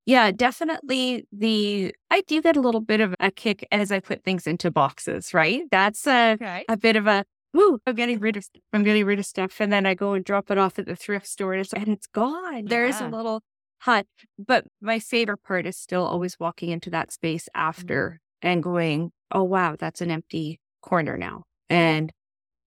Yeah, 0.04 0.32
definitely 0.32 1.26
the 1.32 1.94
I 2.10 2.22
do 2.26 2.42
get 2.42 2.56
a 2.56 2.60
little 2.60 2.80
bit 2.80 3.00
of 3.00 3.14
a 3.20 3.30
kick 3.30 3.66
as 3.70 3.92
I 3.92 4.00
put 4.00 4.24
things 4.24 4.46
into 4.46 4.70
boxes, 4.70 5.32
right? 5.32 5.62
That's 5.70 6.06
a 6.06 6.32
Okay. 6.32 6.64
a 6.68 6.76
bit 6.76 6.96
of 6.96 7.06
a 7.06 7.24
ooh, 7.56 7.78
I'm 7.86 7.94
getting 7.94 8.18
rid 8.18 8.36
of 8.36 8.44
I'm 8.72 8.82
getting 8.82 9.04
rid 9.04 9.18
of 9.18 9.26
stuff 9.26 9.60
and 9.60 9.72
then 9.72 9.86
I 9.86 9.94
go 9.94 10.14
and 10.14 10.24
drop 10.24 10.50
it 10.50 10.58
off 10.58 10.78
at 10.78 10.86
the 10.86 10.96
thrift 10.96 11.26
store 11.28 11.52
and 11.52 11.60
it's, 11.60 11.72
and 11.72 11.88
it's 11.88 12.06
gone. 12.08 12.64
There's 12.66 13.00
a 13.00 13.08
little 13.08 13.42
hut. 13.80 14.06
But 14.38 14.66
my 14.80 14.98
favorite 14.98 15.42
part 15.44 15.66
is 15.66 15.76
still 15.76 16.04
always 16.04 16.38
walking 16.40 16.70
into 16.70 16.90
that 16.90 17.12
space 17.12 17.48
mm-hmm. 17.54 17.68
after 17.68 18.20
and 18.40 18.62
going, 18.62 19.12
Oh 19.30 19.44
wow, 19.44 19.76
that's 19.78 20.00
an 20.00 20.10
empty 20.10 20.58
corner 20.82 21.16
now. 21.16 21.44
And 21.70 22.12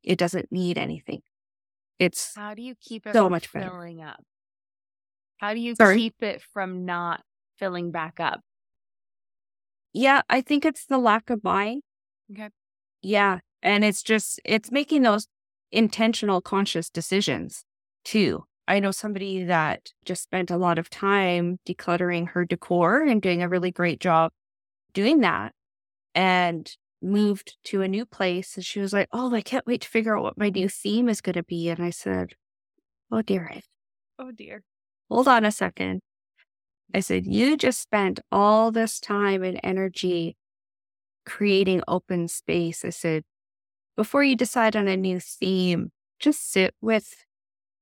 it 0.04 0.18
doesn't 0.18 0.52
need 0.52 0.78
anything. 0.78 1.22
It's 2.00 2.34
How 2.36 2.54
do 2.54 2.62
you 2.62 2.76
keep 2.80 3.06
it 3.08 3.14
So 3.14 3.30
much 3.30 3.52
better. 3.52 3.70
filling 3.70 4.02
up? 4.02 4.24
How 5.38 5.54
do 5.54 5.60
you 5.60 5.76
Sorry? 5.76 5.98
keep 5.98 6.22
it 6.22 6.42
from 6.42 6.86
not 6.86 7.22
filling 7.58 7.92
back 7.92 8.20
up? 8.20 8.42
Yeah, 9.94 10.22
I 10.30 10.42
think 10.42 10.66
it's 10.66 10.86
the 10.86 10.98
lack 10.98 11.30
of 11.30 11.42
buying. 11.42 11.82
Okay. 12.32 12.50
Yeah. 13.02 13.40
And 13.62 13.84
it's 13.84 14.04
just, 14.04 14.40
it's 14.46 14.72
making 14.72 15.04
those 15.04 15.28
intentional, 15.72 16.42
conscious 16.42 16.90
decisions 16.90 17.64
too. 18.04 18.44
I 18.68 18.80
know 18.80 18.92
somebody 18.92 19.44
that 19.44 19.92
just 20.06 20.24
spent 20.24 20.50
a 20.50 20.58
lot 20.58 20.80
of 20.80 20.90
time 20.90 21.60
decluttering 21.68 22.30
her 22.30 22.46
decor 22.46 23.02
and 23.04 23.22
doing 23.22 23.44
a 23.44 23.50
really 23.50 23.72
great 23.72 24.00
job 24.00 24.32
doing 24.94 25.22
that 25.22 25.54
and 26.16 26.72
moved 27.02 27.58
to 27.66 27.82
a 27.82 27.88
new 27.88 28.06
place. 28.06 28.56
And 28.56 28.66
she 28.66 28.80
was 28.80 28.94
like, 28.94 29.08
Oh, 29.12 29.34
I 29.34 29.42
can't 29.42 29.68
wait 29.68 29.82
to 29.82 29.88
figure 29.90 30.18
out 30.18 30.24
what 30.24 30.38
my 30.38 30.50
new 30.50 30.70
theme 30.70 31.10
is 31.10 31.22
going 31.22 31.36
to 31.36 31.44
be. 31.44 31.70
And 31.70 31.84
I 31.84 31.92
said, 31.92 32.34
Oh, 33.12 33.22
dear, 33.22 33.52
Oh 34.20 34.32
dear. 34.32 34.64
Hold 35.10 35.28
on 35.28 35.46
a 35.46 35.52
second. 35.52 36.02
I 36.94 37.00
said, 37.00 37.26
You 37.26 37.58
just 37.58 37.82
spent 37.82 38.20
all 38.32 38.72
this 38.72 39.00
time 39.00 39.44
and 39.44 39.60
energy 39.64 40.36
creating 41.26 41.82
open 41.88 42.28
space. 42.28 42.86
I 42.86 42.90
said, 42.90 43.24
Before 43.96 44.24
you 44.24 44.36
decide 44.36 44.76
on 44.76 44.88
a 44.88 44.98
new 44.98 45.20
theme, 45.20 45.92
just 46.20 46.52
sit 46.52 46.74
with 46.82 47.14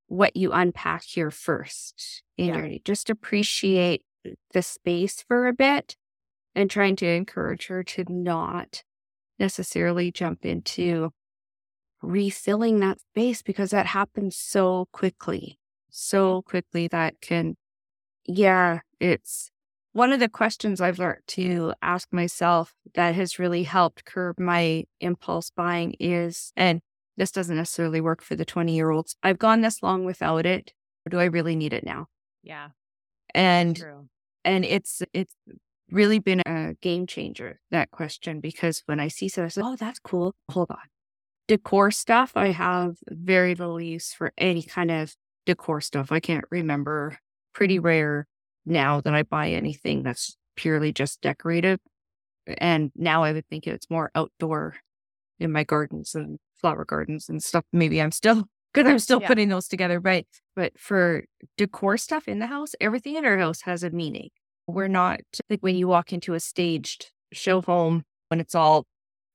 what 0.08 0.36
you 0.36 0.52
unpack 0.52 1.04
here 1.04 1.32
first. 1.32 2.24
You 2.38 2.46
Yeah. 2.48 2.78
just 2.84 3.10
appreciate 3.10 4.04
the 4.52 4.62
space 4.62 5.24
for 5.28 5.48
a 5.48 5.54
bit 5.54 5.96
and 6.56 6.70
trying 6.70 6.96
to 6.98 7.08
encourage 7.08 7.68
her 7.68 7.84
to 7.84 8.06
not 8.08 8.84
necessarily 9.40 10.12
jump 10.12 10.46
into 10.46 11.12
refilling 12.02 12.80
that 12.80 13.00
space 13.00 13.42
because 13.42 13.72
that 13.72 13.88
happens 13.88 14.36
so 14.36 14.88
quickly 14.92 15.58
so 15.96 16.42
quickly 16.42 16.88
that 16.88 17.22
can, 17.22 17.56
yeah, 18.26 18.80
it's 19.00 19.52
one 19.92 20.12
of 20.12 20.20
the 20.20 20.28
questions 20.28 20.82
I've 20.82 20.98
learned 20.98 21.22
to 21.28 21.74
ask 21.84 22.12
myself 22.12 22.74
that 22.96 23.14
has 23.14 23.38
really 23.38 23.62
helped 23.62 24.04
curb 24.04 24.40
my 24.40 24.86
impulse 25.00 25.52
buying 25.52 25.94
is, 26.00 26.52
and 26.56 26.82
this 27.16 27.32
doesn't 27.32 27.56
necessarily 27.56 28.02
work 28.02 28.24
for 28.24 28.36
the 28.36 28.44
20 28.44 28.74
year 28.74 28.90
olds. 28.90 29.16
I've 29.22 29.38
gone 29.38 29.62
this 29.62 29.84
long 29.84 30.04
without 30.04 30.48
it. 30.48 30.74
Do 31.08 31.20
I 31.20 31.26
really 31.26 31.56
need 31.56 31.74
it 31.74 31.86
now? 31.86 32.08
Yeah. 32.42 32.70
And 33.36 33.76
True. 33.76 34.08
and 34.44 34.66
it's 34.66 35.04
it's 35.14 35.36
really 35.92 36.18
been 36.18 36.42
a 36.48 36.74
game 36.82 37.06
changer 37.06 37.60
that 37.70 37.92
question 37.92 38.40
because 38.40 38.82
when 38.88 39.00
I 39.00 39.10
see 39.10 39.28
something, 39.30 39.46
I 39.46 39.50
say, 39.50 39.62
"Oh, 39.64 39.76
that's 39.76 40.00
cool." 40.00 40.34
Hold 40.52 40.72
on, 40.72 40.88
decor 41.48 41.92
stuff. 41.92 42.32
I 42.36 42.48
have 42.48 42.96
very 43.10 43.54
little 43.54 43.82
use 43.82 44.14
for 44.14 44.34
any 44.38 44.64
kind 44.64 44.90
of 44.92 45.16
decor 45.46 45.82
stuff. 45.82 46.12
I 46.12 46.20
can't 46.20 46.46
remember. 46.52 47.18
Pretty 47.54 47.80
rare 47.80 48.28
now 48.66 49.02
that 49.02 49.14
I 49.14 49.24
buy 49.24 49.50
anything 49.50 50.04
that's 50.04 50.36
purely 50.56 50.92
just 50.92 51.22
decorative. 51.22 51.80
And 52.58 52.92
now 52.96 53.24
I 53.24 53.32
would 53.32 53.48
think 53.48 53.68
it's 53.68 53.90
more 53.90 54.12
outdoor 54.16 54.76
in 55.40 55.52
my 55.52 55.64
gardens 55.64 56.16
and 56.16 56.40
flower 56.56 56.86
gardens 56.86 57.30
and 57.30 57.44
stuff. 57.44 57.64
Maybe 57.72 58.02
I'm 58.02 58.12
still 58.12 58.46
because 58.74 58.90
I'm 58.90 59.00
still 59.00 59.22
Yeah. 59.22 59.28
putting 59.28 59.50
those 59.50 59.68
together. 59.68 60.00
But 60.00 60.26
but 60.56 60.78
for 60.80 61.26
decor 61.58 61.98
stuff 61.98 62.28
in 62.28 62.40
the 62.40 62.48
house, 62.48 62.74
everything 62.82 63.16
in 63.16 63.26
our 63.26 63.38
house 63.38 63.62
has 63.62 63.84
a 63.84 63.90
meaning. 63.92 64.30
We're 64.68 64.88
not 64.88 65.20
like 65.50 65.60
when 65.62 65.76
you 65.76 65.88
walk 65.88 66.14
into 66.14 66.34
a 66.34 66.40
staged 66.40 67.12
show 67.34 67.62
home 67.62 68.04
when 68.30 68.40
it's 68.40 68.56
all 68.56 68.86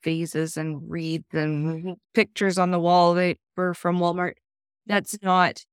vases 0.02 0.56
and 0.56 0.80
wreaths 0.88 1.26
and 1.32 1.66
mm-hmm. 1.66 1.92
pictures 2.14 2.58
on 2.58 2.70
the 2.70 2.78
wall 2.78 3.14
that 3.14 3.36
were 3.56 3.74
from 3.74 3.98
Walmart. 3.98 4.34
That's 4.86 5.20
not 5.22 5.64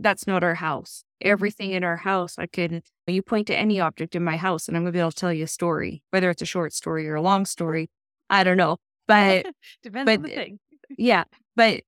that's 0.00 0.26
not 0.26 0.42
our 0.42 0.56
house. 0.56 1.04
Mm-hmm. 1.22 1.30
Everything 1.32 1.70
in 1.72 1.84
our 1.84 1.98
house, 1.98 2.36
I 2.38 2.46
could 2.46 2.82
you 3.06 3.22
point 3.22 3.46
to 3.48 3.56
any 3.56 3.80
object 3.80 4.14
in 4.14 4.24
my 4.24 4.36
house 4.36 4.68
and 4.68 4.76
I'm 4.76 4.84
gonna 4.84 4.92
be 4.92 5.00
able 5.00 5.10
to 5.10 5.16
tell 5.16 5.32
you 5.32 5.44
a 5.44 5.48
story, 5.48 6.02
whether 6.10 6.30
it's 6.30 6.42
a 6.42 6.46
short 6.46 6.72
story 6.72 7.08
or 7.08 7.16
a 7.16 7.22
long 7.22 7.44
story. 7.46 7.90
I 8.28 8.44
don't 8.44 8.56
know. 8.56 8.78
But 9.06 9.46
Depends 9.82 10.06
but 10.06 10.18
on 10.18 10.22
the 10.22 10.28
thing. 10.28 10.58
yeah, 10.96 11.24
but 11.56 11.82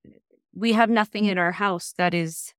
we 0.54 0.72
have 0.72 0.90
nothing 0.90 1.24
in 1.24 1.32
mm-hmm. 1.32 1.40
our 1.40 1.52
house 1.52 1.94
that 1.96 2.14
is 2.14 2.52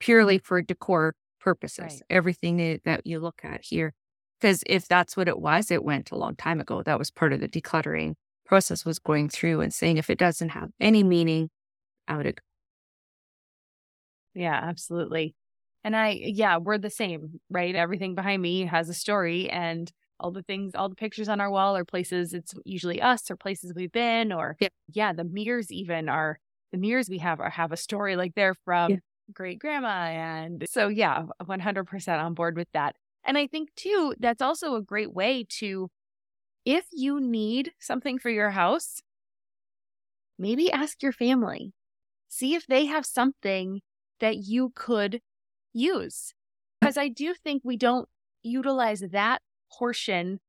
purely 0.00 0.38
for 0.38 0.60
decor 0.62 1.14
purposes. 1.40 1.78
Right. 1.84 2.02
Everything 2.10 2.80
that, 2.84 3.06
you 3.06 3.20
look 3.20 3.40
at 3.44 3.64
here, 3.64 3.94
because 4.40 4.62
if 4.66 4.86
that's 4.88 5.16
what 5.16 5.28
it 5.28 5.38
was, 5.38 5.70
it 5.70 5.84
went 5.84 6.10
a 6.10 6.16
long 6.16 6.36
time 6.36 6.60
ago. 6.60 6.82
That 6.82 6.98
was 6.98 7.10
part 7.10 7.32
of 7.32 7.40
the 7.40 7.48
decluttering 7.48 8.14
process 8.44 8.84
was 8.84 8.98
going 8.98 9.28
through 9.28 9.60
and 9.60 9.72
saying 9.72 9.98
if 9.98 10.10
it 10.10 10.18
doesn't 10.18 10.50
have 10.50 10.70
any 10.80 11.02
meaning, 11.02 11.50
out 12.08 12.26
it. 12.26 12.40
Yeah, 14.38 14.54
absolutely. 14.54 15.34
And 15.84 15.96
I, 15.96 16.10
yeah, 16.10 16.58
we're 16.58 16.78
the 16.78 16.90
same, 16.90 17.40
right? 17.50 17.74
Everything 17.74 18.14
behind 18.14 18.42
me 18.42 18.66
has 18.66 18.88
a 18.88 18.94
story 18.94 19.48
and 19.50 19.90
all 20.20 20.30
the 20.32 20.42
things, 20.42 20.74
all 20.74 20.88
the 20.88 20.94
pictures 20.96 21.28
on 21.28 21.40
our 21.40 21.50
wall 21.50 21.76
are 21.76 21.84
places 21.84 22.34
it's 22.34 22.54
usually 22.64 23.00
us 23.00 23.30
or 23.30 23.36
places 23.36 23.72
we've 23.74 23.92
been 23.92 24.32
or 24.32 24.56
Yeah. 24.60 24.68
yeah, 24.92 25.12
the 25.12 25.24
mirrors 25.24 25.70
even 25.72 26.08
are 26.08 26.38
the 26.72 26.78
mirrors 26.78 27.08
we 27.08 27.18
have 27.18 27.40
are 27.40 27.50
have 27.50 27.72
a 27.72 27.76
story 27.76 28.16
like 28.16 28.34
they're 28.34 28.54
from 28.54 28.92
Yeah. 28.92 28.98
great 29.32 29.58
grandma. 29.60 30.06
And 30.10 30.66
so 30.68 30.88
yeah, 30.88 31.24
100% 31.46 32.20
on 32.22 32.34
board 32.34 32.56
with 32.56 32.68
that. 32.72 32.96
And 33.24 33.38
I 33.38 33.46
think 33.48 33.74
too, 33.76 34.14
that's 34.18 34.42
also 34.42 34.76
a 34.76 34.82
great 34.82 35.12
way 35.14 35.44
to, 35.60 35.90
if 36.66 36.86
you 36.92 37.20
need 37.20 37.72
something 37.80 38.18
for 38.18 38.30
your 38.30 38.50
house, 38.52 39.02
maybe 40.38 40.70
ask 40.70 41.02
your 41.02 41.12
family. 41.12 41.72
See 42.28 42.54
if 42.54 42.66
they 42.66 42.86
have 42.86 43.06
something 43.06 43.82
that 44.20 44.38
you 44.38 44.72
could 44.74 45.20
use. 45.72 46.34
Because 46.80 46.96
I 46.96 47.08
do 47.08 47.34
think 47.34 47.62
we 47.64 47.76
don't 47.76 48.08
utilize 48.42 49.00
that 49.00 49.42
portion 49.70 50.40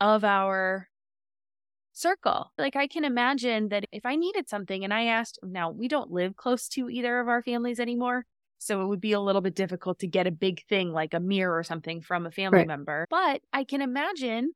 of 0.00 0.24
our 0.24 0.88
circle. 1.92 2.52
Like 2.58 2.76
I 2.76 2.86
can 2.86 3.04
imagine 3.04 3.68
that 3.68 3.84
if 3.92 4.04
I 4.04 4.16
needed 4.16 4.48
something 4.48 4.84
and 4.84 4.92
I 4.92 5.04
asked, 5.04 5.38
now 5.42 5.70
we 5.70 5.88
don't 5.88 6.10
live 6.10 6.36
close 6.36 6.68
to 6.70 6.90
either 6.90 7.20
of 7.20 7.28
our 7.28 7.42
families 7.42 7.78
anymore. 7.78 8.26
So 8.58 8.82
it 8.82 8.86
would 8.86 9.00
be 9.00 9.12
a 9.12 9.20
little 9.20 9.42
bit 9.42 9.54
difficult 9.54 9.98
to 10.00 10.06
get 10.06 10.26
a 10.26 10.30
big 10.30 10.64
thing 10.66 10.92
like 10.92 11.14
a 11.14 11.20
mirror 11.20 11.56
or 11.56 11.62
something 11.62 12.00
from 12.00 12.26
a 12.26 12.30
family 12.30 12.58
Right. 12.60 12.68
member. 12.68 13.06
But 13.10 13.42
I 13.52 13.64
can 13.64 13.82
imagine 13.82 14.52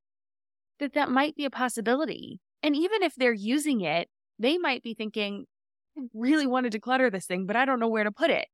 that 0.80 0.94
that 0.94 1.10
might 1.10 1.36
be 1.36 1.44
a 1.44 1.50
possibility. 1.50 2.40
And 2.62 2.76
even 2.76 3.02
if 3.02 3.14
they're 3.14 3.32
using 3.32 3.82
it, 3.82 4.08
they 4.38 4.58
might 4.58 4.82
be 4.82 4.94
thinking, 4.94 5.46
I 5.96 6.02
really 6.14 6.46
want 6.46 6.70
to 6.70 6.80
declutter 6.80 7.10
this 7.10 7.26
thing, 7.26 7.46
but 7.46 7.56
I 7.56 7.64
don't 7.64 7.80
know 7.80 7.88
where 7.88 8.04
to 8.04 8.12
put 8.12 8.30
it. 8.30 8.48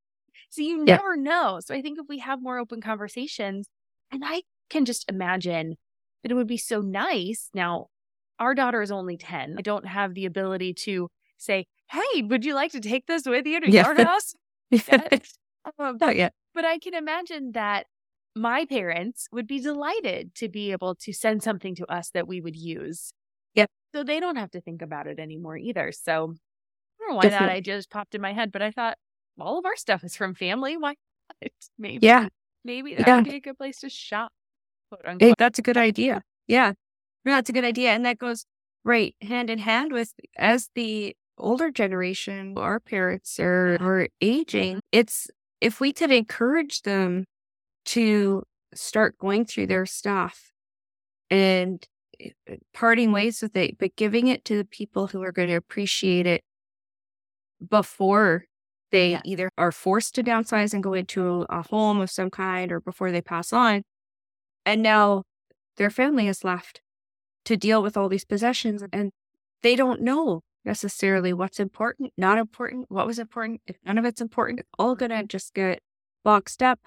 So 0.50 0.62
you 0.62 0.84
Yeah. 0.86 1.00
never 1.00 1.16
know. 1.16 1.60
So 1.64 1.74
I 1.74 1.82
think 1.82 1.98
if 1.98 2.06
we 2.08 2.18
have 2.18 2.42
more 2.42 2.58
open 2.58 2.80
conversations, 2.80 3.68
and 4.10 4.22
I 4.24 4.42
can 4.70 4.84
just 4.84 5.08
imagine 5.10 5.76
that 6.22 6.32
it 6.32 6.34
would 6.34 6.46
be 6.46 6.56
so 6.56 6.80
nice. 6.80 7.50
Now, 7.54 7.88
our 8.38 8.54
daughter 8.54 8.82
is 8.82 8.90
only 8.90 9.16
10. 9.16 9.56
I 9.58 9.62
don't 9.62 9.86
have 9.86 10.14
the 10.14 10.26
ability 10.26 10.74
to 10.74 11.08
say, 11.38 11.66
Hey, 11.90 12.22
would 12.22 12.44
you 12.44 12.54
like 12.54 12.72
to 12.72 12.80
take 12.80 13.06
this 13.06 13.24
with 13.26 13.46
you 13.46 13.60
to 13.60 13.70
Yeah. 13.70 13.84
your 13.84 13.94
house? 13.96 14.34
Um, 15.78 16.00
Not 16.00 16.16
yet. 16.16 16.32
but 16.54 16.64
I 16.64 16.78
can 16.78 16.94
imagine 16.94 17.52
that 17.52 17.86
my 18.36 18.66
parents 18.66 19.28
would 19.32 19.46
be 19.46 19.60
delighted 19.60 20.34
to 20.36 20.48
be 20.48 20.72
able 20.72 20.94
to 20.96 21.12
send 21.12 21.42
something 21.42 21.74
to 21.76 21.86
us 21.92 22.10
that 22.10 22.28
we 22.28 22.40
would 22.40 22.56
use. 22.56 23.12
Yep. 23.54 23.70
So 23.94 24.04
they 24.04 24.20
don't 24.20 24.36
have 24.36 24.50
to 24.52 24.60
think 24.60 24.82
about 24.82 25.06
it 25.06 25.18
anymore 25.18 25.56
either. 25.56 25.92
So 25.92 26.34
I 26.34 27.04
don't 27.04 27.10
know 27.10 27.16
why 27.16 27.30
that 27.30 27.48
Definitely. 27.48 27.50
I 27.50 27.60
just 27.60 27.90
popped 27.90 28.14
in 28.14 28.20
my 28.20 28.32
head, 28.32 28.52
but 28.52 28.62
I 28.62 28.70
thought 28.70 28.98
all 29.38 29.58
of 29.58 29.64
our 29.64 29.76
stuff 29.76 30.04
is 30.04 30.16
from 30.16 30.34
family. 30.34 30.76
Why 30.76 30.94
not? 31.42 31.50
Maybe, 31.78 32.06
Yeah. 32.06 32.28
maybe 32.64 32.94
that 32.94 33.06
Yeah. 33.06 33.16
would 33.16 33.24
be 33.24 33.36
a 33.36 33.40
good 33.40 33.58
place 33.58 33.80
to 33.80 33.88
shop. 33.90 34.32
Hey, 35.18 35.34
that's 35.38 35.58
a 35.58 35.62
good 35.62 35.76
idea. 35.76 36.22
Yeah. 36.46 36.72
Yeah, 37.24 37.36
that's 37.36 37.50
a 37.50 37.52
good 37.52 37.64
idea. 37.64 37.90
And 37.90 38.04
that 38.06 38.18
goes 38.18 38.46
right 38.84 39.14
hand 39.20 39.50
in 39.50 39.58
hand 39.58 39.92
with 39.92 40.12
as 40.36 40.68
the 40.74 41.16
older 41.38 41.70
generation, 41.70 42.54
our 42.56 42.78
parents 42.80 43.40
are, 43.40 43.76
are 43.80 44.08
aging. 44.20 44.76
Mm-hmm. 44.76 44.88
It's 44.92 45.28
if 45.60 45.80
we 45.80 45.92
could 45.92 46.12
encourage 46.12 46.82
them 46.82 47.24
to 47.86 48.44
start 48.74 49.18
going 49.18 49.44
through 49.46 49.66
their 49.66 49.86
stuff 49.86 50.52
and 51.30 51.84
uh, 52.22 52.54
parting 52.72 53.06
mm-hmm. 53.06 53.14
ways 53.14 53.42
with 53.42 53.56
it, 53.56 53.78
but 53.78 53.96
giving 53.96 54.28
it 54.28 54.44
to 54.46 54.56
the 54.56 54.64
people 54.64 55.08
who 55.08 55.22
are 55.22 55.32
going 55.32 55.48
to 55.48 55.54
appreciate 55.54 56.26
it 56.26 56.42
before 57.68 58.44
they 58.94 59.18
either 59.24 59.50
are 59.58 59.72
forced 59.72 60.14
to 60.14 60.22
downsize 60.22 60.72
and 60.72 60.80
go 60.80 60.92
into 60.94 61.44
a 61.50 61.62
home 61.62 62.00
of 62.00 62.08
some 62.08 62.30
kind 62.30 62.70
or 62.70 62.78
before 62.78 63.10
they 63.10 63.20
pass 63.20 63.52
on. 63.52 63.82
And 64.64 64.84
now 64.84 65.24
their 65.78 65.90
family 65.90 66.28
is 66.28 66.44
left 66.44 66.80
to 67.46 67.56
deal 67.56 67.82
with 67.82 67.96
all 67.96 68.08
these 68.08 68.24
possessions 68.24 68.84
and 68.92 69.10
they 69.64 69.74
don't 69.74 70.00
know 70.00 70.42
necessarily 70.64 71.32
what's 71.32 71.58
important, 71.58 72.12
not 72.16 72.38
important, 72.38 72.86
what 72.88 73.04
was 73.04 73.18
important. 73.18 73.62
If 73.66 73.78
none 73.84 73.98
of 73.98 74.04
it's 74.04 74.20
important, 74.20 74.60
it's 74.60 74.68
all 74.78 74.94
going 74.94 75.10
to 75.10 75.24
just 75.24 75.54
get 75.54 75.80
boxed 76.22 76.62
up. 76.62 76.78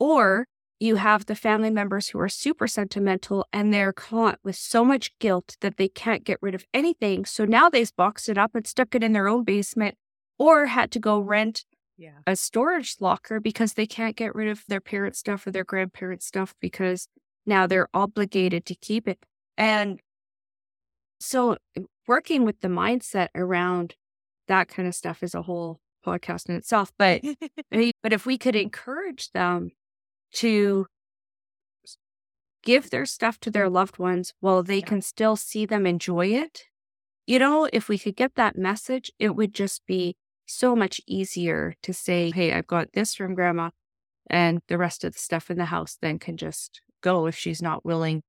Or 0.00 0.46
you 0.80 0.96
have 0.96 1.26
the 1.26 1.36
family 1.36 1.70
members 1.70 2.08
who 2.08 2.18
are 2.18 2.28
super 2.28 2.66
sentimental 2.66 3.46
and 3.52 3.72
they're 3.72 3.92
caught 3.92 4.40
with 4.42 4.56
so 4.56 4.84
much 4.84 5.16
guilt 5.20 5.56
that 5.60 5.76
they 5.76 5.86
can't 5.86 6.24
get 6.24 6.38
rid 6.42 6.56
of 6.56 6.64
anything. 6.74 7.24
So 7.24 7.44
now 7.44 7.68
they've 7.68 7.94
boxed 7.96 8.28
it 8.28 8.36
up 8.36 8.56
and 8.56 8.66
stuck 8.66 8.96
it 8.96 9.04
in 9.04 9.12
their 9.12 9.28
own 9.28 9.44
basement 9.44 9.94
or 10.42 10.66
had 10.66 10.90
to 10.92 10.98
go 10.98 11.20
rent 11.20 11.64
Yeah. 11.96 12.18
a 12.26 12.34
storage 12.36 12.96
locker 13.00 13.38
because 13.40 13.74
they 13.74 13.86
can't 13.86 14.16
get 14.16 14.34
rid 14.34 14.48
of 14.48 14.64
their 14.66 14.80
parents' 14.80 15.18
stuff 15.20 15.46
or 15.46 15.52
their 15.52 15.64
grandparents' 15.64 16.26
stuff 16.26 16.54
because 16.60 17.06
now 17.46 17.66
they're 17.68 17.88
obligated 17.94 18.64
to 18.66 18.74
keep 18.74 19.06
it. 19.06 19.18
And 19.56 20.00
so 21.20 21.56
eh, 21.76 21.82
working 22.08 22.44
with 22.44 22.60
the 22.60 22.68
mindset 22.68 23.28
around 23.34 23.94
that 24.48 24.68
kind 24.68 24.88
of 24.88 24.94
stuff 24.94 25.22
is 25.22 25.34
a 25.34 25.42
whole 25.42 25.80
podcast 26.04 26.48
in 26.48 26.56
itself. 26.56 26.90
But 26.98 27.22
eh, 27.72 27.92
but 28.02 28.12
if 28.12 28.26
we 28.26 28.36
could 28.38 28.56
encourage 28.56 29.30
them 29.32 29.70
to 30.34 30.86
give 32.64 32.90
their 32.90 33.06
stuff 33.06 33.38
to 33.40 33.50
their 33.50 33.68
loved 33.68 33.98
ones 33.98 34.34
while 34.40 34.62
they 34.62 34.78
Yeah. 34.78 34.86
can 34.86 35.02
still 35.02 35.36
see 35.36 35.66
them 35.66 35.86
enjoy 35.86 36.28
it, 36.28 36.64
you 37.26 37.38
know, 37.38 37.68
if 37.72 37.88
we 37.88 37.98
could 37.98 38.16
get 38.16 38.34
that 38.34 38.56
message, 38.56 39.10
it 39.18 39.36
would 39.36 39.54
just 39.54 39.86
be 39.86 40.16
so 40.46 40.74
much 40.76 41.00
easier 41.06 41.74
to 41.82 41.92
say, 41.92 42.30
hey, 42.34 42.52
I've 42.52 42.66
got 42.66 42.92
this 42.92 43.14
from 43.14 43.34
grandma, 43.34 43.70
and 44.30 44.60
the 44.68 44.78
rest 44.78 45.04
of 45.04 45.12
the 45.14 45.18
stuff 45.18 45.50
in 45.50 45.58
the 45.58 45.66
house 45.66 45.96
then 46.00 46.18
can 46.18 46.36
just 46.36 46.80
go 47.02 47.26
if 47.26 47.36
she's 47.36 47.60
not 47.62 47.84
willing 47.84 48.22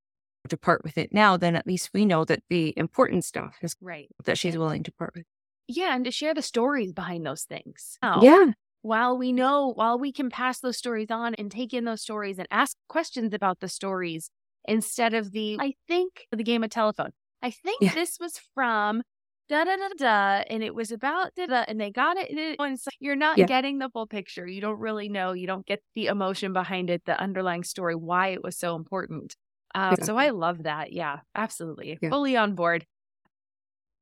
to 0.50 0.58
part 0.58 0.84
with 0.84 0.98
it 0.98 1.14
now, 1.14 1.38
then 1.38 1.56
at 1.56 1.66
least 1.68 1.92
we 1.94 2.06
know 2.06 2.26
that 2.26 2.44
the 2.50 2.74
important 2.76 3.24
stuff 3.24 3.58
is 3.62 3.76
Right. 3.82 4.10
that 4.26 4.38
she's 4.38 4.58
willing 4.58 4.84
to 4.84 4.92
part 4.92 5.14
with. 5.16 5.26
Yeah. 5.68 5.96
And 5.96 6.04
to 6.04 6.12
share 6.12 6.34
the 6.34 6.42
stories 6.42 6.92
behind 6.92 7.26
those 7.26 7.44
things. 7.44 7.98
Oh. 8.04 8.22
Yeah. 8.22 8.52
while 8.82 9.18
we 9.18 9.32
know, 9.32 9.72
while 9.76 9.98
we 9.98 10.12
can 10.12 10.30
pass 10.30 10.60
those 10.60 10.76
stories 10.78 11.10
on 11.10 11.34
and 11.36 11.50
take 11.50 11.74
in 11.74 11.86
those 11.86 12.02
stories 12.02 12.38
and 12.38 12.48
ask 12.52 12.76
questions 12.90 13.34
about 13.34 13.62
the 13.62 13.70
stories 13.70 14.30
instead 14.66 15.14
of 15.14 15.32
the, 15.32 15.56
I 15.62 15.76
think, 15.88 16.28
the 16.32 16.44
game 16.44 16.66
of 16.66 16.70
telephone. 16.70 17.12
I 17.42 17.50
think 17.50 17.82
Yeah. 17.82 17.94
this 17.94 18.18
was 18.20 18.42
from 18.54 19.02
da 19.50 19.64
da 19.66 19.76
da 19.76 19.90
da, 19.98 20.44
and 20.50 20.64
it 20.64 20.74
was 20.74 20.92
about 20.92 21.36
da 21.36 21.46
da, 21.46 21.66
and 21.68 21.80
they 21.80 21.92
got 21.92 22.18
it. 22.18 22.30
And 22.32 22.58
like, 22.86 22.96
you're 23.00 23.16
not 23.16 23.38
Yeah. 23.38 23.46
getting 23.46 23.80
the 23.80 23.90
full 23.90 24.08
picture. 24.08 24.48
You 24.48 24.62
don't 24.62 24.80
really 24.80 25.10
know. 25.10 25.34
You 25.34 25.48
don't 25.48 25.66
get 25.66 25.82
the 25.96 26.08
emotion 26.08 26.54
behind 26.54 26.90
it, 26.90 27.04
the 27.06 27.20
underlying 27.20 27.64
story, 27.64 27.96
why 27.96 28.30
it 28.30 28.44
was 28.44 28.58
so 28.58 28.76
important. 28.76 29.36
Um, 29.76 29.96
so 30.02 30.18
I 30.18 30.30
love 30.30 30.64
that. 30.64 30.94
Yeah, 30.94 31.22
absolutely. 31.36 31.98
Yeah. 32.02 32.10
Fully 32.10 32.38
on 32.38 32.56
board. 32.56 32.86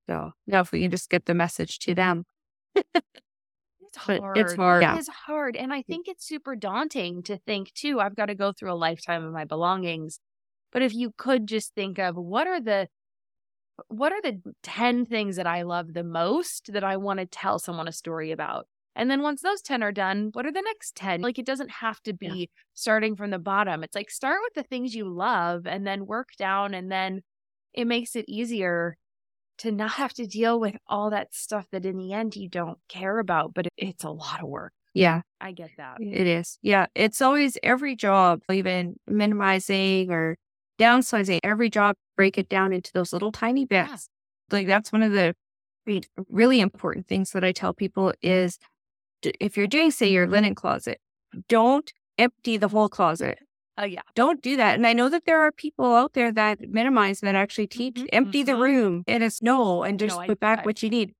So 0.09 0.33
now 0.47 0.61
if 0.61 0.71
we 0.71 0.81
can 0.81 0.91
just 0.91 1.09
get 1.09 1.25
the 1.25 1.33
message 1.33 1.79
to 1.79 1.95
them. 1.95 2.25
It's 3.79 3.97
hard. 3.97 4.37
it's 4.37 4.53
hard. 4.53 4.83
It 4.83 4.85
Yeah. 4.85 4.97
is 4.97 5.07
hard. 5.07 5.55
And 5.55 5.73
I 5.73 5.81
think 5.81 6.07
it's 6.07 6.25
super 6.25 6.55
daunting 6.55 7.23
to 7.23 7.37
think, 7.37 7.73
too, 7.73 7.99
I've 7.99 8.15
got 8.15 8.27
to 8.27 8.35
go 8.35 8.51
through 8.51 8.71
a 8.71 8.75
lifetime 8.75 9.23
of 9.23 9.33
my 9.33 9.45
belongings. 9.45 10.19
But 10.71 10.81
if 10.81 10.93
you 10.93 11.11
could 11.17 11.47
just 11.47 11.75
think 11.75 11.99
of 11.99 12.15
what 12.15 12.47
are 12.47 12.61
the 12.61 12.87
what 13.87 14.11
are 14.11 14.21
the 14.21 14.41
10 14.63 15.05
things 15.05 15.35
that 15.37 15.47
I 15.47 15.63
love 15.63 15.93
the 15.93 16.03
most 16.03 16.71
that 16.73 16.83
I 16.83 16.97
want 16.97 17.19
to 17.19 17.25
tell 17.25 17.59
someone 17.59 17.87
a 17.87 17.91
story 17.91 18.31
about? 18.31 18.67
And 18.95 19.09
then 19.09 19.21
once 19.21 19.41
those 19.41 19.61
10 19.61 19.83
are 19.83 19.91
done, 19.93 20.29
what 20.33 20.45
are 20.45 20.51
the 20.51 20.61
next 20.61 20.95
10? 20.95 21.21
Like 21.21 21.39
it 21.39 21.45
doesn't 21.45 21.71
have 21.71 22.01
to 22.03 22.13
be 22.13 22.27
Yeah. 22.27 22.45
starting 22.73 23.15
from 23.15 23.31
the 23.31 23.39
bottom. 23.39 23.83
It's 23.83 23.95
like 23.95 24.09
start 24.11 24.39
with 24.43 24.53
the 24.53 24.63
things 24.67 24.93
you 24.93 25.07
love 25.07 25.65
and 25.65 25.87
then 25.87 26.05
work 26.05 26.29
down 26.37 26.73
and 26.73 26.91
then 26.91 27.21
it 27.73 27.85
makes 27.85 28.15
it 28.17 28.25
easier 28.27 28.97
to 29.59 29.71
not 29.71 29.91
have 29.91 30.13
to 30.15 30.25
deal 30.27 30.59
with 30.59 30.75
all 30.87 31.09
that 31.11 31.33
stuff 31.33 31.67
that 31.71 31.85
in 31.85 31.97
the 31.97 32.11
end 32.13 32.35
you 32.35 32.49
don't 32.49 32.79
care 32.89 33.19
about, 33.19 33.53
but 33.53 33.67
it's 33.77 34.03
a 34.03 34.09
lot 34.09 34.41
of 34.41 34.49
work. 34.49 34.73
Yeah, 34.93 35.21
I 35.39 35.53
get 35.53 35.69
that. 35.77 35.97
it 36.01 36.27
is. 36.27 36.57
Yeah. 36.61 36.87
It's 36.95 37.21
always 37.21 37.57
every 37.63 37.95
job, 37.95 38.41
even 38.51 38.95
minimizing 39.07 40.11
or 40.11 40.35
downsizing, 40.81 41.39
every 41.43 41.69
job, 41.69 41.95
break 42.17 42.37
it 42.37 42.49
down 42.49 42.73
into 42.73 42.91
those 42.93 43.13
little 43.13 43.31
tiny 43.31 43.67
Yeah. 43.69 43.87
bits. 43.87 44.09
Like 44.51 44.67
that's 44.67 44.91
one 44.91 45.03
of 45.03 45.11
the 45.11 45.35
really 46.29 46.59
important 46.59 47.07
things 47.07 47.31
that 47.31 47.43
I 47.43 47.51
tell 47.51 47.73
people 47.73 48.13
is 48.21 48.59
if 49.39 49.55
you're 49.57 49.67
doing, 49.67 49.91
say, 49.91 50.09
your 50.11 50.27
linen 50.27 50.55
closet, 50.55 50.99
don't 51.47 51.91
empty 52.17 52.57
the 52.57 52.67
whole 52.67 52.89
closet. 52.89 53.39
Oh 53.77 53.85
yeah. 53.85 54.01
Don't 54.15 54.41
do 54.41 54.57
that. 54.57 54.75
And 54.75 54.85
I 54.85 54.93
know 54.93 55.09
that 55.09 55.25
there 55.25 55.41
are 55.41 55.51
people 55.51 55.95
out 55.95 56.13
there 56.13 56.31
that 56.31 56.59
minimize 56.69 57.21
that 57.21 57.35
actually 57.35 57.67
teach 57.67 57.95
Mhm, 57.95 58.07
empty 58.11 58.43
the 58.43 58.51
mhm. 58.53 58.61
room 58.61 59.03
and 59.07 59.23
it's 59.23 59.41
no 59.41 59.83
and 59.83 59.97
just 59.99 60.15
No, 60.15 60.21
I- 60.21 60.27
put 60.27 60.39
back 60.39 60.59
I- 60.59 60.63
what 60.63 60.83
you 60.83 60.89
need. 60.89 61.13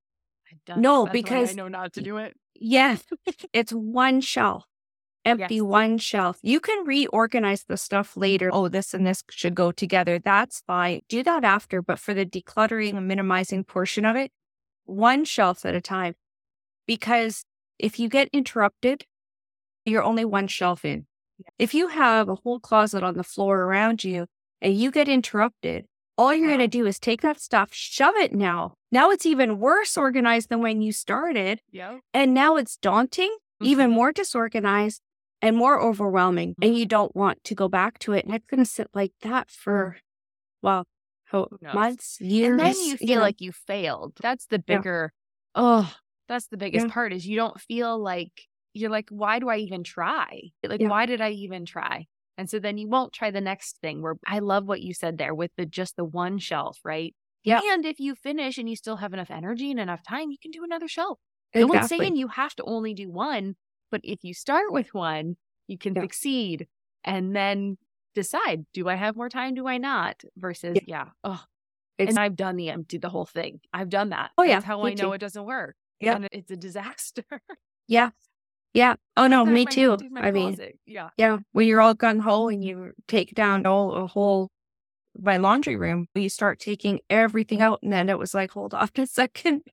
No, 0.67 0.73
it. 0.73 0.75
That's 0.75 0.83
why 1.07 1.11
because- 1.13 1.49
I 1.51 1.53
know 1.53 1.67
not 1.69 1.93
to 1.93 2.01
do 2.01 2.17
it. 2.17 2.35
Yes, 2.55 3.03
it's 3.53 3.71
one 3.71 4.21
shelf. 4.21 4.65
Empty 5.23 5.55
Yes. 5.55 5.63
one 5.63 5.97
shelf. 5.97 6.39
You 6.41 6.59
can 6.59 6.85
reorganize 6.85 7.63
the 7.67 7.77
stuff 7.77 8.17
later. 8.17 8.49
Oh, 8.51 8.67
this 8.67 8.93
and 8.93 9.05
this 9.05 9.23
should 9.29 9.53
go 9.53 9.71
together. 9.71 10.17
That's 10.17 10.61
fine. 10.65 11.01
Do 11.07 11.21
that 11.23 11.43
after. 11.43 11.81
But 11.81 11.99
for 11.99 12.13
the 12.13 12.25
decluttering 12.25 12.97
and 12.97 13.07
minimizing 13.07 13.63
portion 13.63 14.03
of 14.03 14.15
it, 14.15 14.31
one 14.85 15.25
shelf 15.25 15.63
at 15.65 15.75
a 15.75 15.81
time. 15.81 16.15
Because 16.87 17.43
if 17.77 17.99
you 17.99 18.09
get 18.09 18.29
interrupted 18.33 19.05
you're 19.85 20.03
only 20.03 20.25
one 20.25 20.47
shelf 20.47 20.85
in. 20.85 21.05
If 21.57 21.73
you 21.73 21.87
have 21.87 22.29
a 22.29 22.35
whole 22.35 22.59
closet 22.59 23.03
on 23.03 23.15
the 23.15 23.23
floor 23.23 23.61
around 23.61 24.03
you 24.03 24.27
and 24.61 24.75
you 24.75 24.91
get 24.91 25.07
interrupted, 25.07 25.85
all 26.17 26.33
you're 26.33 26.47
going 26.47 26.59
to 26.59 26.65
uh-huh. 26.65 26.83
do 26.83 26.85
is 26.85 26.99
take 26.99 27.21
that 27.21 27.39
stuff, 27.39 27.69
shove 27.71 28.15
it 28.15 28.33
now. 28.33 28.75
Now 28.91 29.09
it's 29.09 29.25
even 29.25 29.59
worse 29.59 29.97
organized 29.97 30.49
than 30.49 30.61
when 30.61 30.81
you 30.81 30.91
started. 30.91 31.61
Yeah. 31.71 31.99
And 32.13 32.33
now 32.33 32.57
it's 32.57 32.77
daunting, 32.77 33.35
even 33.61 33.87
mm-hmm. 33.87 33.95
more 33.95 34.11
disorganized 34.11 35.01
and 35.41 35.57
more 35.57 35.81
overwhelming. 35.81 36.55
And 36.61 36.71
mm-hmm. 36.71 36.79
you 36.79 36.85
don't 36.85 37.15
want 37.15 37.43
to 37.45 37.55
go 37.55 37.67
back 37.67 37.99
to 37.99 38.13
it. 38.13 38.25
And 38.25 38.33
it's 38.35 38.45
going 38.45 38.63
to 38.63 38.69
sit 38.69 38.87
like 38.93 39.13
that 39.21 39.49
for, 39.49 39.95
mm. 39.97 40.01
well, 40.61 40.85
ho- 41.29 41.47
knows? 41.61 41.73
months, 41.73 42.21
years. 42.21 42.51
And 42.51 42.59
then 42.59 42.75
you 42.79 42.97
feel 42.97 43.17
know. 43.17 43.21
like 43.21 43.41
you 43.41 43.51
failed. 43.51 44.13
That's 44.21 44.45
the 44.45 44.63
Yeah. 44.67 44.77
bigger, 44.77 45.13
oh, 45.55 45.93
that's 46.27 46.47
the 46.47 46.57
biggest 46.57 46.87
Yeah. 46.87 46.93
part 46.93 47.13
is 47.13 47.27
you 47.27 47.35
don't 47.35 47.59
feel 47.59 48.01
like 48.01 48.47
you're 48.73 48.89
like, 48.89 49.09
why 49.09 49.39
do 49.39 49.49
I 49.49 49.57
even 49.57 49.83
try? 49.83 50.51
Like, 50.63 50.81
Yeah. 50.81 50.87
why 50.87 51.05
did 51.05 51.19
I 51.21 51.31
even 51.31 51.65
try? 51.65 52.05
And 52.37 52.49
so 52.49 52.59
then 52.59 52.77
you 52.77 52.87
won't 52.87 53.13
try 53.13 53.29
the 53.29 53.41
next 53.41 53.79
thing 53.81 54.01
where 54.01 54.15
I 54.25 54.39
love 54.39 54.65
what 54.65 54.81
you 54.81 54.93
said 54.93 55.17
there 55.17 55.35
with 55.35 55.51
the 55.57 55.65
just 55.65 55.95
the 55.97 56.05
one 56.05 56.39
shelf, 56.39 56.79
right? 56.85 57.13
Yeah. 57.43 57.59
And 57.63 57.85
if 57.85 57.99
you 57.99 58.15
finish 58.15 58.57
and 58.57 58.69
you 58.69 58.75
still 58.75 58.97
have 58.97 59.13
enough 59.13 59.31
energy 59.31 59.71
and 59.71 59.79
enough 59.79 60.03
time, 60.03 60.31
you 60.31 60.37
can 60.41 60.51
do 60.51 60.63
another 60.63 60.87
shelf. 60.87 61.19
No 61.53 61.67
one's 61.67 61.85
Exactly. 61.85 62.05
saying 62.05 62.15
you 62.15 62.29
have 62.29 62.55
to 62.55 62.63
only 62.63 62.93
do 62.93 63.11
one, 63.11 63.55
but 63.91 64.01
if 64.03 64.23
you 64.23 64.33
start 64.33 64.71
with 64.71 64.93
one, 64.93 65.35
you 65.67 65.77
can 65.77 65.93
Yeah. 65.95 66.01
succeed 66.01 66.67
and 67.03 67.35
then 67.35 67.77
decide, 68.15 68.65
do 68.73 68.89
I 68.89 68.95
have 68.95 69.15
more 69.15 69.29
time? 69.29 69.53
Do 69.53 69.67
I 69.67 69.77
not? 69.77 70.23
Versus, 70.37 70.77
yeah. 70.87 71.09
Oh, 71.23 71.43
It's- 71.97 72.09
and 72.15 72.19
I've 72.19 72.35
done 72.35 72.55
the 72.55 72.69
empty 72.69 72.97
the 72.97 73.09
whole 73.09 73.25
thing. 73.25 73.61
I've 73.73 73.89
done 73.89 74.09
that. 74.09 74.31
Oh, 74.37 74.43
yeah, 74.43 74.55
That's 74.55 74.65
how 74.65 74.83
I 74.83 74.89
know 74.93 75.09
too. 75.09 75.13
it 75.13 75.17
doesn't 75.19 75.45
work. 75.45 75.75
Yeah. 75.99 76.15
And 76.15 76.27
it's 76.31 76.49
a 76.51 76.57
disaster. 76.57 77.23
Yeah. 77.87 78.11
Yeah. 78.73 78.95
Oh, 79.17 79.27
no, 79.27 79.45
me 79.45 79.65
my- 79.65 79.71
too. 79.71 79.97
I 80.15 80.31
mean, 80.31 80.57
yeah. 80.85 81.09
Yeah, 81.17 81.39
when 81.51 81.67
you're 81.67 81.81
all 81.81 81.93
gun 81.93 82.19
ho 82.19 82.47
and 82.47 82.63
you 82.63 82.93
take 83.07 83.33
down 83.35 83.65
all 83.65 83.91
a 83.93 84.07
whole 84.07 84.49
my 85.19 85.35
laundry 85.35 85.75
room, 85.75 86.07
you 86.15 86.29
start 86.29 86.57
taking 86.59 87.01
everything 87.09 87.61
out, 87.61 87.79
and 87.83 87.91
then 87.91 88.07
it 88.07 88.17
was 88.17 88.33
like, 88.33 88.51
hold 88.51 88.73
on 88.73 88.87
a 88.97 89.05
second. 89.05 89.63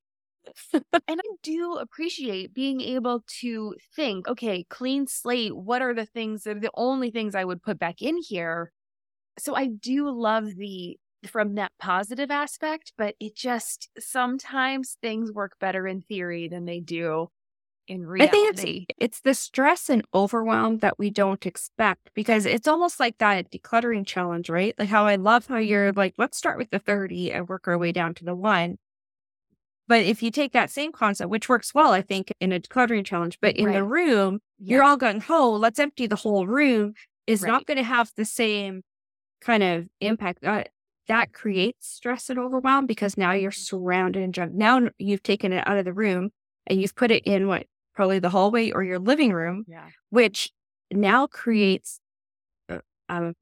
And 0.72 1.20
I 1.20 1.28
do 1.42 1.74
appreciate 1.74 2.54
being 2.54 2.80
able 2.80 3.22
to 3.40 3.74
think, 3.94 4.28
okay, 4.28 4.64
clean 4.68 5.06
slate, 5.06 5.56
what 5.56 5.82
are 5.82 5.94
the 5.94 6.06
things 6.06 6.44
that 6.44 6.56
are 6.56 6.60
the 6.60 6.70
only 6.74 7.10
things 7.10 7.34
I 7.34 7.44
would 7.44 7.62
put 7.62 7.78
back 7.78 8.02
in 8.02 8.18
here? 8.18 8.72
So 9.38 9.54
I 9.54 9.66
do 9.66 10.10
love 10.10 10.56
the 10.56 10.98
from 11.26 11.56
that 11.56 11.72
positive 11.80 12.30
aspect, 12.30 12.92
but 12.96 13.14
it 13.18 13.34
just 13.34 13.88
sometimes 13.98 14.96
things 15.02 15.32
work 15.32 15.52
better 15.60 15.86
in 15.86 16.02
theory 16.02 16.48
than 16.48 16.64
they 16.64 16.80
do 16.80 17.28
in 17.88 18.06
reality. 18.06 18.28
I 18.28 18.54
think 18.54 18.86
it's 18.88 18.94
it's 18.98 19.20
the 19.22 19.34
stress 19.34 19.88
and 19.88 20.04
overwhelm 20.14 20.78
that 20.78 20.98
we 20.98 21.10
don't 21.10 21.44
expect 21.46 22.10
because 22.14 22.46
it's 22.46 22.68
almost 22.68 23.00
like 23.00 23.18
that 23.18 23.50
decluttering 23.50 24.06
challenge, 24.06 24.48
right? 24.48 24.74
Like 24.78 24.88
how 24.88 25.06
I 25.06 25.16
love 25.16 25.46
how 25.46 25.56
you're 25.56 25.90
mm-hmm. 25.90 25.98
like, 25.98 26.14
let's 26.18 26.36
start 26.36 26.58
with 26.58 26.70
the 26.70 26.78
30 26.78 27.32
and 27.32 27.48
work 27.48 27.66
our 27.66 27.78
way 27.78 27.92
down 27.92 28.14
to 28.14 28.24
the 28.24 28.34
one. 28.34 28.78
But 29.88 30.02
if 30.02 30.22
you 30.22 30.30
take 30.30 30.52
that 30.52 30.70
same 30.70 30.92
concept, 30.92 31.30
which 31.30 31.48
works 31.48 31.74
well, 31.74 31.92
I 31.92 32.02
think, 32.02 32.30
in 32.40 32.52
a 32.52 32.60
decluttering 32.60 33.04
challenge, 33.04 33.38
but 33.40 33.56
in 33.56 33.72
the 33.72 33.82
Right. 33.82 33.90
room, 33.90 34.40
you're 34.58 34.84
all 34.84 34.98
going, 34.98 35.20
ho, 35.20 35.50
let's 35.52 35.78
empty 35.78 36.06
the 36.06 36.16
whole 36.16 36.46
room, 36.46 36.92
is 37.26 37.42
Right. 37.42 37.48
not 37.48 37.66
going 37.66 37.78
to 37.78 37.82
have 37.82 38.12
the 38.14 38.26
same 38.26 38.82
kind 39.40 39.62
of 39.62 39.88
impact. 40.00 40.44
Uh, 40.44 40.64
that 41.06 41.32
creates 41.32 41.88
stress 41.88 42.28
and 42.28 42.38
overwhelm 42.38 42.86
because 42.86 43.16
now 43.16 43.32
you're 43.32 43.50
mm-hmm. 43.50 43.60
surrounded 43.60 44.22
in 44.22 44.32
junk. 44.32 44.52
Now 44.52 44.88
you've 44.98 45.22
taken 45.22 45.52
it 45.52 45.66
out 45.66 45.78
of 45.78 45.86
the 45.86 45.92
room 45.94 46.30
and 46.66 46.80
you've 46.80 46.94
put 46.94 47.10
it 47.10 47.24
in 47.24 47.48
what 47.48 47.66
probably 47.94 48.18
the 48.18 48.30
hallway 48.30 48.70
or 48.70 48.84
your 48.84 48.98
living 48.98 49.32
room, 49.32 49.64
yeah. 49.66 49.88
which 50.10 50.52
now 50.92 51.26
creates 51.26 52.00
a, 52.68 52.80
a 53.08 53.34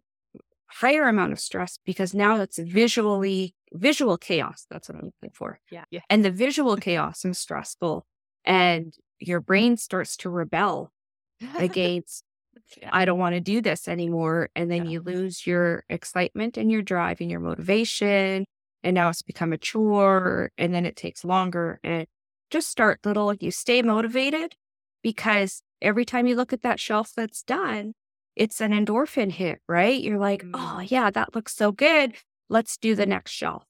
higher 0.81 1.09
amount 1.09 1.33
of 1.33 1.41
stress 1.41 1.79
because 1.85 2.14
now 2.14 2.41
it's 2.41 2.59
visually 2.59 3.55
visual 3.72 4.16
chaos. 4.18 4.66
That's 4.70 4.89
what 4.89 4.99
I'm 4.99 5.07
looking 5.07 5.35
for. 5.35 5.59
Yeah. 5.70 5.85
Yeah. 5.91 6.01
And 6.11 6.24
the 6.24 6.31
visual 6.31 6.77
chaos 6.89 7.24
is 7.24 7.39
stressful, 7.39 8.07
and 8.45 8.95
your 9.18 9.41
brain 9.41 9.77
starts 9.77 10.16
to 10.18 10.31
rebel 10.31 10.93
against 11.59 12.24
Yeah. 12.81 12.91
I 12.93 13.05
don't 13.05 13.18
want 13.18 13.35
to 13.35 13.41
do 13.41 13.61
this 13.61 13.87
anymore. 13.89 14.49
And 14.57 14.70
then 14.70 14.85
Yeah. 14.85 14.91
you 14.93 15.01
lose 15.03 15.47
your 15.47 15.85
excitement 15.89 16.57
and 16.57 16.70
your 16.72 16.83
drive 16.83 17.20
and 17.20 17.31
your 17.31 17.41
motivation. 17.41 18.45
And 18.83 18.95
now 18.95 19.09
it's 19.11 19.22
become 19.22 19.53
a 19.53 19.59
chore 19.59 20.51
and 20.59 20.72
then 20.74 20.87
it 20.87 20.97
takes 20.97 21.24
longer. 21.24 21.79
And 21.85 22.07
just 22.51 22.68
start 22.70 23.01
little, 23.05 23.35
you 23.35 23.51
stay 23.51 23.83
motivated 23.83 24.55
because 25.03 25.62
every 25.83 26.05
time 26.05 26.27
you 26.27 26.35
look 26.37 26.53
at 26.53 26.62
that 26.62 26.81
shelf 26.81 27.12
that's 27.14 27.43
done, 27.43 27.93
it's 28.37 28.61
an 28.61 28.72
endorphin 28.72 29.30
hit, 29.32 29.61
right? 29.68 30.01
You're 30.01 30.18
like, 30.18 30.43
Mm. 30.43 30.51
oh, 30.55 30.80
yeah, 30.80 31.11
that 31.11 31.34
looks 31.34 31.55
so 31.57 31.72
good. 31.72 32.14
Let's 32.49 32.76
do 32.76 32.95
the 32.95 33.07
next 33.07 33.32
shelf, 33.32 33.64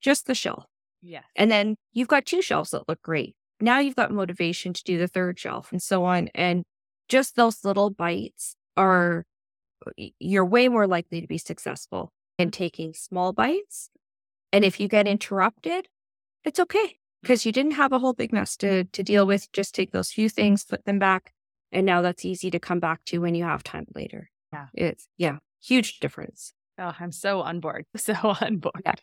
just 0.00 0.26
the 0.26 0.34
shelf. 0.34 0.64
yeah. 1.00 1.22
And 1.36 1.50
then 1.50 1.76
you've 1.92 2.08
got 2.08 2.26
two 2.26 2.42
shelves 2.42 2.70
that 2.72 2.88
look 2.88 3.00
great. 3.02 3.34
Now 3.60 3.78
you've 3.78 3.96
got 3.96 4.10
motivation 4.10 4.72
to 4.72 4.82
do 4.84 4.98
the 4.98 5.08
third 5.08 5.38
shelf 5.38 5.70
and 5.72 5.80
so 5.82 6.04
on. 6.04 6.28
And 6.34 6.64
just 7.08 7.36
those 7.36 7.64
little 7.64 7.90
bites 7.90 8.54
are, 8.76 9.24
you're 10.18 10.44
way 10.44 10.68
more 10.68 10.86
likely 10.86 11.20
to 11.20 11.26
be 11.26 11.38
successful 11.38 12.12
in 12.38 12.50
taking 12.50 12.92
small 12.94 13.32
bites. 13.32 13.90
And 14.52 14.64
if 14.64 14.78
you 14.80 14.88
get 14.88 15.06
interrupted, 15.08 15.88
it's 16.44 16.60
okay 16.60 16.98
because 17.22 17.46
you 17.46 17.52
didn't 17.52 17.72
have 17.72 17.92
a 17.92 17.98
whole 17.98 18.12
big 18.12 18.32
mess 18.32 18.56
to, 18.58 18.84
to 18.84 19.02
deal 19.02 19.26
with. 19.26 19.50
Just 19.52 19.74
take 19.74 19.92
those 19.92 20.10
few 20.10 20.28
things, 20.28 20.64
put 20.64 20.84
them 20.84 20.98
back. 20.98 21.32
And 21.72 21.84
now 21.84 22.02
that's 22.02 22.24
easy 22.24 22.50
to 22.50 22.58
come 22.58 22.80
back 22.80 23.04
to 23.06 23.18
when 23.18 23.34
you 23.34 23.44
have 23.44 23.62
time 23.62 23.86
later. 23.94 24.30
Yeah. 24.52 24.66
It's, 24.74 25.08
yeah, 25.16 25.38
huge 25.62 26.00
difference. 26.00 26.52
Oh, 26.78 26.92
I'm 26.98 27.12
so 27.12 27.40
on 27.40 27.60
board. 27.60 27.84
So 27.96 28.14
on 28.14 28.58
board. 28.58 28.82
Yeah. 28.84 28.94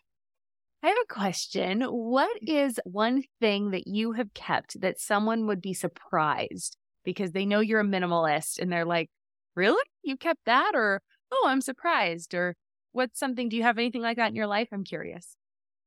I 0.82 0.88
have 0.88 0.98
a 1.02 1.12
question. 1.12 1.82
What 1.82 2.30
mm-hmm. 2.42 2.56
is 2.56 2.80
one 2.84 3.24
thing 3.40 3.70
that 3.70 3.86
you 3.86 4.12
have 4.12 4.34
kept 4.34 4.80
that 4.80 5.00
someone 5.00 5.46
would 5.46 5.60
be 5.60 5.74
surprised 5.74 6.76
because 7.04 7.32
they 7.32 7.46
know 7.46 7.60
you're 7.60 7.80
a 7.80 7.84
minimalist 7.84 8.58
and 8.58 8.72
they're 8.72 8.84
like, 8.84 9.10
really? 9.54 9.82
You 10.02 10.16
kept 10.16 10.44
that? 10.46 10.72
Or, 10.74 11.02
oh, 11.32 11.46
I'm 11.48 11.60
surprised. 11.60 12.34
Or 12.34 12.56
what's 12.92 13.18
something, 13.18 13.48
do 13.48 13.56
you 13.56 13.62
have 13.62 13.78
anything 13.78 14.02
like 14.02 14.16
that 14.16 14.28
in 14.28 14.36
your 14.36 14.46
life? 14.46 14.68
I'm 14.72 14.84
curious. 14.84 15.36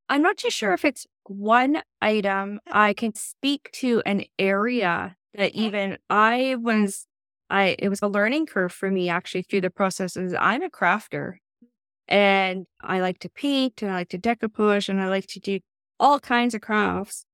I'm 0.09 0.21
not 0.21 0.37
too 0.37 0.49
sure 0.49 0.73
if 0.73 0.83
it's 0.83 1.05
one 1.25 1.81
item. 2.01 2.59
I 2.71 2.93
can 2.93 3.13
speak 3.13 3.69
to 3.73 4.01
an 4.05 4.23
area 4.39 5.15
that 5.33 5.51
oh. 5.55 5.59
even 5.59 5.97
I 6.09 6.55
was, 6.59 7.05
I, 7.49 7.75
it 7.79 7.89
was 7.89 8.01
a 8.01 8.07
learning 8.07 8.45
curve 8.45 8.71
for 8.71 8.89
me 8.89 9.09
actually 9.09 9.43
through 9.43 9.61
the 9.61 9.69
process 9.69 10.13
processes. 10.13 10.35
I'm 10.39 10.63
a 10.63 10.69
crafter 10.69 11.37
and 12.07 12.65
I 12.81 13.01
like 13.01 13.19
to 13.19 13.29
paint 13.29 13.81
and 13.81 13.91
I 13.91 13.95
like 13.95 14.09
to 14.09 14.17
decoupage 14.17 14.89
and 14.89 14.99
I 14.99 15.07
like 15.09 15.27
to 15.27 15.39
do 15.39 15.59
all 15.99 16.19
kinds 16.19 16.55
of 16.55 16.61
crafts. 16.61 17.25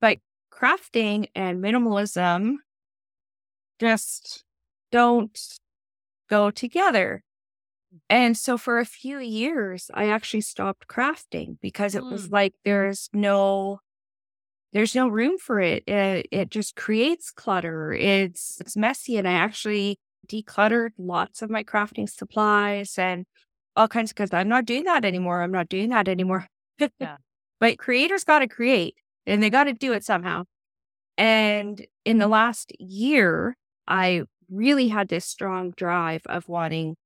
But 0.00 0.18
crafting 0.52 1.28
and 1.34 1.62
minimalism 1.62 2.56
just 3.78 4.44
don't 4.90 5.38
go 6.28 6.50
together. 6.50 7.22
And 8.10 8.36
so 8.36 8.58
for 8.58 8.78
a 8.78 8.84
few 8.84 9.18
years, 9.18 9.90
I 9.94 10.08
actually 10.08 10.42
stopped 10.42 10.88
crafting 10.88 11.58
because 11.60 11.94
it 11.94 12.04
was 12.04 12.28
mm. 12.28 12.32
like 12.32 12.54
there's 12.64 13.08
no 13.12 13.80
there's 14.72 14.94
no 14.94 15.08
room 15.08 15.38
for 15.38 15.60
it. 15.60 15.84
It, 15.86 16.26
it 16.30 16.50
just 16.50 16.76
creates 16.76 17.30
clutter. 17.30 17.92
It's 17.92 18.60
it's 18.60 18.76
messy, 18.76 19.16
and 19.16 19.26
I 19.26 19.32
actually 19.32 19.98
decluttered 20.26 20.90
lots 20.98 21.42
of 21.42 21.50
my 21.50 21.64
crafting 21.64 22.08
supplies 22.08 22.98
and 22.98 23.24
all 23.76 23.88
kinds. 23.88 24.10
of 24.10 24.16
Because 24.16 24.32
I'm 24.32 24.48
not 24.48 24.66
doing 24.66 24.84
that 24.84 25.04
anymore. 25.04 25.42
I'm 25.42 25.52
not 25.52 25.68
doing 25.68 25.88
that 25.90 26.08
anymore. 26.08 26.46
Yeah. 26.78 27.16
but 27.60 27.78
creators 27.78 28.24
got 28.24 28.40
to 28.40 28.48
create, 28.48 28.94
and 29.26 29.42
they 29.42 29.50
got 29.50 29.64
to 29.64 29.72
do 29.72 29.92
it 29.92 30.04
somehow. 30.04 30.44
And 31.16 31.84
in 32.04 32.18
the 32.18 32.28
last 32.28 32.72
year, 32.78 33.56
I 33.86 34.22
really 34.50 34.88
had 34.88 35.08
this 35.08 35.24
strong 35.24 35.72
drive 35.76 36.22
of 36.26 36.48
wanting 36.48 36.96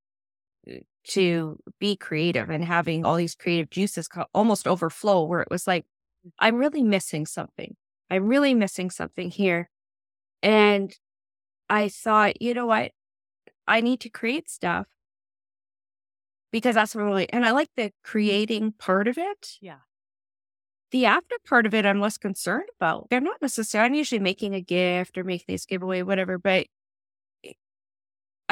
uh, 0.69 0.75
to 1.09 1.59
be 1.81 1.97
creative 1.97 2.51
and 2.51 2.65
having 2.65 3.05
all 3.05 3.17
these 3.17 3.35
creative 3.35 3.71
juices 3.71 4.09
almost 4.35 4.69
overflow 4.69 5.25
where 5.25 5.41
it 5.41 5.49
was 5.51 5.67
like 5.67 5.85
i'm 6.39 6.57
really 6.57 6.83
missing 6.83 7.27
something 7.27 7.77
i'm 8.11 8.27
really 8.27 8.55
missing 8.55 8.91
something 8.91 9.31
here 9.31 9.71
and 10.43 10.95
i 11.69 11.89
thought 11.89 12.41
you 12.41 12.55
know 12.55 12.67
what 12.67 12.93
i 13.67 13.81
need 13.81 14.01
to 14.01 14.09
create 14.09 14.51
stuff 14.51 14.87
because 16.51 16.75
that's 16.75 16.95
what 16.95 17.05
really 17.05 17.31
and 17.33 17.45
i 17.45 17.51
like 17.51 17.71
the 17.77 17.93
creating 18.03 18.73
part 18.73 19.09
of 19.09 19.19
it 19.19 19.59
Yeah. 19.61 19.79
the 20.91 21.07
after 21.07 21.37
part 21.47 21.67
of 21.67 21.75
it 21.75 21.87
i'm 21.87 22.01
less 22.01 22.19
concerned 22.19 22.69
about 22.79 23.09
i'm 23.11 23.25
not 23.25 23.41
necessarily 23.41 23.87
i'm 23.87 23.95
usually 23.95 24.19
making 24.19 24.55
a 24.55 24.61
gift 24.61 25.17
or 25.17 25.25
making 25.25 25.47
this 25.49 25.67
giveaway 25.67 26.03
whatever 26.03 26.39
but 26.39 26.67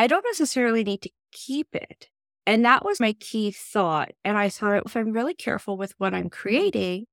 I 0.00 0.06
don't 0.06 0.24
necessarily 0.24 0.82
need 0.82 1.02
to 1.02 1.10
keep 1.30 1.74
it. 1.74 2.08
And 2.46 2.64
that 2.64 2.86
was 2.86 3.00
my 3.00 3.12
key 3.12 3.50
thought. 3.50 4.12
And 4.24 4.38
I 4.38 4.48
thought 4.48 4.84
if 4.86 4.96
I'm 4.96 5.12
really 5.12 5.34
careful 5.34 5.76
with 5.76 5.92
what 5.98 6.14
I'm 6.14 6.20
mm-hmm. 6.20 6.28
creating, 6.28 7.06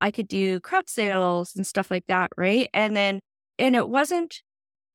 I 0.00 0.10
could 0.10 0.28
do 0.28 0.60
craft 0.60 0.90
sales 0.90 1.54
and 1.54 1.66
stuff 1.66 1.90
like 1.90 2.06
that. 2.08 2.30
Right. 2.36 2.68
And 2.72 2.96
then, 2.96 3.20
and 3.58 3.76
it 3.76 3.88
wasn't, 3.88 4.42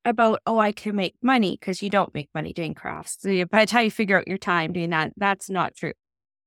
about, 0.06 0.40
oh, 0.46 0.58
I 0.58 0.70
can 0.70 0.94
make 0.94 1.16
money 1.20 1.58
because 1.60 1.82
you 1.82 1.90
don't 1.90 2.14
make 2.14 2.30
money 2.32 2.52
doing 2.52 2.74
crafts. 2.74 3.16
So 3.18 3.44
by 3.46 3.64
the 3.64 3.70
time 3.70 3.84
you 3.84 3.90
figure 3.90 4.16
out 4.16 4.28
your 4.28 4.38
time 4.38 4.72
doing 4.72 4.90
that, 4.90 5.12
that's 5.16 5.50
not 5.50 5.74
true. 5.74 5.92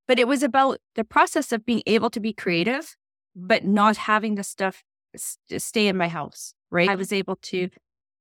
But 0.07 0.17
it 0.17 0.27
was 0.27 0.41
about 0.41 0.79
the 0.95 1.03
process 1.03 1.51
of 1.51 1.65
being 1.65 1.83
able 1.85 2.09
to 2.11 2.21
be 2.21 2.33
creative, 2.33 2.95
but 3.35 3.65
not 3.65 3.97
having 3.97 4.35
the 4.35 4.43
stuff 4.43 4.81
st- 5.15 5.61
stay 5.61 5.87
in 5.87 5.97
my 5.97 6.07
house, 6.07 6.53
right? 6.71 6.89
I 6.89 6.95
was 6.95 7.11
able 7.11 7.35
to, 7.35 7.69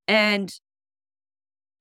and 0.09 0.53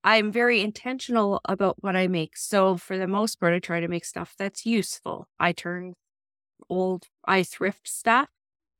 I'm 0.03 0.32
very 0.32 0.62
intentional 0.62 1.41
about 1.45 1.78
what 1.82 1.95
I 1.95 2.08
make. 2.08 2.38
So 2.38 2.78
for 2.78 2.97
the 2.97 3.08
most 3.08 3.39
part, 3.39 3.55
I 3.55 3.60
try 3.60 3.80
to 3.80 3.88
make 3.88 4.05
stuff 4.05 4.36
that's 4.38 4.68
useful. 4.68 5.28
I 5.39 5.51
turn 5.51 5.95
old, 6.70 7.08
I 7.26 7.41
thrift 7.41 7.88
stuff 7.88 8.30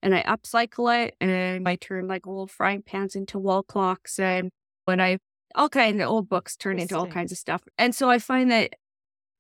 and 0.02 0.16
I 0.16 0.24
upcycle 0.24 1.06
it 1.06 1.16
and 1.20 1.68
I 1.68 1.76
turn 1.76 2.08
like 2.08 2.28
old 2.28 2.52
frying 2.52 2.82
pans 2.82 3.16
into 3.16 3.40
wall 3.40 3.64
clocks 3.64 4.20
and 4.20 4.52
when 4.86 5.02
I 5.02 5.20
all 5.56 5.70
kinds 5.70 6.02
of 6.02 6.08
old 6.08 6.30
books 6.30 6.56
turn 6.56 6.80
into 6.80 6.98
all 6.98 7.08
kinds 7.08 7.32
of 7.32 7.38
stuff. 7.38 7.64
And 7.78 7.96
so 7.96 8.10
I 8.10 8.20
find 8.20 8.52
that 8.52 8.76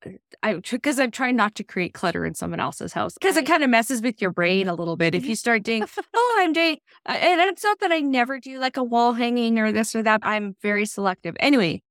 uh, 0.05 0.11
I 0.41 0.55
because 0.55 0.99
I'm 0.99 1.11
trying 1.11 1.35
not 1.35 1.55
to 1.55 1.63
create 1.63 1.93
clutter 1.93 2.25
in 2.25 2.33
someone 2.33 2.59
else's 2.59 2.93
house 2.93 3.13
because 3.13 3.37
it 3.37 3.45
kind 3.45 3.63
of 3.63 3.69
messes 3.69 4.01
with 4.01 4.21
your 4.21 4.31
brain 4.31 4.67
a 4.67 4.75
little 4.75 4.95
bit 4.95 5.15
if 5.15 5.25
you 5.25 5.35
start 5.35 5.63
doing 5.63 5.83
oh 6.13 6.37
I'm 6.39 6.53
doing 6.53 6.77
uh, 7.07 7.13
and 7.13 7.41
it's 7.41 7.63
not 7.63 7.79
that 7.79 7.91
I 7.91 7.99
never 7.99 8.39
do 8.39 8.59
like 8.59 8.77
a 8.77 8.83
wall 8.83 9.13
hanging 9.13 9.59
or 9.59 9.71
this 9.71 9.95
or 9.95 10.03
that 10.03 10.21
I'm 10.23 10.55
very 10.61 10.85
selective. 10.85 11.35
Anyway 11.39 11.81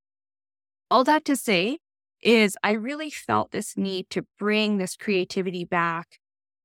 all 0.91 1.05
that 1.05 1.25
to 1.25 1.37
say 1.37 1.79
is 2.23 2.57
I 2.63 2.73
really 2.73 3.11
felt 3.11 3.51
this 3.51 3.77
need 3.77 4.09
to 4.11 4.25
bring 4.39 4.79
this 4.79 4.97
creativity 4.97 5.65
back 5.65 6.19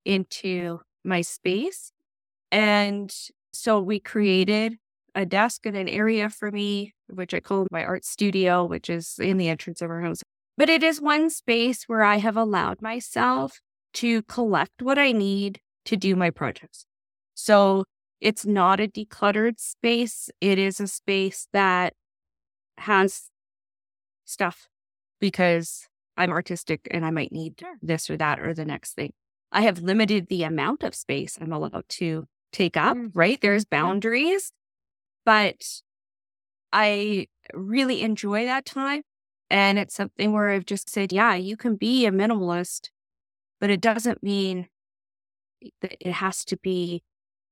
into 0.06 0.80
my 1.04 1.22
space 1.22 1.92
and 2.52 3.14
so 3.54 3.80
we 3.80 4.00
created 4.00 4.78
a 5.16 5.26
desk 5.26 5.66
and 5.66 5.76
an 5.76 5.90
area 5.90 6.30
for 6.30 6.52
me, 6.52 6.94
which 7.08 7.34
I 7.34 7.40
call 7.40 7.68
my 7.72 7.84
art 7.84 8.06
studio, 8.06 8.64
which 8.66 8.90
is 8.90 9.20
in 9.20 9.38
the 9.38 9.50
entrance 9.50 9.82
of 9.82 9.90
our 9.90 10.02
house. 10.02 10.22
But 10.58 10.70
it 10.70 10.84
is 10.84 11.02
one 11.02 11.30
space 11.30 11.84
where 11.88 12.04
I 12.04 12.18
have 12.18 12.38
allowed 12.38 12.82
myself 12.82 13.60
to 13.96 14.22
collect 14.24 14.82
what 14.82 14.98
I 14.98 15.12
need 15.12 15.60
to 15.86 15.98
do 15.98 16.16
my 16.16 16.30
projects. 16.30 16.86
So 17.34 17.84
it's 18.22 18.46
not 18.46 18.80
a 18.80 18.88
decluttered 18.88 19.60
space. 19.60 20.30
It 20.40 20.60
is 20.60 20.80
a 20.80 20.88
space 20.88 21.48
that 21.52 21.94
has 22.78 23.30
stuff 24.26 24.68
because 25.20 25.88
I'm 26.16 26.30
artistic 26.30 26.88
and 26.92 27.06
I 27.06 27.12
might 27.12 27.32
need 27.32 27.62
this 27.82 28.10
or 28.10 28.18
that 28.18 28.40
or 28.40 28.54
the 28.54 28.66
next 28.66 28.94
thing. 28.94 29.12
I 29.52 29.62
have 29.62 29.80
limited 29.80 30.28
the 30.28 30.44
amount 30.44 30.84
of 30.84 30.96
space 30.96 31.38
I'm 31.40 31.52
allowed 31.52 31.86
to 31.90 32.28
take 32.52 32.78
up, 32.78 32.98
mm. 32.98 33.12
right? 33.14 33.40
There's 33.42 33.66
boundaries, 33.66 34.52
but 35.26 35.82
I 36.72 37.28
really 37.54 38.02
enjoy 38.02 38.46
that 38.46 38.66
time. 38.66 39.04
And 39.50 39.78
it's 39.78 39.96
something 39.96 40.32
where 40.32 40.50
I've 40.50 40.66
just 40.66 40.90
said, 40.90 41.12
yeah, 41.12 41.36
you 41.36 41.58
can 41.58 41.76
be 41.76 42.06
a 42.06 42.12
minimalist, 42.12 42.90
but 43.60 43.70
it 43.70 43.82
doesn't 43.82 44.24
mean 44.24 44.68
that 45.82 45.98
it 46.00 46.14
has 46.14 46.46
to 46.46 46.58
be 46.58 47.04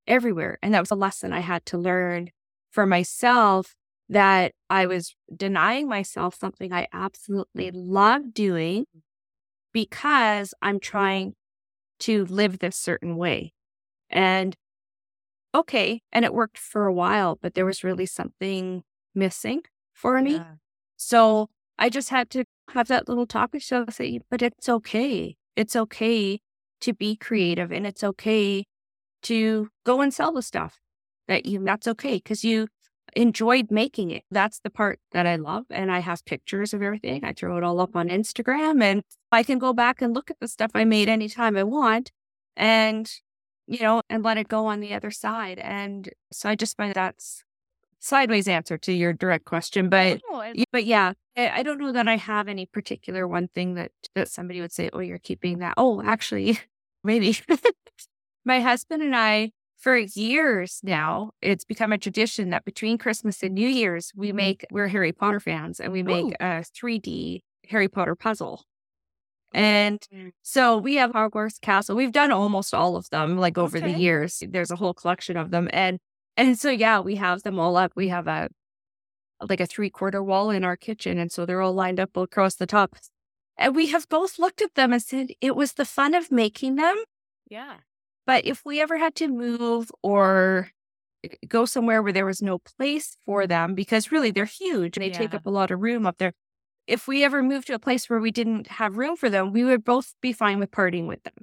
everywhere. 0.07 0.57
And 0.61 0.73
that 0.73 0.79
was 0.79 0.91
a 0.91 0.95
lesson 0.95 1.33
I 1.33 1.41
had 1.41 1.65
to 1.67 1.77
learn 1.77 2.29
for 2.71 2.85
myself 2.85 3.75
that 4.07 4.53
I 4.69 4.85
was 4.85 5.15
denying 5.35 5.87
myself 5.87 6.35
something 6.35 6.73
I 6.73 6.87
absolutely 6.91 7.69
love 7.71 8.33
doing 8.33 8.85
because 9.71 10.53
I'm 10.61 10.79
trying 10.79 11.35
to 11.99 12.25
live 12.25 12.59
this 12.59 12.77
certain 12.77 13.15
way. 13.15 13.53
And 14.09 14.55
okay. 15.53 16.01
And 16.11 16.25
it 16.25 16.33
worked 16.33 16.57
for 16.57 16.85
a 16.85 16.93
while, 16.93 17.37
but 17.41 17.53
there 17.53 17.65
was 17.65 17.83
really 17.83 18.05
something 18.05 18.83
missing 19.13 19.63
for 19.93 20.21
me. 20.21 20.35
Yeah. 20.35 20.53
So 20.97 21.49
I 21.77 21.89
just 21.89 22.09
had 22.09 22.29
to 22.31 22.45
have 22.71 22.87
that 22.87 23.07
little 23.07 23.25
talk 23.25 23.53
with 23.53 23.63
myself 23.63 23.93
say, 23.93 24.19
but 24.29 24.41
it's 24.41 24.69
okay. 24.69 25.35
It's 25.55 25.75
okay 25.75 26.39
to 26.81 26.93
be 26.93 27.15
creative 27.15 27.71
and 27.71 27.85
it's 27.85 28.03
okay 28.03 28.65
to 29.23 29.69
go 29.85 30.01
and 30.01 30.13
sell 30.13 30.31
the 30.31 30.41
stuff 30.41 30.79
that 31.27 31.45
you, 31.45 31.63
that's 31.63 31.87
okay 31.87 32.15
because 32.15 32.43
you 32.43 32.67
enjoyed 33.16 33.72
making 33.72 34.12
it. 34.12 34.24
That's 34.32 34.60
the 34.60 34.70
part 34.70 34.99
that 35.12 35.26
I 35.26 35.36
love. 35.36 35.66
And 35.70 35.91
I 35.91 35.99
have 35.99 36.26
pictures 36.26 36.74
of 36.74 36.82
everything. 36.82 37.24
I 37.24 37.34
throw 37.34 37.57
it 37.57 37.64
all 37.64 37.80
up 37.80 37.95
on 37.95 38.10
Instagram 38.10 38.84
and 38.84 39.03
I 39.32 39.43
can 39.43 39.60
go 39.60 39.74
back 39.74 40.01
and 40.01 40.14
look 40.14 40.30
at 40.30 40.39
the 40.39 40.47
stuff 40.47 40.72
I 40.74 40.86
made 40.86 41.10
anytime 41.10 41.57
I 41.57 41.64
want. 41.64 42.12
And 42.55 43.12
you 43.68 43.80
know, 43.82 44.01
and 44.10 44.24
let 44.24 44.38
it 44.38 44.47
go 44.47 44.66
on 44.66 44.80
the 44.80 44.95
other 44.95 45.12
side. 45.12 45.60
And 45.60 46.10
so 46.32 46.49
I 46.49 46.55
just 46.55 46.76
find 46.76 46.91
that's 46.93 47.43
sideways 47.99 48.47
answer 48.47 48.78
to 48.80 48.91
your 48.91 49.14
direct 49.14 49.45
question, 49.45 49.89
but 49.89 50.22
oh, 50.32 50.43
but 50.72 50.86
yeah, 50.86 51.14
I 51.38 51.62
don't 51.62 51.80
know 51.80 51.91
that 51.91 52.07
I 52.07 52.18
have 52.18 52.47
any 52.47 52.66
particular 52.66 53.28
one 53.28 53.47
thing 53.49 53.76
that 53.76 53.91
that 54.16 54.28
somebody 54.28 54.60
would 54.62 54.72
say, 54.72 54.89
"Oh, 54.91 54.99
you're 54.99 55.20
keeping 55.20 55.60
that." 55.60 55.76
Oh, 55.78 56.01
actually, 56.01 56.60
maybe 57.03 57.38
my 58.45 58.62
husband 58.62 59.03
and 59.03 59.16
I 59.16 59.51
for 59.80 59.97
years 59.97 60.82
now, 60.84 61.32
it's 61.41 61.63
become 61.63 61.93
a 61.93 61.97
tradition 61.97 62.49
that 62.49 62.65
between 62.65 62.97
Christmas 62.97 63.41
and 63.41 63.55
New 63.55 63.67
Year's, 63.67 64.11
we 64.15 64.27
mm-hmm. 64.27 64.38
make, 64.38 64.65
we're 64.71 64.89
Harry 64.89 65.13
Potter 65.13 65.39
fans 65.39 65.80
and 65.80 65.93
we 65.93 66.03
make 66.03 66.25
Ooh. 66.25 66.34
a 66.39 66.63
3D 66.63 67.39
Harry 67.69 67.88
Potter 67.88 68.15
puzzle. 68.15 68.65
And 69.53 69.99
mm. 70.13 70.32
so 70.43 70.77
we 70.77 70.95
have 70.95 71.11
Hogwarts 71.11 71.59
Castle. 71.61 71.95
We've 71.95 72.11
done 72.11 72.32
almost 72.32 72.73
all 72.73 72.95
of 72.95 73.09
them 73.09 73.38
like 73.38 73.57
over 73.57 73.77
okay. 73.77 73.93
the 73.93 73.97
years. 73.97 74.43
There's 74.47 74.69
a 74.69 74.75
whole 74.75 74.93
collection 74.93 75.38
of 75.38 75.49
them. 75.49 75.69
And 75.73 75.97
and 76.38 76.57
so 76.57 76.69
yeah, 76.69 76.99
we 76.99 77.15
have 77.15 77.41
them 77.41 77.57
all 77.57 77.75
up. 77.75 77.93
We 77.95 78.09
have 78.09 78.27
a 78.27 78.49
like 79.49 79.59
a 79.59 79.65
three 79.65 79.89
quarter 79.89 80.21
wall 80.21 80.51
in 80.51 80.63
our 80.63 80.77
kitchen. 80.77 81.17
And 81.17 81.32
so 81.32 81.45
they're 81.45 81.61
all 81.61 81.73
lined 81.73 81.99
up 81.99 82.15
across 82.15 82.55
the 82.55 82.67
top. 82.67 82.95
And 83.57 83.75
we 83.75 83.88
have 83.88 84.07
both 84.07 84.38
looked 84.38 84.61
at 84.61 84.75
them 84.75 84.93
and 84.93 85.01
said 85.01 85.30
it 85.41 85.55
was 85.55 85.73
the 85.73 85.86
fun 85.86 86.13
of 86.13 86.32
making 86.32 86.75
them. 86.75 86.97
Yeah. 87.49 87.77
But 88.30 88.45
if 88.45 88.63
we 88.63 88.80
ever 88.80 88.99
had 88.99 89.15
to 89.15 89.27
move 89.27 89.91
or 90.03 90.69
eh, 91.23 91.30
go 91.47 91.65
somewhere 91.65 92.03
where 92.03 92.13
there 92.13 92.27
was 92.27 92.43
no 92.43 92.59
place 92.59 93.17
for 93.25 93.47
them, 93.47 93.73
because 93.73 94.11
really 94.11 94.30
they're 94.30 94.45
huge 94.45 94.97
and 94.97 95.03
they 95.03 95.09
yeah. 95.09 95.17
take 95.17 95.34
up 95.34 95.47
a 95.47 95.49
lot 95.49 95.71
of 95.71 95.80
room 95.80 96.05
up 96.05 96.19
there, 96.19 96.34
if 96.86 97.07
we 97.07 97.23
ever 97.23 97.41
moved 97.41 97.65
to 97.67 97.73
a 97.73 97.80
place 97.80 98.07
where 98.07 98.19
we 98.19 98.30
didn't 98.30 98.67
have 98.67 98.97
room 98.97 99.15
for 99.15 99.32
them, 99.32 99.51
we 99.51 99.63
would 99.63 99.84
both 99.84 100.13
be 100.21 100.32
fine 100.32 100.59
with 100.59 100.69
parting 100.69 101.07
with 101.07 101.23
them. 101.23 101.34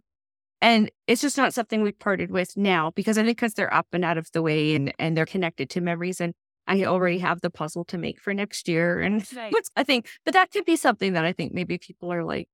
And 0.60 0.88
it's 1.08 1.22
just 1.22 1.36
not 1.36 1.52
something 1.52 1.82
we've 1.82 1.98
parted 1.98 2.30
with 2.30 2.56
now 2.56 2.92
because 2.94 3.18
I 3.18 3.24
think 3.24 3.38
because 3.38 3.54
they're 3.54 3.74
up 3.74 3.88
and 3.92 4.04
out 4.04 4.16
of 4.16 4.30
the 4.30 4.40
way 4.40 4.76
and, 4.76 4.94
and 5.00 5.16
they're 5.16 5.26
connected 5.26 5.68
to 5.70 5.80
memories. 5.80 6.20
And 6.20 6.34
I 6.68 6.84
already 6.84 7.18
have 7.18 7.40
the 7.40 7.50
puzzle 7.50 7.84
to 7.86 7.98
make 7.98 8.20
for 8.20 8.32
next 8.32 8.68
year. 8.68 9.00
And 9.00 9.26
right. 9.34 9.52
I 9.74 9.82
think, 9.82 10.06
but 10.24 10.34
that 10.34 10.52
could 10.52 10.64
be 10.64 10.76
something 10.76 11.14
that 11.14 11.24
I 11.24 11.32
think 11.32 11.52
maybe 11.52 11.78
people 11.78 12.12
are 12.12 12.22
like, 12.22 12.48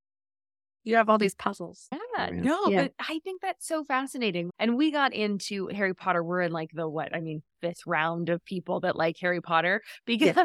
you 0.85 0.97
have 0.97 1.09
all 1.09 1.19
these 1.19 1.35
puzzles. 1.35 1.89
Oh, 1.93 1.99
yeah, 2.19 2.31
no, 2.31 2.67
yeah. 2.67 2.83
but 2.83 2.93
I 2.99 3.21
think 3.23 3.41
that's 3.41 3.67
so 3.67 3.85
fascinating. 3.85 4.51
And 4.59 4.77
we 4.77 4.91
got 4.91 5.15
into 5.15 5.69
Harry 5.69 5.95
Potter. 5.95 6.23
We're 6.23 6.43
in 6.43 6.53
like 6.53 6.71
the 6.73 6.89
what? 6.89 7.15
I 7.15 7.21
mean, 7.21 7.43
fifth 7.61 7.87
round 7.87 8.29
of 8.29 8.45
people 8.45 8.81
that 8.81 8.97
like 8.97 9.17
Harry 9.21 9.41
Potter 9.41 9.83
because 10.07 10.37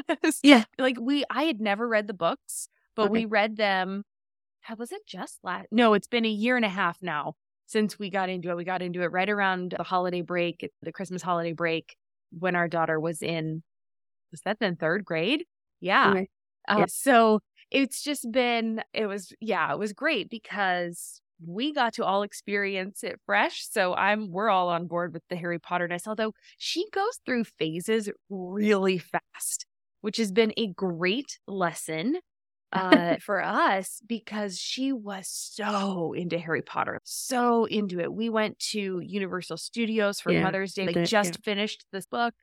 yeah, 0.43 0.57
yeah. 0.57 0.63
like 0.77 0.97
we, 0.99 1.23
I 1.29 1.43
had 1.43 1.59
never 1.59 1.87
read 1.87 2.07
the 2.07 2.13
books, 2.13 2.69
but 2.95 3.03
okay. 3.03 3.11
we 3.11 3.25
read 3.25 3.57
them. 3.57 4.03
How 4.61 4.75
was 4.75 4.91
it 4.91 5.01
just 5.07 5.39
last? 5.43 5.67
No, 5.71 5.93
it's 5.93 6.07
been 6.07 6.25
a 6.25 6.29
year 6.29 6.55
and 6.55 6.65
a 6.65 6.69
half 6.69 6.97
now 7.01 7.35
since 7.67 7.97
we 7.97 8.09
got 8.09 8.29
into 8.29 8.49
it. 8.49 8.57
We 8.57 8.63
got 8.63 8.81
into 8.81 9.01
it 9.01 9.11
right 9.11 9.29
around 9.29 9.75
the 9.77 9.83
holiday 9.83 10.21
break, 10.21 10.69
the 10.81 10.91
Christmas 10.91 11.21
holiday 11.21 11.53
break, 11.53 11.95
when 12.37 12.55
our 12.55 12.67
daughter 12.67 12.99
was 12.99 13.21
in. 13.21 13.63
Was 14.31 14.41
that 14.41 14.59
then 14.59 14.75
third 14.75 15.05
grade? 15.05 15.45
Yeah. 15.79 16.11
Okay. 16.11 16.29
Uh. 16.67 16.85
So 16.87 17.39
it's 17.71 18.01
just 18.01 18.31
been, 18.31 18.81
it 18.93 19.07
was, 19.07 19.33
yeah, 19.39 19.71
it 19.71 19.79
was 19.79 19.93
great 19.93 20.29
because 20.29 21.21
we 21.45 21.73
got 21.73 21.93
to 21.93 22.05
all 22.05 22.23
experience 22.23 23.03
it 23.03 23.19
fresh. 23.25 23.67
So 23.69 23.93
I'm, 23.93 24.31
we're 24.31 24.49
all 24.49 24.69
on 24.69 24.87
board 24.87 25.13
with 25.13 25.23
the 25.29 25.35
Harry 25.35 25.59
Potterness, 25.59 26.07
although 26.07 26.33
she 26.57 26.85
goes 26.91 27.19
through 27.25 27.43
phases 27.43 28.09
really 28.29 28.97
fast, 28.97 29.65
which 30.01 30.17
has 30.17 30.31
been 30.31 30.53
a 30.57 30.67
great 30.67 31.39
lesson 31.47 32.17
uh, 32.73 33.17
for 33.21 33.43
us 33.43 34.01
because 34.07 34.59
she 34.59 34.91
was 34.91 35.27
so 35.27 36.13
into 36.13 36.37
Harry 36.37 36.61
Potter, 36.61 36.99
so 37.03 37.65
into 37.65 37.99
it. 37.99 38.11
We 38.11 38.29
went 38.29 38.59
to 38.71 39.01
Universal 39.03 39.57
Studios 39.57 40.19
for 40.19 40.31
yeah, 40.31 40.43
Mother's 40.43 40.73
Day. 40.73 40.91
They 40.91 41.03
just 41.03 41.33
yeah. 41.33 41.41
finished 41.43 41.85
this 41.91 42.05
book. 42.05 42.33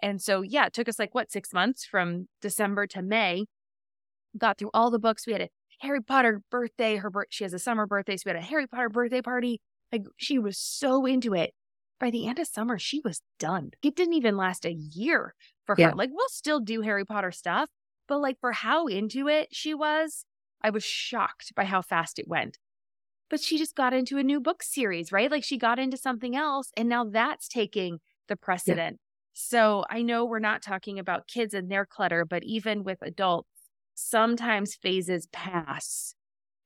And 0.00 0.22
so, 0.22 0.42
yeah, 0.42 0.66
it 0.66 0.72
took 0.72 0.88
us 0.88 0.98
like 0.98 1.14
what, 1.14 1.32
six 1.32 1.52
months 1.52 1.84
from 1.84 2.28
December 2.40 2.86
to 2.88 3.02
May 3.02 3.46
got 4.36 4.58
through 4.58 4.70
all 4.74 4.90
the 4.90 4.98
books. 4.98 5.26
We 5.26 5.32
had 5.32 5.42
a 5.42 5.48
Harry 5.80 6.02
Potter 6.02 6.42
birthday. 6.50 6.96
Her 6.96 7.10
birth, 7.10 7.28
she 7.30 7.44
has 7.44 7.54
a 7.54 7.58
summer 7.58 7.86
birthday, 7.86 8.16
so 8.16 8.24
we 8.26 8.30
had 8.30 8.42
a 8.42 8.46
Harry 8.46 8.66
Potter 8.66 8.88
birthday 8.88 9.22
party. 9.22 9.60
Like 9.92 10.04
she 10.16 10.38
was 10.38 10.58
so 10.58 11.06
into 11.06 11.34
it. 11.34 11.54
By 12.00 12.10
the 12.10 12.26
end 12.26 12.38
of 12.38 12.46
summer, 12.46 12.78
she 12.78 13.00
was 13.04 13.22
done. 13.40 13.70
It 13.82 13.96
didn't 13.96 14.14
even 14.14 14.36
last 14.36 14.64
a 14.64 14.72
year 14.72 15.34
for 15.64 15.74
her. 15.74 15.80
Yeah. 15.80 15.92
Like 15.94 16.10
we'll 16.12 16.28
still 16.28 16.60
do 16.60 16.82
Harry 16.82 17.04
Potter 17.04 17.32
stuff, 17.32 17.68
but 18.06 18.20
like 18.20 18.38
for 18.40 18.52
how 18.52 18.86
into 18.86 19.28
it 19.28 19.48
she 19.52 19.74
was, 19.74 20.24
I 20.62 20.70
was 20.70 20.84
shocked 20.84 21.54
by 21.56 21.64
how 21.64 21.82
fast 21.82 22.18
it 22.18 22.28
went. 22.28 22.58
But 23.30 23.40
she 23.40 23.58
just 23.58 23.74
got 23.74 23.92
into 23.92 24.16
a 24.16 24.22
new 24.22 24.40
book 24.40 24.62
series, 24.62 25.12
right? 25.12 25.30
Like 25.30 25.44
she 25.44 25.58
got 25.58 25.78
into 25.78 25.96
something 25.96 26.36
else, 26.36 26.70
and 26.76 26.88
now 26.88 27.04
that's 27.04 27.48
taking 27.48 27.98
the 28.28 28.36
precedent. 28.36 28.98
So 29.32 29.84
I 29.90 30.02
know 30.02 30.24
we're 30.24 30.38
not 30.38 30.62
talking 30.62 30.98
about 30.98 31.28
kids 31.28 31.54
and 31.54 31.70
their 31.70 31.86
clutter, 31.86 32.24
but 32.24 32.42
even 32.44 32.84
with 32.84 32.98
adults, 33.02 33.48
sometimes 33.98 34.74
phases 34.76 35.26
pass 35.32 36.14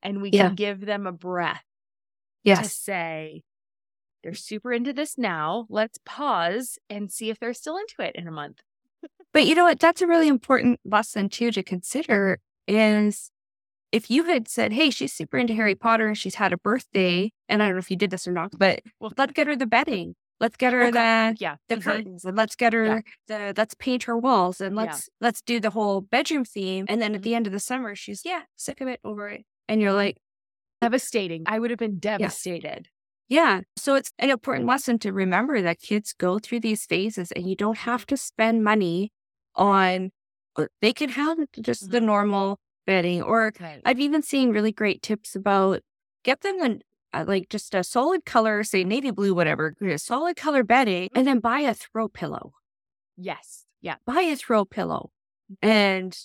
and 0.03 0.20
we 0.20 0.30
Yeah. 0.30 0.49
can 0.49 0.55
give 0.55 0.80
them 0.87 1.07
a 1.07 1.12
breath 1.12 1.64
yes. 2.45 2.62
to 2.62 2.68
say, 2.68 3.43
they're 4.22 4.35
super 4.35 4.72
into 4.72 4.93
this 4.93 5.16
now. 5.16 5.66
Let's 5.68 5.99
pause 6.05 6.78
and 6.91 7.11
see 7.11 7.30
if 7.30 7.39
they're 7.41 7.55
still 7.55 7.76
into 7.78 7.95
it 8.09 8.14
in 8.14 8.28
a 8.28 8.33
month. 8.33 8.61
But 9.33 9.47
you 9.47 9.55
know 9.55 9.64
what? 9.64 9.80
That's 9.80 10.03
a 10.03 10.07
really 10.07 10.28
important 10.28 10.78
lesson 10.85 11.28
too 11.30 11.51
to 11.53 11.62
consider 11.62 12.39
is 12.68 13.30
if 13.93 14.11
you 14.11 14.24
had 14.24 14.47
said, 14.47 14.72
Hey, 14.72 14.91
she's 14.91 15.12
super 15.12 15.39
into 15.39 15.55
Harry 15.55 15.74
Potter 15.74 16.07
and 16.07 16.16
she's 16.18 16.35
had 16.37 16.53
a 16.53 16.59
birthday, 16.59 17.33
and 17.49 17.62
I 17.62 17.66
don't 17.66 17.74
know 17.76 17.78
if 17.80 17.91
you 17.91 17.97
did 17.97 18.11
this 18.11 18.28
or 18.28 18.33
not, 18.33 18.53
but 18.59 18.80
Well- 19.01 19.12
let's 19.16 19.33
get 19.33 19.47
her 19.47 19.57
the 19.57 19.66
bedding. 19.66 20.14
Let's 20.43 20.57
get 20.59 20.72
her 20.74 20.90
the 20.90 21.36
Yeah. 21.38 21.57
the 21.68 21.76
curtains 21.78 22.24
and 22.26 22.36
let's 22.36 22.57
get 22.57 22.72
her 22.74 22.84
Yeah. 22.84 23.01
the 23.28 23.55
let's 23.57 23.74
paint 23.74 24.03
her 24.03 24.18
walls 24.18 24.61
and 24.61 24.76
let's 24.76 25.09
let's 25.20 25.40
do 25.40 25.61
the 25.61 25.70
whole 25.70 26.01
bedroom 26.03 26.45
theme. 26.45 26.84
And 26.88 27.01
then 27.01 27.14
at 27.14 27.20
Mhm. 27.20 27.24
the 27.24 27.34
end 27.36 27.47
of 27.47 27.53
the 27.55 27.61
summer, 27.61 27.95
she's 27.95 28.22
yeah, 28.24 28.43
sick 28.57 28.80
of 28.82 28.88
it, 28.88 29.01
over 29.05 29.28
it. 29.28 29.47
And 29.68 29.80
you're 29.80 29.93
like, 29.95 30.18
Devastating. 30.80 31.45
I 31.47 31.61
would 31.61 31.70
have 31.70 31.78
been 31.78 32.01
devastated. 32.01 32.88
Yeah. 33.28 33.61
So 33.78 33.95
it's 33.95 34.11
an 34.18 34.30
important 34.30 34.66
lesson 34.66 34.99
to 34.99 35.12
remember 35.12 35.62
that 35.62 35.80
kids 35.80 36.12
go 36.12 36.40
through 36.40 36.61
these 36.61 36.84
phases 36.86 37.30
and 37.32 37.49
you 37.49 37.55
don't 37.55 37.78
have 37.78 38.05
to 38.07 38.16
spend 38.16 38.64
money 38.64 39.12
on, 39.55 40.11
they 40.80 40.93
can 40.93 41.11
have 41.11 41.38
just 41.61 41.90
the 41.93 42.01
normal 42.01 42.59
bedding. 42.84 43.22
Or 43.22 43.53
Right. 43.61 43.80
I've 43.84 44.01
even 44.01 44.22
seen 44.22 44.51
really 44.51 44.72
great 44.72 45.03
tips 45.03 45.36
about 45.36 45.82
get 46.24 46.40
them 46.40 46.61
an, 46.61 46.82
uh, 47.15 47.25
like 47.27 47.49
just 47.49 47.75
a 47.75 47.85
solid 47.85 48.25
color, 48.25 48.63
say 48.65 48.85
navy 48.85 49.11
blue, 49.11 49.35
whatever, 49.35 49.75
a 49.83 49.99
solid 49.99 50.37
color 50.37 50.63
bedding, 50.65 51.09
and 51.15 51.27
then 51.27 51.39
buy 51.41 51.61
a 51.61 51.75
throw 51.75 52.09
pillow. 52.09 52.53
Yes. 53.17 53.67
Yeah. 53.81 53.97
Buy 54.07 54.23
a 54.23 54.37
throw 54.37 54.65
pillow 54.65 55.11
and 55.61 56.17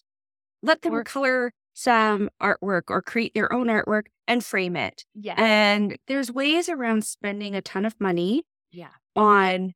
let 0.62 0.82
them 0.82 0.94
Or- 0.94 1.04
color 1.04 1.54
some 1.74 2.30
artwork 2.42 2.84
or 2.90 3.02
create 3.02 3.34
their 3.36 3.52
own 3.54 3.68
artwork 3.68 4.04
and 4.28 4.44
frame 4.44 4.76
it. 4.76 5.06
Yeah. 5.14 5.36
And 5.38 5.98
there's 6.08 6.32
ways 6.32 6.70
around 6.70 7.06
spending 7.06 7.54
a 7.56 7.62
ton 7.62 7.86
of 7.86 8.00
money 8.00 8.44
Yeah. 8.72 8.90
on 9.16 9.74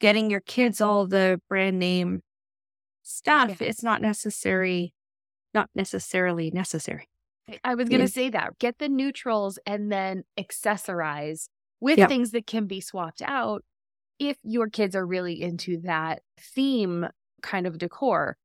getting 0.00 0.30
your 0.30 0.40
kids 0.40 0.80
all 0.82 1.06
the 1.06 1.40
brand 1.48 1.78
name 1.78 2.20
stuff. 3.02 3.60
Yeah. 3.60 3.68
It's 3.68 3.82
not 3.82 4.02
necessary, 4.02 4.92
not 5.54 5.70
necessarily 5.74 6.50
necessary. 6.50 7.08
I 7.62 7.74
was 7.74 7.88
going 7.88 8.00
to 8.00 8.06
mm. 8.06 8.16
Yeah. 8.16 8.22
say 8.22 8.30
that. 8.30 8.58
Get 8.58 8.78
the 8.78 8.88
neutrals 8.88 9.58
and 9.66 9.90
then 9.92 10.24
accessorize 10.38 11.48
with 11.80 11.98
things 12.08 12.30
that 12.30 12.46
can 12.46 12.66
be 12.66 12.80
swapped 12.80 13.22
out 13.22 13.62
if 14.18 14.38
your 14.42 14.68
kids 14.68 14.96
are 14.96 15.06
really 15.06 15.42
into 15.42 15.80
that 15.82 16.22
theme 16.40 17.06
kind 17.42 17.66
of 17.66 17.78
decor. 17.78 18.36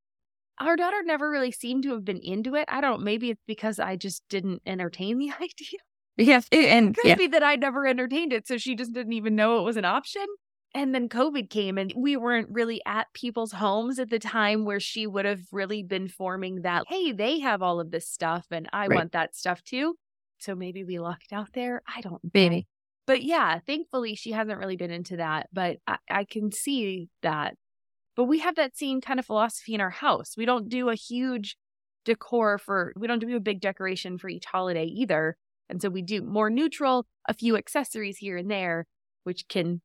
Our 0.58 0.76
daughter 0.76 1.02
never 1.02 1.30
really 1.30 1.52
seemed 1.52 1.84
to 1.84 1.92
have 1.94 2.04
been 2.04 2.18
into 2.18 2.54
it. 2.54 2.66
I 2.68 2.82
don't 2.82 3.02
maybe 3.02 3.30
it's 3.30 3.42
because 3.46 3.78
I 3.78 3.96
just 3.96 4.22
didn't 4.28 4.60
entertain 4.66 5.18
the 5.18 5.30
idea. 5.40 5.80
Yes. 6.18 6.46
And 6.52 6.94
Could 6.94 7.06
yeah, 7.06 7.14
be 7.14 7.28
that 7.28 7.42
I 7.42 7.56
never 7.56 7.86
entertained 7.86 8.34
it, 8.34 8.46
so 8.46 8.58
she 8.58 8.74
just 8.74 8.92
didn't 8.92 9.14
even 9.14 9.36
know 9.36 9.58
it 9.58 9.62
was 9.62 9.78
an 9.78 9.86
option. 9.86 10.26
And 10.72 10.94
then 10.94 11.08
COVID 11.08 11.50
came, 11.50 11.78
and 11.78 11.92
we 11.96 12.16
weren't 12.16 12.48
really 12.50 12.80
at 12.86 13.12
people's 13.12 13.52
homes 13.52 13.98
at 13.98 14.08
the 14.10 14.20
time 14.20 14.64
where 14.64 14.78
she 14.78 15.06
would 15.06 15.24
have 15.24 15.42
really 15.52 15.82
been 15.82 16.06
forming 16.08 16.62
that, 16.62 16.84
hey, 16.86 17.10
they 17.12 17.40
have 17.40 17.60
all 17.60 17.80
of 17.80 17.90
this 17.90 18.08
stuff, 18.08 18.46
and 18.52 18.68
I 18.72 18.88
Right. 18.88 18.88
want 18.88 19.12
that 19.12 19.34
stuff 19.34 19.64
too. 19.64 19.96
So 20.38 20.54
maybe 20.54 20.84
we 20.84 20.98
lucked 21.00 21.32
out 21.32 21.52
there. 21.54 21.82
I 21.86 22.00
don't 22.00 22.22
know. 22.24 22.30
baby. 22.32 22.66
But 23.06 23.22
yeah, 23.24 23.58
thankfully, 23.66 24.14
she 24.14 24.30
hasn't 24.32 24.58
really 24.58 24.76
been 24.76 24.92
into 24.92 25.16
that, 25.16 25.48
but 25.52 25.78
I, 25.88 25.98
I 26.08 26.24
can 26.24 26.52
see 26.52 27.08
that. 27.22 27.56
But 28.16 28.24
we 28.24 28.40
have 28.40 28.56
that 28.56 28.76
same 28.76 29.00
kind 29.00 29.18
of 29.20 29.26
philosophy 29.26 29.74
in 29.74 29.80
our 29.80 29.90
house. 29.90 30.36
We 30.36 30.44
don't 30.44 30.68
do 30.68 30.88
a 30.90 30.94
huge 30.94 31.56
decor 32.04 32.58
for, 32.58 32.92
we 32.96 33.06
don't 33.06 33.18
do 33.20 33.36
a 33.36 33.40
big 33.40 33.60
decoration 33.60 34.18
for 34.18 34.28
each 34.28 34.44
holiday 34.46 34.84
either. 34.86 35.36
And 35.68 35.80
so 35.80 35.88
we 35.88 36.02
do 36.02 36.22
more 36.22 36.50
neutral, 36.50 37.06
a 37.28 37.34
few 37.34 37.56
accessories 37.56 38.18
here 38.18 38.36
and 38.36 38.50
there, 38.50 38.86
which 39.24 39.48
can, 39.48 39.80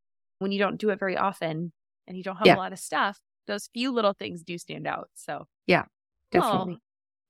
when 0.46 0.52
you 0.52 0.60
don't 0.60 0.78
do 0.80 0.92
it 0.92 1.00
very 1.00 1.18
often 1.18 1.74
and 2.08 2.16
you 2.16 2.22
don't 2.24 2.36
have 2.38 2.46
Yeah. 2.46 2.56
a 2.56 2.58
lot 2.58 2.72
of 2.72 2.78
stuff, 2.78 3.20
those 3.48 3.68
few 3.74 3.92
little 3.92 4.14
things 4.14 4.44
do 4.44 4.60
stand 4.60 4.86
out. 4.86 5.10
So 5.16 5.48
yeah, 5.66 5.86
Definitely. 6.32 6.78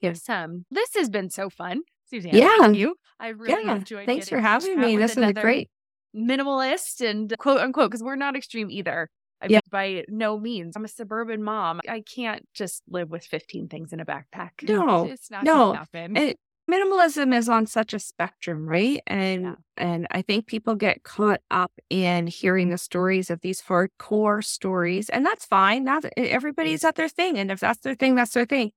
Yes. 0.01 0.21
awesome. 0.29 0.43
Um, 0.51 0.65
this 0.69 0.89
has 0.95 1.09
been 1.09 1.29
so 1.29 1.49
fun, 1.49 1.81
Suzanne. 2.09 2.35
Yeah. 2.35 2.57
Thank 2.59 2.77
you. 2.77 2.95
I 3.19 3.29
really 3.29 3.63
Yeah. 3.63 3.75
enjoyed 3.77 4.05
Thanks 4.05 4.27
for 4.27 4.39
having 4.41 4.79
me. 4.79 4.97
This 4.97 5.11
is 5.11 5.17
another 5.17 5.41
great. 5.41 5.69
minimalist 6.15 7.07
and 7.07 7.33
quote 7.37 7.59
unquote 7.61 7.89
because 7.91 8.03
we're 8.03 8.15
not 8.17 8.35
extreme 8.35 8.69
either. 8.69 9.09
I 9.41 9.47
Yeah. 9.47 9.57
mean, 9.57 9.61
by 9.69 10.05
no 10.07 10.39
means. 10.39 10.75
I'm 10.75 10.85
a 10.85 10.87
suburban 10.89 11.43
mom. 11.43 11.81
I 11.87 12.01
can't 12.01 12.43
just 12.53 12.83
live 12.87 13.09
with 13.11 13.25
15 13.25 13.67
things 13.69 13.93
in 13.93 13.99
a 13.99 14.05
backpack. 14.05 14.51
No, 14.69 15.05
it's 15.05 15.29
not 15.31 15.43
no. 15.43 15.77
And 15.93 16.35
minimalism 16.69 17.35
is 17.35 17.49
on 17.49 17.65
such 17.67 17.93
a 17.93 17.99
spectrum, 17.99 18.67
right? 18.67 19.01
And 19.07 19.43
Yeah. 19.43 19.55
and 19.77 20.07
I 20.11 20.21
think 20.21 20.47
people 20.47 20.75
get 20.75 21.03
caught 21.03 21.41
up 21.51 21.71
in 21.89 22.27
hearing 22.27 22.69
the 22.69 22.77
stories 22.77 23.29
of 23.29 23.41
these 23.41 23.61
hardcore 23.63 24.43
stories, 24.43 25.09
and 25.09 25.25
that's 25.25 25.45
fine. 25.45 25.83
That 25.85 26.05
everybody's 26.17 26.83
at 26.83 26.95
their 26.95 27.09
thing, 27.09 27.37
and 27.37 27.51
if 27.51 27.59
that's 27.59 27.81
their 27.81 27.95
thing, 27.95 28.15
that's 28.15 28.33
their 28.33 28.45
thing. 28.45 28.71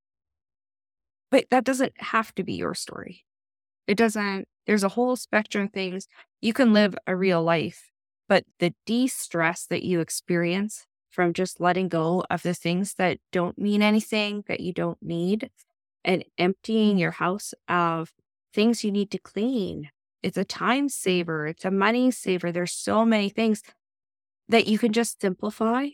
But 1.31 1.47
that 1.51 1.65
doesn't 1.65 2.01
have 2.01 2.35
to 2.37 2.43
be 2.43 2.55
your 2.55 2.75
story. 2.75 3.25
It 3.87 3.97
doesn't. 3.97 4.49
There's 4.67 4.85
a 4.85 4.91
whole 4.91 5.17
spectrum 5.17 5.65
of 5.65 5.73
things. 5.73 6.09
You 6.41 6.53
can 6.53 6.73
live 6.73 6.97
a 7.07 7.17
real 7.17 7.43
life, 7.43 7.91
but 8.29 8.45
the 8.59 8.75
de-stress 8.87 9.67
that 9.67 9.83
you 9.83 10.01
experience 10.01 10.87
from 11.11 11.33
just 11.33 11.61
letting 11.61 11.89
go 11.89 12.25
of 12.31 12.43
the 12.43 12.55
things 12.55 12.95
that 12.95 13.19
don't 13.33 13.59
mean 13.59 13.83
anything, 13.83 14.45
that 14.47 14.61
you 14.61 14.73
don't 14.73 15.03
need, 15.03 15.51
and 16.09 16.25
emptying 16.39 16.97
your 16.97 17.11
house 17.11 17.53
of 17.69 18.15
things 18.55 18.83
you 18.83 18.91
need 18.91 19.11
to 19.11 19.19
clean. 19.19 19.91
It's 20.23 20.39
a 20.39 20.45
time 20.45 20.89
saver, 20.89 21.47
it's 21.47 21.67
a 21.67 21.71
money 21.71 22.11
saver. 22.11 22.51
There's 22.51 22.73
so 22.73 23.05
many 23.05 23.29
things 23.29 23.63
that 24.49 24.67
you 24.67 24.79
can 24.79 24.95
just 24.95 25.21
simplify. 25.21 25.89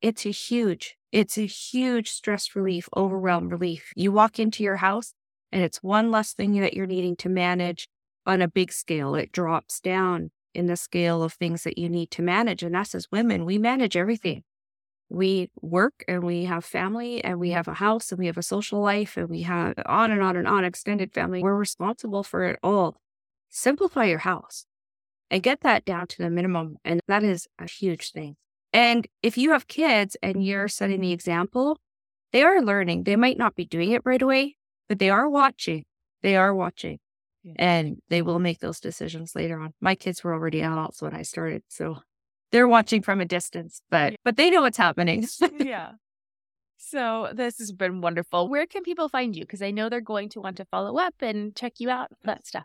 It's 0.00 0.24
a 0.24 0.30
huge, 0.30 0.96
it's 1.12 1.36
a 1.36 1.46
huge 1.46 2.10
stress 2.10 2.56
relief, 2.56 2.88
overwhelm 2.96 3.50
relief. 3.50 3.92
You 3.94 4.10
walk 4.10 4.38
into 4.38 4.64
your 4.64 4.76
house 4.76 5.12
and 5.52 5.62
it's 5.62 5.82
one 5.82 6.10
less 6.10 6.32
thing 6.32 6.58
that 6.60 6.72
you're 6.72 6.86
needing 6.86 7.14
to 7.16 7.28
manage 7.28 7.88
on 8.24 8.40
a 8.40 8.48
big 8.48 8.72
scale. 8.72 9.14
It 9.14 9.32
drops 9.32 9.80
down 9.80 10.30
in 10.54 10.64
the 10.64 10.76
scale 10.78 11.22
of 11.22 11.34
things 11.34 11.64
that 11.64 11.76
you 11.76 11.90
need 11.90 12.10
to 12.12 12.22
manage. 12.22 12.62
And 12.62 12.74
us 12.74 12.94
as 12.94 13.12
women, 13.12 13.44
we 13.44 13.58
manage 13.58 13.98
everything 13.98 14.44
we 15.12 15.50
work 15.60 16.04
and 16.08 16.24
we 16.24 16.44
have 16.46 16.64
family 16.64 17.22
and 17.22 17.38
we 17.38 17.50
have 17.50 17.68
a 17.68 17.74
house 17.74 18.10
and 18.10 18.18
we 18.18 18.26
have 18.26 18.38
a 18.38 18.42
social 18.42 18.80
life 18.80 19.16
and 19.18 19.28
we 19.28 19.42
have 19.42 19.74
on 19.84 20.10
and 20.10 20.22
on 20.22 20.36
and 20.36 20.48
on 20.48 20.64
extended 20.64 21.12
family. 21.12 21.42
We're 21.42 21.54
responsible 21.54 22.22
for 22.22 22.44
it 22.44 22.58
all. 22.62 22.96
Simplify 23.50 24.04
your 24.06 24.20
house 24.20 24.64
and 25.30 25.42
get 25.42 25.60
that 25.60 25.84
down 25.84 26.06
to 26.08 26.22
the 26.22 26.30
minimum. 26.30 26.76
And 26.84 27.00
that 27.08 27.22
is 27.22 27.46
a 27.58 27.68
huge 27.68 28.12
thing. 28.12 28.36
And 28.72 29.06
if 29.22 29.36
you 29.36 29.50
have 29.52 29.68
kids 29.68 30.16
and 30.22 30.44
you're 30.44 30.68
setting 30.68 31.02
the 31.02 31.12
example, 31.12 31.78
they 32.32 32.42
are 32.42 32.62
learning. 32.62 33.04
They 33.04 33.16
might 33.16 33.36
not 33.36 33.54
be 33.54 33.66
doing 33.66 33.90
it 33.90 34.00
right 34.06 34.22
away, 34.22 34.56
but 34.88 34.98
they 34.98 35.10
are 35.10 35.28
watching. 35.28 35.84
They 36.22 36.36
are 36.36 36.54
watching 36.54 36.98
Yeah. 37.42 37.52
and 37.58 37.96
they 38.08 38.22
will 38.22 38.38
make 38.38 38.60
those 38.60 38.80
decisions 38.80 39.34
later 39.34 39.60
on. 39.60 39.74
My 39.78 39.94
kids 39.94 40.24
were 40.24 40.32
already 40.32 40.62
adults 40.62 41.02
when 41.02 41.14
I 41.14 41.20
started. 41.22 41.64
So 41.68 41.98
they're 42.52 42.68
watching 42.68 43.02
from 43.02 43.20
a 43.20 43.24
distance, 43.24 43.82
but 43.90 44.14
but 44.24 44.36
they 44.36 44.50
know 44.50 44.62
what's 44.62 44.76
happening. 44.78 45.26
yeah. 45.58 45.92
So 46.78 47.30
this 47.32 47.58
has 47.58 47.72
been 47.72 48.00
wonderful. 48.00 48.48
Where 48.48 48.66
can 48.66 48.82
people 48.82 49.08
find 49.08 49.34
you? 49.34 49.42
Because 49.42 49.62
I 49.62 49.70
know 49.70 49.88
they're 49.88 50.00
going 50.00 50.28
to 50.30 50.40
want 50.40 50.56
to 50.58 50.64
follow 50.66 50.98
up 50.98 51.14
and 51.20 51.54
check 51.56 51.74
you 51.78 51.90
out, 51.90 52.08
that 52.24 52.46
stuff. 52.46 52.64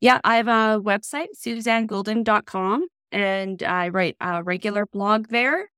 yeah, 0.00 0.20
I 0.24 0.36
have 0.36 0.48
a 0.48 0.80
website, 0.80 1.28
suzannegoulden.com, 1.36 2.86
and 3.12 3.62
I 3.62 3.88
write 3.88 4.16
a 4.20 4.42
regular 4.42 4.86
blog 4.86 5.28
there. 5.28 5.70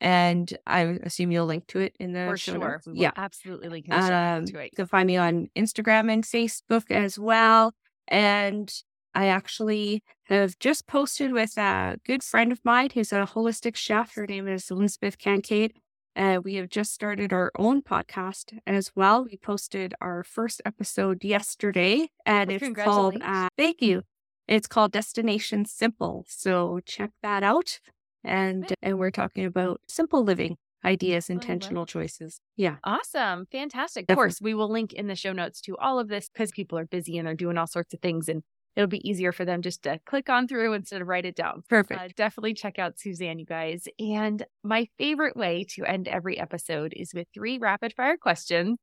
And 0.00 0.52
I 0.66 0.80
assume 1.04 1.30
you'll 1.32 1.46
link 1.46 1.66
to 1.68 1.78
it 1.80 1.96
in 1.98 2.12
the 2.12 2.26
For 2.30 2.36
show 2.36 2.52
sure. 2.52 2.70
notes. 2.72 2.86
We 2.86 2.92
will 2.94 3.00
Yeah. 3.02 3.12
absolutely 3.16 3.68
link 3.70 3.86
in 3.86 3.90
the 3.98 4.12
Um, 4.14 4.44
to 4.46 4.58
it. 4.58 4.64
you 4.72 4.76
can 4.76 4.86
find 4.86 5.06
me 5.06 5.16
on 5.16 5.48
Instagram 5.56 6.12
and 6.12 6.22
Facebook 6.22 6.90
as 6.90 7.18
well. 7.18 7.72
And 8.06 8.70
I 9.14 9.28
actually 9.28 10.02
have 10.26 10.58
just 10.58 10.86
posted 10.86 11.32
with 11.32 11.56
a 11.56 11.98
good 12.04 12.22
friend 12.22 12.52
of 12.52 12.60
mine 12.64 12.90
who's 12.94 13.12
a 13.12 13.26
holistic 13.26 13.76
chef. 13.76 14.14
Her 14.14 14.26
name 14.26 14.48
is 14.48 14.70
Elizabeth 14.70 15.18
Kincaid. 15.18 15.74
Uh, 16.16 16.40
we 16.42 16.54
have 16.54 16.68
just 16.68 16.92
started 16.92 17.32
our 17.32 17.52
own 17.58 17.82
podcast 17.82 18.58
as 18.66 18.90
well. 18.96 19.24
We 19.24 19.36
posted 19.36 19.94
our 20.00 20.24
first 20.24 20.62
episode 20.64 21.22
yesterday, 21.22 22.08
and 22.24 22.48
Well, 22.48 22.58
it's 22.62 22.80
called. 22.82 23.22
Uh, 23.22 23.48
thank 23.56 23.82
you. 23.82 24.02
It's 24.48 24.66
called 24.66 24.92
Destination 24.92 25.64
Simple. 25.64 26.24
So 26.28 26.80
check 26.86 27.10
that 27.22 27.42
out. 27.42 27.80
And 28.24 28.72
and 28.82 28.98
we're 28.98 29.10
talking 29.10 29.44
about 29.44 29.80
simple 29.86 30.24
living 30.24 30.56
ideas, 30.84 31.28
intentional 31.28 31.84
choices. 31.84 32.40
Yeah. 32.56 32.76
Awesome. 32.82 33.46
Fantastic. 33.52 34.06
Of 34.08 34.14
course, 34.16 34.40
we 34.40 34.54
will 34.54 34.70
link 34.70 34.92
in 34.92 35.08
the 35.08 35.16
show 35.16 35.32
notes 35.32 35.60
to 35.62 35.76
all 35.76 35.98
of 35.98 36.08
this 36.08 36.28
because 36.28 36.50
people 36.50 36.78
are 36.78 36.86
busy 36.86 37.18
and 37.18 37.26
they're 37.26 37.34
doing 37.34 37.58
all 37.58 37.66
sorts 37.66 37.92
of 37.92 38.00
things 38.00 38.28
and 38.28 38.42
it'll 38.76 38.86
be 38.86 39.08
easier 39.08 39.32
for 39.32 39.44
them 39.44 39.62
just 39.62 39.82
to 39.84 39.98
click 40.06 40.28
on 40.28 40.46
through 40.46 40.74
instead 40.74 41.00
of 41.00 41.08
write 41.08 41.24
it 41.24 41.34
down. 41.34 41.64
Perfect. 41.68 42.00
Uh, 42.00 42.08
definitely 42.14 42.54
check 42.54 42.78
out 42.78 42.98
Suzanne, 42.98 43.38
you 43.38 43.46
guys. 43.46 43.88
And 43.98 44.44
my 44.62 44.88
favorite 44.98 45.36
way 45.36 45.64
to 45.70 45.84
end 45.84 46.06
every 46.08 46.38
episode 46.38 46.92
is 46.94 47.14
with 47.14 47.26
three 47.34 47.58
rapid 47.58 47.94
fire 47.94 48.16
questions. 48.16 48.78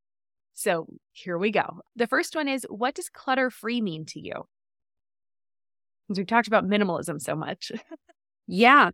So 0.55 0.87
here 1.11 1.37
we 1.37 1.51
go. 1.51 1.81
The 1.95 2.07
first 2.07 2.35
one 2.35 2.47
is 2.47 2.65
What 2.69 2.95
does 2.95 3.09
clutter 3.09 3.49
free 3.49 3.81
mean 3.81 4.05
to 4.07 4.19
you? 4.19 4.45
Because 6.07 6.17
we've 6.17 6.27
talked 6.27 6.47
about 6.47 6.65
minimalism 6.65 7.21
so 7.21 7.35
much. 7.35 7.71
Yeah. 8.45 8.89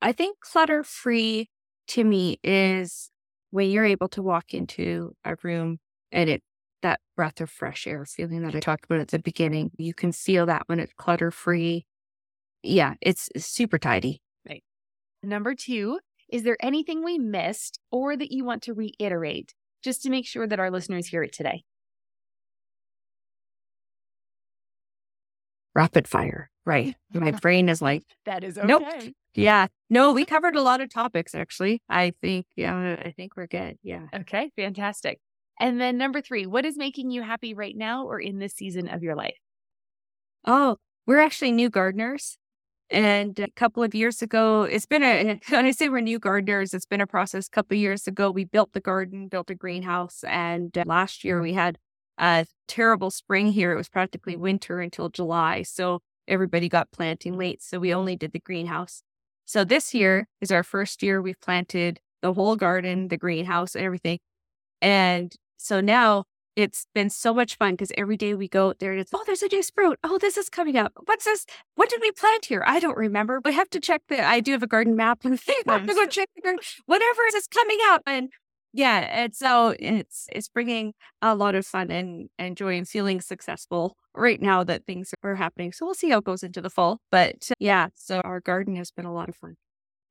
I 0.00 0.12
think 0.12 0.38
clutter 0.38 0.84
free 0.84 1.48
to 1.88 2.04
me 2.04 2.38
is 2.44 3.10
when 3.50 3.68
you're 3.68 3.84
able 3.84 4.08
to 4.10 4.22
walk 4.22 4.54
into 4.54 5.12
a 5.24 5.34
room 5.42 5.78
and 6.12 6.30
it 6.30 6.42
that 6.82 7.00
breath 7.16 7.40
of 7.40 7.50
fresh 7.50 7.86
air 7.86 8.04
feeling 8.04 8.42
that 8.42 8.54
I 8.54 8.60
talked 8.60 8.84
about 8.84 9.00
at 9.00 9.08
the 9.08 9.18
beginning. 9.18 9.70
You 9.78 9.94
can 9.94 10.12
feel 10.12 10.46
that 10.46 10.64
when 10.66 10.80
it's 10.80 10.92
clutter 10.96 11.30
free. 11.30 11.86
Yeah, 12.62 12.94
it's 13.00 13.28
super 13.36 13.78
tidy. 13.78 14.20
Right. 14.48 14.62
Number 15.22 15.54
two, 15.54 15.98
is 16.30 16.42
there 16.42 16.56
anything 16.60 17.04
we 17.04 17.18
missed 17.18 17.78
or 17.90 18.16
that 18.16 18.32
you 18.32 18.44
want 18.44 18.62
to 18.64 18.74
reiterate 18.74 19.54
just 19.82 20.02
to 20.02 20.10
make 20.10 20.26
sure 20.26 20.46
that 20.46 20.58
our 20.58 20.70
listeners 20.70 21.06
hear 21.06 21.22
it 21.22 21.32
today? 21.32 21.62
Rapid 25.74 26.08
fire. 26.08 26.50
Right. 26.64 26.96
My 27.12 27.30
brain 27.42 27.68
is 27.68 27.80
like, 27.82 28.02
That 28.24 28.42
is 28.42 28.56
Nope. 28.62 28.82
yeah. 29.34 29.66
No, 29.90 30.12
we 30.12 30.24
covered 30.24 30.56
a 30.56 30.62
lot 30.62 30.80
of 30.80 30.90
topics 30.92 31.34
actually. 31.34 31.82
I 31.88 32.12
think, 32.20 32.46
yeah, 32.56 32.96
I 32.98 33.12
think 33.12 33.36
we're 33.36 33.46
good. 33.46 33.76
Yeah. 33.82 34.06
Okay, 34.12 34.50
fantastic. 34.56 35.20
And 35.58 35.80
then 35.80 35.96
number 35.96 36.20
three, 36.20 36.46
what 36.46 36.64
is 36.64 36.76
making 36.76 37.10
you 37.10 37.22
happy 37.22 37.54
right 37.54 37.76
now 37.76 38.04
or 38.04 38.20
in 38.20 38.38
this 38.38 38.54
season 38.54 38.88
of 38.88 39.02
your 39.02 39.14
life? 39.14 39.36
Oh, 40.44 40.76
we're 41.06 41.20
actually 41.20 41.52
new 41.52 41.70
gardeners. 41.70 42.36
And 42.88 43.38
a 43.40 43.50
couple 43.56 43.82
of 43.82 43.94
years 43.94 44.22
ago, 44.22 44.62
it's 44.62 44.86
been 44.86 45.02
a, 45.02 45.40
when 45.48 45.64
I 45.64 45.70
say 45.72 45.88
we're 45.88 46.00
new 46.00 46.18
gardeners, 46.18 46.72
it's 46.72 46.86
been 46.86 47.00
a 47.00 47.06
process. 47.06 47.48
A 47.48 47.50
couple 47.50 47.76
of 47.76 47.80
years 47.80 48.06
ago, 48.06 48.30
we 48.30 48.44
built 48.44 48.72
the 48.72 48.80
garden, 48.80 49.28
built 49.28 49.50
a 49.50 49.54
greenhouse. 49.54 50.22
And 50.24 50.76
uh, 50.76 50.84
last 50.86 51.24
year 51.24 51.40
we 51.40 51.54
had 51.54 51.78
a 52.18 52.46
terrible 52.68 53.10
spring 53.10 53.52
here. 53.52 53.72
It 53.72 53.76
was 53.76 53.88
practically 53.88 54.36
winter 54.36 54.80
until 54.80 55.08
July. 55.08 55.62
So 55.62 56.00
everybody 56.28 56.68
got 56.68 56.92
planting 56.92 57.36
late. 57.36 57.62
So 57.62 57.78
we 57.78 57.92
only 57.92 58.16
did 58.16 58.32
the 58.32 58.40
greenhouse. 58.40 59.02
So 59.44 59.64
this 59.64 59.94
year 59.94 60.28
is 60.40 60.50
our 60.50 60.62
first 60.62 61.02
year 61.02 61.22
we've 61.22 61.40
planted 61.40 62.00
the 62.22 62.32
whole 62.32 62.56
garden, 62.56 63.08
the 63.08 63.16
greenhouse, 63.16 63.74
and 63.74 63.84
everything. 63.84 64.18
And 64.80 65.34
so 65.56 65.80
now 65.80 66.24
it's 66.56 66.86
been 66.94 67.10
so 67.10 67.34
much 67.34 67.56
fun 67.56 67.72
because 67.72 67.92
every 67.98 68.16
day 68.16 68.34
we 68.34 68.48
go 68.48 68.68
out 68.68 68.78
there 68.78 68.90
and 68.90 69.00
it's, 69.00 69.12
oh, 69.14 69.22
there's 69.26 69.42
a 69.42 69.48
new 69.48 69.62
sprout. 69.62 69.98
Oh, 70.02 70.18
this 70.18 70.38
is 70.38 70.48
coming 70.48 70.76
up. 70.76 70.92
What's 71.04 71.26
this? 71.26 71.44
What 71.74 71.90
did 71.90 72.00
we 72.00 72.10
plant 72.12 72.46
here? 72.46 72.64
I 72.66 72.80
don't 72.80 72.96
remember. 72.96 73.42
We 73.44 73.52
have 73.52 73.68
to 73.70 73.80
check 73.80 74.02
the, 74.08 74.26
I 74.26 74.40
do 74.40 74.52
have 74.52 74.62
a 74.62 74.66
garden 74.66 74.96
map 74.96 75.20
and 75.24 75.38
I 75.68 75.72
have 75.72 75.86
to 75.86 75.94
go 75.94 76.06
check 76.06 76.30
the 76.34 76.40
garden, 76.40 76.60
whatever 76.86 77.20
is 77.34 77.46
coming 77.46 77.78
up. 77.88 78.00
And 78.06 78.30
yeah, 78.72 79.06
and 79.10 79.34
so 79.34 79.74
it's, 79.78 80.26
it's 80.32 80.48
bringing 80.48 80.94
a 81.20 81.34
lot 81.34 81.54
of 81.54 81.66
fun 81.66 81.90
and, 81.90 82.30
and 82.38 82.56
joy 82.56 82.76
and 82.78 82.88
feeling 82.88 83.20
successful 83.20 83.96
right 84.14 84.40
now 84.40 84.64
that 84.64 84.86
things 84.86 85.12
are 85.22 85.34
happening. 85.34 85.72
So 85.72 85.84
we'll 85.84 85.94
see 85.94 86.08
how 86.10 86.18
it 86.18 86.24
goes 86.24 86.42
into 86.42 86.62
the 86.62 86.70
fall. 86.70 87.00
But 87.10 87.50
yeah, 87.58 87.88
so 87.94 88.20
our 88.20 88.40
garden 88.40 88.76
has 88.76 88.90
been 88.90 89.04
a 89.04 89.12
lot 89.12 89.28
of 89.28 89.36
fun. 89.36 89.56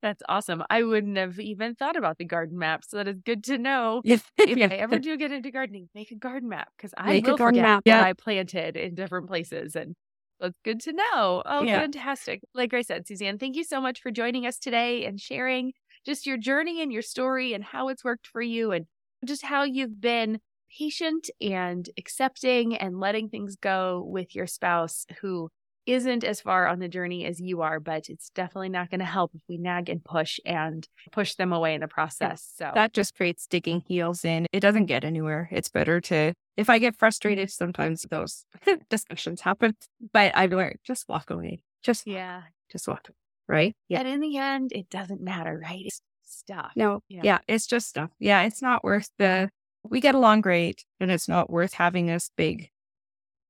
That's 0.05 0.21
awesome. 0.29 0.63
I 0.69 0.83
wouldn't 0.83 1.17
have 1.17 1.39
even 1.39 1.73
thought 1.73 1.95
about 1.95 2.19
the 2.19 2.25
garden 2.25 2.59
map. 2.59 2.83
So 2.87 2.97
that 2.97 3.07
is 3.07 3.21
good 3.25 3.43
to 3.45 3.57
know. 3.57 4.03
If, 4.05 4.23
If 4.45 4.61
I 4.71 4.75
ever 4.75 4.99
do 4.99 5.17
get 5.17 5.31
into 5.31 5.49
gardening, 5.49 5.89
make 5.95 6.11
a 6.11 6.15
garden 6.15 6.47
map 6.47 6.69
because 6.77 6.93
I 6.95 7.07
Make 7.07 7.25
will 7.25 7.37
forget 7.39 7.63
map, 7.63 7.83
what 7.85 7.87
yeah. 7.87 8.03
I 8.03 8.13
planted 8.13 8.77
in 8.77 8.93
different 8.93 9.27
places. 9.27 9.75
And 9.75 9.95
that's 10.39 10.59
good 10.63 10.79
to 10.81 10.93
know. 10.93 11.41
Oh, 11.43 11.65
Yeah. 11.65 11.79
fantastic. 11.79 12.41
Like 12.53 12.75
I 12.75 12.83
said, 12.83 13.07
Suzanne, 13.07 13.39
thank 13.39 13.55
you 13.55 13.63
so 13.63 13.81
much 13.81 13.99
for 13.99 14.11
joining 14.11 14.45
us 14.45 14.59
today 14.59 15.05
and 15.05 15.19
sharing 15.19 15.73
just 16.05 16.27
your 16.27 16.37
journey 16.37 16.83
and 16.83 16.93
your 16.93 17.01
story 17.01 17.53
and 17.53 17.63
how 17.63 17.87
it's 17.89 18.03
worked 18.03 18.27
for 18.27 18.43
you 18.43 18.71
and 18.71 18.85
just 19.25 19.43
how 19.43 19.63
you've 19.63 19.99
been 19.99 20.39
patient 20.77 21.31
and 21.41 21.89
accepting 21.97 22.75
and 22.75 22.99
letting 22.99 23.29
things 23.29 23.55
go 23.55 24.03
with 24.05 24.35
your 24.35 24.45
spouse 24.45 25.07
who 25.21 25.49
isn't 25.85 26.23
as 26.23 26.41
far 26.41 26.67
on 26.67 26.79
the 26.79 26.87
journey 26.87 27.25
as 27.25 27.39
you 27.39 27.61
are, 27.61 27.79
but 27.79 28.09
it's 28.09 28.29
definitely 28.29 28.69
not 28.69 28.89
going 28.89 28.99
to 28.99 29.05
help 29.05 29.31
if 29.35 29.41
we 29.47 29.57
nag 29.57 29.89
and 29.89 30.03
push 30.03 30.39
and 30.45 30.87
push 31.11 31.35
them 31.35 31.53
away 31.53 31.73
in 31.75 31.81
the 31.81 31.87
process. 31.87 32.47
So 32.57 32.71
that 32.73 32.93
just 32.93 33.15
creates 33.15 33.47
digging 33.47 33.83
heels 33.87 34.25
in. 34.25 34.47
It 34.51 34.59
doesn't 34.61 34.85
get 34.87 35.03
anywhere. 35.03 35.47
It's 35.51 35.69
better 35.69 36.01
to, 36.01 36.33
if 36.57 36.69
I 36.69 36.79
get 36.79 36.95
frustrated, 36.95 37.51
sometimes 37.51 38.03
those 38.09 38.45
discussions 38.89 39.41
happen, 39.41 39.75
but 40.13 40.35
I've 40.35 40.51
learned 40.51 40.77
just 40.83 41.07
walk 41.07 41.29
away. 41.29 41.61
Just, 41.83 42.07
yeah. 42.07 42.41
just 42.71 42.87
walk 42.87 43.07
away. 43.09 43.15
Right? 43.47 43.75
Yeah. 43.89 43.99
And 43.99 44.07
in 44.07 44.19
the 44.21 44.37
end, 44.37 44.71
it 44.73 44.89
doesn't 44.89 45.21
matter, 45.21 45.59
right? 45.61 45.83
It's 45.85 46.01
stuff. 46.23 46.71
No, 46.75 47.01
Yeah. 47.07 47.21
yeah. 47.23 47.37
it's 47.47 47.67
just 47.67 47.87
stuff. 47.87 48.09
Yeah, 48.19 48.41
it's 48.43 48.61
not 48.61 48.83
worth 48.83 49.09
the, 49.19 49.49
we 49.83 50.01
get 50.01 50.15
along 50.15 50.41
great 50.41 50.83
and 50.99 51.11
it's 51.11 51.27
not 51.27 51.49
worth 51.51 51.73
having 51.73 52.07
this 52.07 52.31
big 52.35 52.69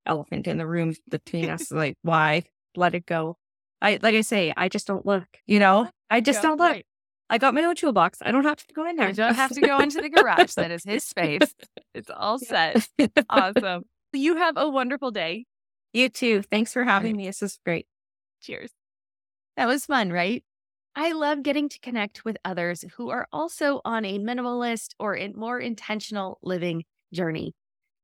elephant 0.06 0.48
in 0.48 0.58
the 0.58 0.68
room 0.68 0.94
between 1.10 1.50
us. 1.50 1.72
Like, 1.72 1.98
why? 2.02 2.44
Let 2.76 2.96
it 2.96 3.06
go. 3.06 3.38
I, 3.82 4.00
like 4.02 4.16
I 4.16 4.22
say, 4.22 4.54
I 4.56 4.70
just 4.70 4.88
don't 4.88 5.06
look, 5.06 5.26
you 5.46 5.60
know, 5.60 5.90
I 6.10 6.22
just 6.22 6.38
Yeah, 6.38 6.50
don't 6.50 6.60
look. 6.60 6.72
right. 6.72 6.86
I 7.30 7.38
got 7.40 7.54
my 7.56 7.64
own 7.64 7.76
toolbox. 7.76 8.20
I 8.22 8.32
don't 8.32 8.44
have 8.44 8.58
to 8.58 8.74
go 8.74 8.88
in 8.88 8.98
there. 8.98 9.08
I 9.08 9.12
don't 9.12 9.34
have 9.34 9.52
to 9.52 9.62
go 9.62 9.80
into 9.80 10.00
the 10.00 10.10
garage. 10.10 10.54
That 10.54 10.70
is 10.70 10.84
his 10.84 11.04
space. 11.04 11.56
It's 11.96 12.12
all 12.16 12.38
set. 12.52 12.88
Awesome. 13.30 13.84
You 14.14 14.36
have 14.38 14.58
a 14.58 14.70
wonderful 14.70 15.10
day. 15.10 15.46
You 15.92 16.10
too. 16.10 16.44
Thanks 16.44 16.72
for 16.74 16.84
having 16.84 17.18
me. 17.18 17.26
This 17.26 17.42
is 17.42 17.60
great. 17.66 17.88
Cheers. 18.42 18.70
That 19.58 19.66
was 19.68 19.86
fun, 19.88 20.12
right? 20.12 20.44
I 20.96 21.14
love 21.14 21.42
getting 21.42 21.68
to 21.70 21.80
connect 21.80 22.24
with 22.26 22.38
others 22.46 22.86
who 22.96 23.10
are 23.10 23.28
also 23.32 23.82
on 23.84 24.06
a 24.06 24.20
minimalist 24.20 24.90
or 25.00 25.16
in 25.16 25.34
more 25.36 25.60
intentional 25.60 26.38
living 26.44 26.84
journey. 27.12 27.54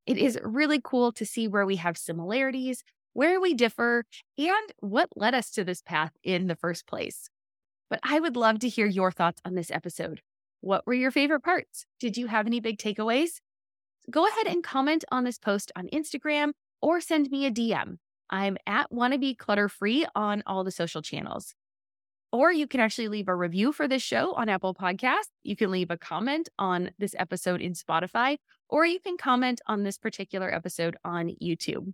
It 0.06 0.18
is 0.18 0.38
really 0.42 0.80
cool 0.82 1.12
to 1.12 1.24
see 1.24 1.46
where 1.46 1.66
we 1.66 1.76
have 1.76 1.96
similarities, 1.96 2.82
where 3.12 3.40
we 3.40 3.54
differ, 3.54 4.04
and 4.38 4.72
what 4.80 5.08
led 5.16 5.34
us 5.34 5.50
to 5.52 5.64
this 5.64 5.82
path 5.82 6.12
in 6.22 6.46
the 6.46 6.56
first 6.56 6.86
place. 6.86 7.28
But 7.88 8.00
I 8.02 8.20
would 8.20 8.36
love 8.36 8.58
to 8.60 8.68
hear 8.68 8.86
your 8.86 9.12
thoughts 9.12 9.40
on 9.44 9.54
this 9.54 9.70
episode. 9.70 10.22
What 10.60 10.86
were 10.86 10.94
your 10.94 11.10
favorite 11.10 11.42
parts? 11.42 11.86
Did 12.00 12.16
you 12.16 12.28
have 12.28 12.46
any 12.46 12.60
big 12.60 12.78
takeaways? 12.78 13.40
Go 14.10 14.26
ahead 14.26 14.46
and 14.46 14.64
comment 14.64 15.04
on 15.12 15.24
this 15.24 15.38
post 15.38 15.70
on 15.76 15.88
Instagram 15.92 16.52
or 16.80 17.00
send 17.00 17.30
me 17.30 17.46
a 17.46 17.50
DM. 17.50 17.98
I'm 18.30 18.56
at 18.66 18.90
wannabe 18.90 19.36
clutter 19.36 19.68
free 19.68 20.06
on 20.14 20.42
all 20.46 20.64
the 20.64 20.70
social 20.70 21.02
channels. 21.02 21.54
Or 22.32 22.50
you 22.50 22.66
can 22.66 22.80
actually 22.80 23.08
leave 23.08 23.28
a 23.28 23.36
review 23.36 23.72
for 23.72 23.86
this 23.86 24.02
show 24.02 24.32
on 24.32 24.48
Apple 24.48 24.74
Podcasts. 24.74 25.28
You 25.42 25.54
can 25.54 25.70
leave 25.70 25.90
a 25.90 25.98
comment 25.98 26.48
on 26.58 26.90
this 26.98 27.14
episode 27.18 27.60
in 27.60 27.74
Spotify, 27.74 28.38
or 28.70 28.86
you 28.86 29.00
can 29.00 29.18
comment 29.18 29.60
on 29.66 29.82
this 29.82 29.98
particular 29.98 30.52
episode 30.52 30.96
on 31.04 31.32
YouTube. 31.42 31.92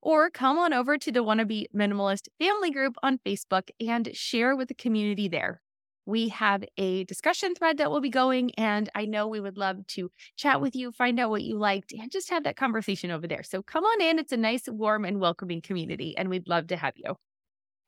Or 0.00 0.30
come 0.30 0.58
on 0.58 0.72
over 0.72 0.96
to 0.96 1.12
the 1.12 1.22
Wannabe 1.22 1.66
Minimalist 1.76 2.28
family 2.38 2.70
group 2.70 2.96
on 3.02 3.18
Facebook 3.26 3.68
and 3.78 4.08
share 4.14 4.56
with 4.56 4.68
the 4.68 4.74
community 4.74 5.28
there. 5.28 5.60
We 6.06 6.28
have 6.28 6.64
a 6.78 7.04
discussion 7.04 7.54
thread 7.54 7.76
that 7.78 7.90
will 7.90 8.00
be 8.00 8.10
going, 8.10 8.54
and 8.56 8.88
I 8.94 9.04
know 9.04 9.26
we 9.26 9.40
would 9.40 9.58
love 9.58 9.86
to 9.88 10.10
chat 10.36 10.62
with 10.62 10.74
you, 10.74 10.92
find 10.92 11.20
out 11.20 11.30
what 11.30 11.42
you 11.42 11.58
liked, 11.58 11.92
and 11.92 12.10
just 12.10 12.30
have 12.30 12.44
that 12.44 12.56
conversation 12.56 13.10
over 13.10 13.26
there. 13.26 13.42
So 13.42 13.62
come 13.62 13.84
on 13.84 14.00
in. 14.02 14.18
It's 14.18 14.32
a 14.32 14.36
nice, 14.38 14.66
warm, 14.66 15.04
and 15.04 15.20
welcoming 15.20 15.60
community, 15.60 16.16
and 16.16 16.28
we'd 16.30 16.48
love 16.48 16.68
to 16.68 16.76
have 16.76 16.94
you. 16.96 17.16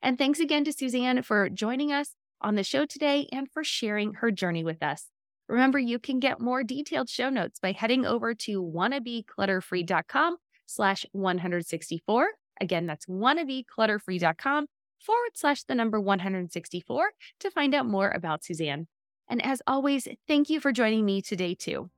And 0.03 0.19
thanks 0.19 0.41
again 0.41 0.65
to 0.65 0.73
Suzanne 0.73 1.23
for 1.23 1.49
joining 1.49 1.93
us 1.93 2.15
on 2.41 2.55
the 2.55 2.63
show 2.63 2.85
today 2.87 3.29
and 3.33 3.51
for 3.51 3.65
sharing 3.65 4.15
her 4.15 4.31
journey 4.31 4.63
with 4.63 4.83
us. 4.83 5.07
Remember, 5.49 5.79
you 5.79 5.99
can 5.99 6.19
get 6.19 6.41
more 6.41 6.65
detailed 6.65 7.09
show 7.09 7.31
notes 7.31 7.59
by 7.61 7.73
heading 7.73 8.05
over 8.05 8.35
to 8.35 8.63
wannabeclutterfree.com 8.63 10.37
slash 10.67 11.07
164. 11.13 12.29
Again, 12.61 12.87
that's 12.87 13.07
wannabeclutterfree.com 13.07 14.67
forward 15.01 15.31
slash 15.35 15.63
the 15.65 15.75
number 15.75 16.01
164 16.01 17.11
to 17.41 17.51
find 17.51 17.75
out 17.75 17.87
more 17.87 18.11
about 18.11 18.45
Suzanne. 18.45 18.89
And 19.29 19.45
as 19.45 19.63
always, 19.67 20.09
thank 20.27 20.51
you 20.51 20.61
for 20.61 20.73
joining 20.73 21.05
me 21.05 21.21
today, 21.21 21.55
too. 21.55 21.91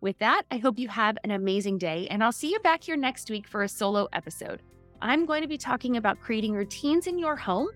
With 0.00 0.18
that, 0.18 0.42
I 0.50 0.58
hope 0.58 0.78
you 0.78 0.88
have 0.88 1.16
an 1.24 1.30
amazing 1.30 1.78
day, 1.78 2.06
and 2.10 2.22
I'll 2.22 2.32
see 2.32 2.50
you 2.50 2.58
back 2.60 2.84
here 2.84 2.96
next 2.96 3.30
week 3.30 3.48
for 3.48 3.62
a 3.62 3.68
solo 3.68 4.08
episode. 4.12 4.60
I'm 5.04 5.26
going 5.26 5.42
to 5.42 5.48
be 5.48 5.58
talking 5.58 5.98
about 5.98 6.18
creating 6.18 6.54
routines 6.54 7.08
in 7.08 7.18
your 7.18 7.36
home. 7.36 7.68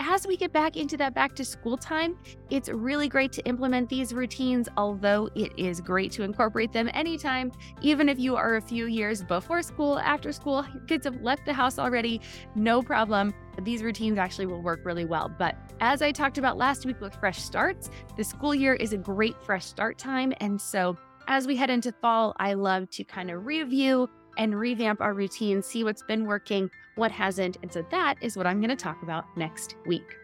As 0.00 0.26
we 0.26 0.36
get 0.36 0.52
back 0.52 0.76
into 0.76 0.96
that 0.96 1.14
back 1.14 1.32
to 1.36 1.44
school 1.44 1.76
time, 1.76 2.18
it's 2.50 2.68
really 2.68 3.08
great 3.08 3.30
to 3.34 3.42
implement 3.46 3.88
these 3.88 4.12
routines, 4.12 4.68
although 4.76 5.30
it 5.36 5.52
is 5.56 5.80
great 5.80 6.10
to 6.12 6.24
incorporate 6.24 6.72
them 6.72 6.90
anytime, 6.92 7.52
even 7.82 8.08
if 8.08 8.18
you 8.18 8.34
are 8.34 8.56
a 8.56 8.60
few 8.60 8.86
years 8.86 9.22
before 9.22 9.62
school, 9.62 10.00
after 10.00 10.32
school, 10.32 10.66
kids 10.88 11.04
have 11.04 11.22
left 11.22 11.46
the 11.46 11.52
house 11.52 11.78
already, 11.78 12.20
no 12.56 12.82
problem. 12.82 13.32
These 13.62 13.84
routines 13.84 14.18
actually 14.18 14.46
will 14.46 14.60
work 14.60 14.80
really 14.84 15.04
well. 15.04 15.30
But 15.38 15.54
as 15.80 16.02
I 16.02 16.10
talked 16.10 16.38
about 16.38 16.56
last 16.56 16.84
week 16.84 17.00
with 17.00 17.14
fresh 17.14 17.40
starts, 17.40 17.90
the 18.16 18.24
school 18.24 18.56
year 18.56 18.74
is 18.74 18.92
a 18.92 18.98
great 18.98 19.40
fresh 19.40 19.66
start 19.66 19.98
time. 19.98 20.32
And 20.40 20.60
so 20.60 20.96
as 21.28 21.46
we 21.46 21.54
head 21.54 21.70
into 21.70 21.92
fall, 21.92 22.34
I 22.40 22.54
love 22.54 22.90
to 22.90 23.04
kind 23.04 23.30
of 23.30 23.46
review 23.46 24.08
and 24.36 24.58
revamp 24.58 25.00
our 25.00 25.14
routine, 25.14 25.62
see 25.62 25.84
what's 25.84 26.02
been 26.02 26.26
working, 26.26 26.70
what 26.96 27.10
hasn't. 27.10 27.58
And 27.62 27.72
so 27.72 27.84
that 27.90 28.16
is 28.20 28.36
what 28.36 28.46
I'm 28.46 28.60
going 28.60 28.70
to 28.70 28.76
talk 28.76 29.02
about 29.02 29.24
next 29.36 29.76
week. 29.86 30.16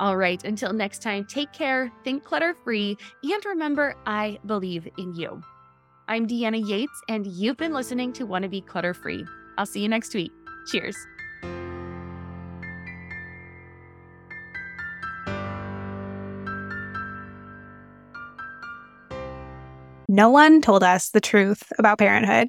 All 0.00 0.16
right, 0.16 0.42
until 0.44 0.72
next 0.72 1.02
time, 1.02 1.24
take 1.26 1.52
care, 1.52 1.92
think 2.02 2.24
clutter 2.24 2.54
free, 2.64 2.96
and 3.22 3.44
remember, 3.44 3.94
I 4.06 4.38
believe 4.46 4.88
in 4.98 5.14
you. 5.14 5.42
I'm 6.08 6.26
Deanna 6.26 6.66
Yates, 6.66 7.00
and 7.08 7.26
you've 7.26 7.56
been 7.56 7.72
listening 7.72 8.12
to 8.14 8.26
Wannabe 8.26 8.66
Clutter 8.66 8.94
Free. 8.94 9.24
I'll 9.58 9.66
see 9.66 9.80
you 9.80 9.88
next 9.88 10.14
week. 10.14 10.32
Cheers. 10.66 10.96
No 20.08 20.28
one 20.28 20.60
told 20.60 20.82
us 20.82 21.10
the 21.10 21.20
truth 21.20 21.62
about 21.78 21.98
parenthood. 21.98 22.48